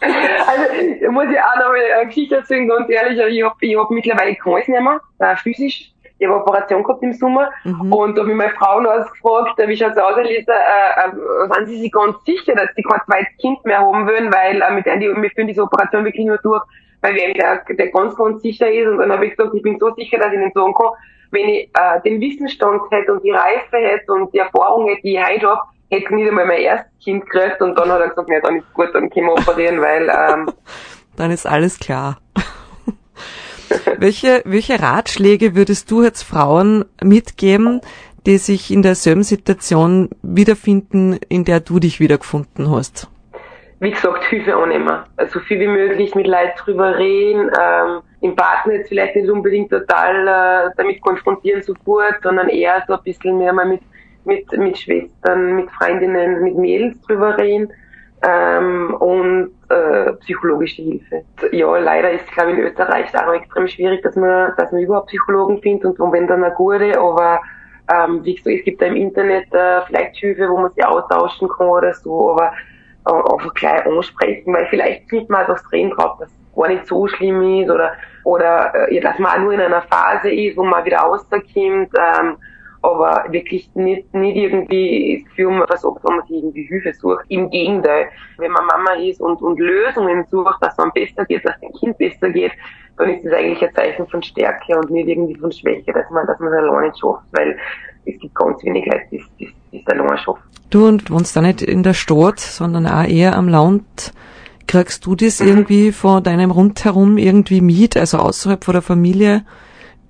Also, 0.00 1.10
muss 1.10 1.26
ich 1.30 1.38
auch 1.38 1.58
noch 1.58 1.72
eine 1.72 2.06
Geschichte 2.06 2.36
erzählen, 2.36 2.68
ganz 2.68 2.88
ehrlich. 2.90 3.18
Also, 3.20 3.34
ich 3.34 3.42
hab, 3.42 3.56
ich 3.60 3.76
hab 3.76 3.90
mittlerweile 3.90 4.34
kein 4.36 4.52
Hals 4.52 4.68
nicht 4.68 4.80
mehr, 4.80 5.36
physisch. 5.38 5.92
Ich 6.18 6.26
habe 6.26 6.40
Operation 6.40 6.82
gehabt 6.82 7.02
im 7.02 7.12
Sommer 7.12 7.50
Mhm. 7.64 7.92
und 7.92 8.16
da 8.16 8.22
habe 8.22 8.30
ich 8.30 8.36
meine 8.36 8.52
Frau 8.52 8.80
noch 8.80 9.06
gefragt, 9.12 9.58
wie 9.58 9.76
schaut's 9.76 9.98
aus, 9.98 10.16
Elisa, 10.16 10.52
äh, 10.52 11.08
äh, 11.08 11.54
sind 11.54 11.66
Sie 11.68 11.80
sich 11.82 11.92
ganz 11.92 12.16
sicher, 12.24 12.54
dass 12.54 12.70
Sie 12.74 12.82
kein 12.82 13.00
zweites 13.04 13.36
Kind 13.38 13.62
mehr 13.66 13.80
haben 13.80 14.06
wollen, 14.06 14.32
weil 14.32 14.62
äh, 14.62 14.70
mit 14.72 14.86
denen, 14.86 15.00
die, 15.00 15.08
wir 15.08 15.30
führen 15.30 15.46
diese 15.46 15.62
Operation 15.62 16.04
wirklich 16.06 16.24
nur 16.24 16.38
durch, 16.38 16.62
weil 17.02 17.14
wer 17.16 17.34
der, 17.34 17.62
der 17.76 17.88
ganz, 17.90 18.16
ganz 18.16 18.40
sicher 18.40 18.70
ist. 18.70 18.86
Und 18.88 18.98
dann 18.98 19.12
habe 19.12 19.26
ich 19.26 19.36
gesagt, 19.36 19.54
ich 19.54 19.62
bin 19.62 19.78
so 19.78 19.92
sicher, 19.94 20.16
dass 20.18 20.32
ich 20.32 20.38
nicht 20.38 20.54
sagen 20.54 20.72
kann, 20.72 20.92
wenn 21.32 21.48
ich 21.50 21.70
äh, 21.74 22.00
den 22.02 22.18
Wissensstand 22.18 22.80
hätte 22.90 23.12
und 23.12 23.22
die 23.22 23.32
Reife 23.32 23.76
hätte 23.76 24.10
und 24.12 24.32
die 24.32 24.38
Erfahrung 24.38 24.88
hätte, 24.88 25.02
die 25.02 25.16
ich 25.16 25.26
heute 25.26 25.48
habe, 25.50 25.60
hätte 25.90 26.04
ich 26.04 26.10
nicht 26.10 26.28
einmal 26.28 26.46
mein 26.46 26.60
erstes 26.60 26.92
Kind 27.02 27.28
gekriegt. 27.28 27.60
Und 27.60 27.78
dann 27.78 27.90
hat 27.90 28.00
er 28.00 28.08
gesagt, 28.08 28.28
ja, 28.28 28.40
dann 28.40 28.56
ist 28.56 28.72
gut, 28.74 28.88
dann 28.92 29.10
können 29.10 29.26
wir 29.26 29.32
operieren, 29.32 29.80
weil 29.80 30.08
ähm, 30.08 30.50
Dann 31.16 31.30
ist 31.30 31.46
alles 31.46 31.78
klar. 31.78 32.18
welche, 33.98 34.42
welche 34.44 34.80
Ratschläge 34.80 35.54
würdest 35.54 35.90
du 35.90 36.02
jetzt 36.02 36.22
Frauen 36.22 36.84
mitgeben, 37.02 37.80
die 38.26 38.38
sich 38.38 38.70
in 38.70 38.82
derselben 38.82 39.22
Situation 39.22 40.10
wiederfinden, 40.22 41.18
in 41.28 41.44
der 41.44 41.60
du 41.60 41.78
dich 41.78 42.00
wiedergefunden 42.00 42.70
hast? 42.70 43.08
wie 43.78 43.90
gesagt, 43.90 44.24
Hilfe 44.24 44.56
annehmen. 44.56 45.00
Also 45.16 45.38
so 45.38 45.40
viel 45.40 45.60
wie 45.60 45.68
möglich 45.68 46.14
mit 46.14 46.26
Leid 46.26 46.54
drüber 46.58 46.96
reden, 46.96 47.50
ähm, 47.60 48.00
im 48.22 48.34
Partner 48.34 48.74
jetzt 48.74 48.88
vielleicht 48.88 49.16
nicht 49.16 49.28
unbedingt 49.28 49.70
total 49.70 50.26
äh, 50.26 50.70
damit 50.76 51.00
konfrontieren 51.02 51.62
sofort, 51.62 52.16
sondern 52.22 52.48
eher 52.48 52.82
so 52.86 52.94
ein 52.94 53.02
bisschen 53.04 53.38
mehr 53.38 53.52
mal 53.52 53.66
mit, 53.66 53.82
mit, 54.26 54.50
mit 54.52 54.78
Schwestern, 54.78 55.56
mit 55.56 55.70
Freundinnen, 55.70 56.42
mit 56.42 56.56
Mädels 56.56 57.00
drüber 57.02 57.36
reden 57.38 57.72
ähm, 58.22 58.94
und 58.98 59.52
äh, 59.68 60.12
psychologische 60.20 60.82
Hilfe. 60.82 61.22
Ja, 61.52 61.76
leider 61.78 62.10
ist, 62.10 62.26
glaube 62.32 62.52
ich, 62.52 62.58
in 62.58 62.64
Österreich 62.64 63.06
auch 63.14 63.32
extrem 63.32 63.68
schwierig, 63.68 64.02
dass 64.02 64.16
man, 64.16 64.52
dass 64.56 64.72
man 64.72 64.82
überhaupt 64.82 65.08
Psychologen 65.08 65.60
findet 65.60 65.84
und, 65.84 66.00
und 66.00 66.12
wenn 66.12 66.26
dann 66.26 66.44
eine 66.44 66.54
gute, 66.54 66.98
aber 66.98 67.40
ähm, 67.92 68.24
wie 68.24 68.34
gesagt, 68.34 68.56
es 68.58 68.64
gibt 68.64 68.82
da 68.82 68.86
im 68.86 68.96
Internet 68.96 69.52
äh, 69.54 69.82
vielleicht 69.86 70.16
Hilfe, 70.16 70.48
wo 70.48 70.58
man 70.58 70.72
sich 70.72 70.84
austauschen 70.84 71.48
kann 71.48 71.68
oder 71.68 71.94
so, 71.94 72.32
aber 72.32 72.52
äh, 73.06 73.12
einfach 73.12 73.54
gleich 73.54 73.86
ansprechen, 73.86 74.52
weil 74.52 74.66
vielleicht 74.66 75.08
sieht 75.08 75.30
man 75.30 75.46
das 75.46 75.62
Drehen 75.64 75.90
drauf, 75.90 76.18
dass 76.18 76.28
es 76.28 76.56
gar 76.56 76.68
nicht 76.68 76.86
so 76.86 77.06
schlimm 77.06 77.42
ist 77.62 77.70
oder 77.70 77.92
oder 78.24 78.74
äh, 78.74 78.94
ja, 78.94 79.02
dass 79.02 79.18
man 79.20 79.32
auch 79.32 79.42
nur 79.44 79.52
in 79.52 79.60
einer 79.60 79.82
Phase 79.82 80.30
ist, 80.30 80.56
wo 80.56 80.64
man 80.64 80.84
wieder 80.84 80.98
rauskommt 80.98 81.46
ähm, 81.54 82.36
aber 82.82 83.24
wirklich 83.30 83.68
nicht, 83.74 84.12
nicht 84.14 84.36
irgendwie 84.36 85.18
das 85.24 85.28
Gefühl, 85.30 85.50
man 85.52 85.66
versucht, 85.66 86.02
wenn 86.04 86.16
man 86.16 86.26
sich 86.26 86.36
irgendwie 86.36 86.62
Hilfe 86.64 86.92
sucht. 86.94 87.24
Im 87.28 87.50
Gegenteil, 87.50 88.06
wenn 88.38 88.52
man 88.52 88.66
Mama 88.66 88.92
ist 88.94 89.20
und, 89.20 89.40
und 89.42 89.58
Lösungen 89.58 90.24
sucht, 90.30 90.56
dass 90.60 90.78
einem 90.78 90.92
besser 90.92 91.24
geht, 91.24 91.44
dass 91.44 91.58
dem 91.60 91.72
Kind 91.72 91.98
besser 91.98 92.30
geht, 92.30 92.52
dann 92.98 93.10
ist 93.10 93.24
das 93.24 93.32
eigentlich 93.34 93.62
ein 93.62 93.74
Zeichen 93.74 94.06
von 94.06 94.22
Stärke 94.22 94.78
und 94.78 94.90
nicht 94.90 95.08
irgendwie 95.08 95.34
von 95.36 95.52
Schwäche, 95.52 95.92
dass 95.92 96.08
man, 96.10 96.26
dass 96.26 96.38
man 96.38 96.52
es 96.52 96.58
alleine 96.58 96.92
schafft, 96.98 97.24
weil 97.32 97.58
es 98.06 98.18
gibt 98.20 98.34
ganz 98.34 98.62
wenig 98.64 98.86
Leute, 98.86 99.02
die 99.10 99.16
es- 99.18 99.30
die 99.72 99.78
es- 99.78 99.86
alleine 99.86 100.16
schaffen. 100.18 100.42
Du 100.70 100.86
und 100.86 101.10
wohnst 101.10 101.36
da 101.36 101.42
nicht 101.42 101.62
in 101.62 101.82
der 101.82 101.94
Stadt, 101.94 102.40
sondern 102.40 102.86
auch 102.86 103.04
eher 103.04 103.36
am 103.36 103.48
Land. 103.48 104.12
Kriegst 104.66 105.06
du 105.06 105.14
das 105.14 105.40
irgendwie 105.40 105.92
von 105.92 106.22
deinem 106.24 106.50
Rundherum 106.50 107.18
irgendwie 107.18 107.60
mit, 107.60 107.96
also 107.96 108.18
außerhalb 108.18 108.64
von 108.64 108.72
der 108.72 108.82
Familie? 108.82 109.44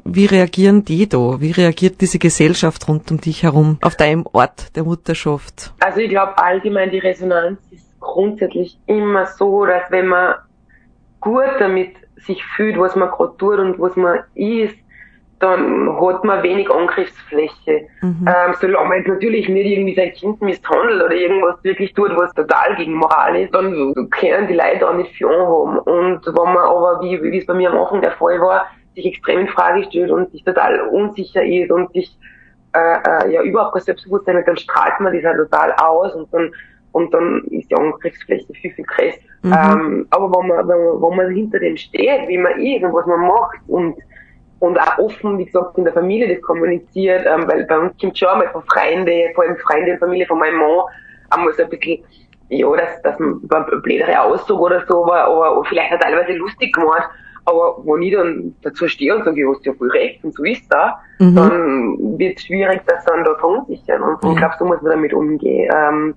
Wie 0.09 0.27
reagieren 0.27 0.85
die 0.85 1.09
da? 1.09 1.41
Wie 1.41 1.51
reagiert 1.51 2.01
diese 2.01 2.19
Gesellschaft 2.19 2.89
rund 2.89 3.11
um 3.11 3.21
dich 3.21 3.43
herum 3.43 3.79
auf 3.83 3.97
deinem 3.97 4.25
Ort 4.33 4.77
der 4.77 4.85
Mutterschaft? 4.85 5.73
Also 5.81 6.01
ich 6.01 6.11
glaube 6.11 6.39
allgemein 6.39 6.91
die 6.91 6.99
Resonanz 6.99 7.61
ist 7.71 7.87
grundsätzlich 8.01 8.79
immer 8.87 9.27
so, 9.27 9.67
dass 9.67 9.91
wenn 9.91 10.07
man 10.07 10.37
gut 11.21 11.51
damit 11.59 11.95
sich 12.27 12.45
fühlt, 12.57 12.79
was 12.79 12.95
man 12.97 13.11
gerade 13.11 13.37
tut 13.37 13.59
und 13.59 13.79
was 13.79 13.97
man 13.97 14.21
ist, 14.35 14.77
dann 15.39 16.01
hat 16.01 16.25
man 16.25 16.43
wenig 16.43 16.71
Angriffsfläche. 16.71 17.89
Mhm. 18.01 18.27
Ähm, 18.27 18.55
solange 18.59 18.89
man 18.89 18.99
jetzt 18.99 19.09
natürlich 19.09 19.49
nicht 19.49 19.67
irgendwie 19.67 19.95
sein 19.95 20.13
Kind 20.13 20.41
misshandelt 20.41 21.03
oder 21.03 21.15
irgendwas 21.15 21.63
wirklich 21.63 21.93
tut, 21.93 22.17
was 22.17 22.33
total 22.33 22.75
gegen 22.77 22.95
Moral 22.95 23.37
ist, 23.37 23.55
dann 23.55 23.95
können 24.11 24.49
die 24.49 24.55
Leute 24.55 24.89
auch 24.89 24.95
nicht 24.95 25.13
viel 25.13 25.27
anhaben. 25.27 25.79
Und 25.79 26.27
wenn 26.27 26.55
man 26.55 26.57
aber, 26.57 27.01
wie, 27.03 27.21
wie 27.23 27.39
es 27.39 27.47
bei 27.47 27.55
mir 27.55 27.71
am 27.71 27.79
Anfang 27.79 28.01
der 28.01 28.13
Fall 28.13 28.41
war, 28.41 28.67
sich 28.97 29.07
extrem 29.07 29.41
in 29.41 29.49
Frage 29.49 29.85
stellt 29.85 30.11
und 30.11 30.31
sich 30.33 30.43
total 30.43 30.81
unsicher 30.89 31.45
ist 31.45 31.71
und 31.71 31.93
sich 31.93 32.19
äh, 32.75 32.99
äh, 33.27 33.33
ja 33.33 33.43
überhaupt 33.43 33.75
kein 33.75 33.83
Selbstbewusstsein 33.83 34.37
hat, 34.37 34.49
dann 34.49 34.57
strahlt 34.57 34.99
man 35.01 35.13
das 35.15 35.23
ja 35.23 35.35
total 35.35 35.73
aus 35.73 36.15
und 36.15 36.33
dann 36.33 36.53
und 36.93 37.13
dann 37.13 37.45
ist 37.51 37.71
die 37.71 37.77
Angriffsfläche 37.77 38.51
viel, 38.55 38.73
viel 38.73 38.85
größer. 38.87 39.19
Mhm. 39.43 39.53
Ähm, 39.53 40.07
aber 40.11 40.33
wenn 40.33 40.49
man, 40.49 40.67
wenn, 40.67 40.79
man, 40.79 41.03
wenn 41.03 41.17
man 41.17 41.35
hinter 41.35 41.59
dem 41.59 41.77
steht, 41.77 42.27
wie 42.27 42.39
man 42.39 42.59
ist 42.59 42.83
und 42.83 42.95
was 42.95 43.07
man 43.07 43.21
macht 43.21 43.59
und 43.69 43.97
und 44.59 44.81
auch 44.81 44.99
offen, 44.99 45.39
wie 45.39 45.45
gesagt, 45.45 45.77
in 45.77 45.85
der 45.85 45.93
Familie 45.93 46.35
das 46.35 46.43
kommuniziert, 46.43 47.27
ähm, 47.27 47.47
weil 47.47 47.65
bei 47.67 47.79
uns 47.79 47.93
kommt 48.01 48.19
schon 48.19 48.29
einmal 48.29 48.49
von 48.49 48.63
Freunden, 48.65 49.35
vor 49.35 49.45
allem 49.45 49.57
Freunde 49.59 49.93
und 49.93 49.99
Familie 49.99 50.27
von 50.27 50.39
meinem 50.39 50.57
Mann, 50.57 50.85
einmal 51.31 51.53
so 51.55 51.65
ein 51.65 51.69
bisschen, 51.69 52.03
ja, 52.49 52.67
dass, 52.75 53.03
dass 53.03 53.19
man 53.19 53.41
blödere 53.83 54.21
Aussage 54.21 54.59
oder 54.59 54.85
so 54.89 55.07
war, 55.07 55.27
aber 55.27 55.65
vielleicht 55.67 55.93
auch 55.93 56.01
teilweise 56.01 56.33
lustig 56.33 56.75
gemacht, 56.75 57.11
aber 57.47 57.79
wo 57.85 57.97
ich 57.97 58.13
dann 58.13 58.55
dazu 58.63 58.87
stehe 58.89 59.17
und 59.17 59.25
sage, 59.25 59.43
du 59.43 59.55
hast 59.55 59.65
ja 59.65 59.73
voll 59.75 59.91
recht 59.91 60.23
und 60.25 60.35
so 60.35 60.45
ist 60.45 60.65
da, 60.69 60.99
Mhm. 61.19 61.35
dann 61.37 62.19
wird 62.19 62.37
es 62.37 62.45
schwierig, 62.45 62.83
das 62.87 63.05
dann 63.07 63.25
da 63.25 63.35
verunsichern 63.37 64.03
und, 64.03 64.15
und 64.17 64.25
Mhm. 64.25 64.31
ich 64.33 64.37
glaube, 64.39 64.55
so 64.59 64.65
muss 64.67 64.83
man 64.83 64.91
damit 64.93 65.15
umgehen. 65.15 65.71
Ähm, 65.75 66.15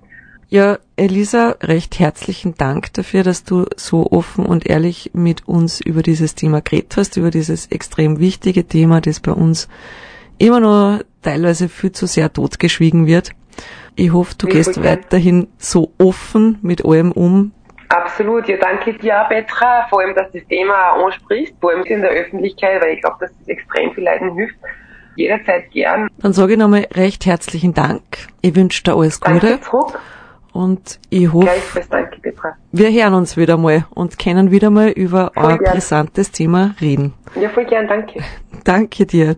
Ja, 0.52 0.78
Elisa, 0.96 1.54
recht 1.62 2.00
herzlichen 2.00 2.54
Dank 2.56 2.92
dafür, 2.94 3.22
dass 3.22 3.44
du 3.44 3.66
so 3.76 4.08
offen 4.10 4.44
und 4.44 4.66
ehrlich 4.68 5.12
mit 5.14 5.46
uns 5.46 5.80
über 5.80 6.02
dieses 6.02 6.34
Thema 6.34 6.60
geredet 6.60 6.96
hast, 6.96 7.16
über 7.16 7.30
dieses 7.30 7.68
extrem 7.68 8.18
wichtige 8.18 8.64
Thema, 8.64 9.00
das 9.00 9.20
bei 9.20 9.30
uns 9.30 9.68
immer 10.38 10.58
noch 10.58 11.00
teilweise 11.22 11.68
viel 11.68 11.92
zu 11.92 12.06
sehr 12.06 12.32
totgeschwiegen 12.32 13.06
wird. 13.06 13.30
Ich 13.94 14.12
hoffe, 14.12 14.34
du 14.38 14.48
gehst 14.48 14.82
weiterhin 14.82 15.46
so 15.58 15.92
offen 15.98 16.58
mit 16.62 16.84
allem 16.84 17.12
um. 17.12 17.52
Absolut, 17.90 18.46
ja 18.48 18.56
danke 18.56 18.94
dir, 18.94 19.26
Petra, 19.28 19.86
vor 19.90 20.00
allem, 20.00 20.14
dass 20.14 20.30
du 20.30 20.38
das 20.38 20.46
Thema 20.48 20.92
ansprichst, 21.04 21.54
vor 21.60 21.70
allem 21.70 21.82
in 21.84 22.00
der 22.02 22.10
Öffentlichkeit, 22.10 22.80
weil 22.80 22.94
ich 22.94 23.00
glaube, 23.02 23.16
dass 23.20 23.30
das 23.40 23.48
extrem 23.48 23.92
vielen 23.92 24.06
Leuten 24.06 24.34
hilft. 24.36 24.54
Jederzeit 25.16 25.70
gern. 25.72 26.08
Dann 26.18 26.32
sage 26.32 26.52
ich 26.52 26.58
nochmal 26.58 26.86
recht 26.94 27.26
herzlichen 27.26 27.74
Dank. 27.74 28.02
Ich 28.42 28.54
wünsche 28.54 28.84
dir 28.84 28.94
alles 28.94 29.18
Danke 29.18 29.54
Gute 29.54 29.60
zurück. 29.60 30.00
und 30.52 31.00
ich 31.10 31.32
hoffe, 31.32 31.82
danke, 31.90 32.32
wir 32.70 32.90
hören 32.92 33.14
uns 33.14 33.36
wieder 33.36 33.56
mal 33.56 33.84
und 33.90 34.18
können 34.20 34.52
wieder 34.52 34.70
mal 34.70 34.90
über 34.90 35.32
Voll 35.34 35.52
ein 35.52 35.58
gern. 35.58 35.74
brisantes 35.74 36.30
Thema 36.30 36.76
reden. 36.80 37.12
Ja, 37.34 37.48
voll 37.48 37.64
gern, 37.64 37.88
danke. 37.88 38.20
Danke 38.64 39.06
dir. 39.06 39.36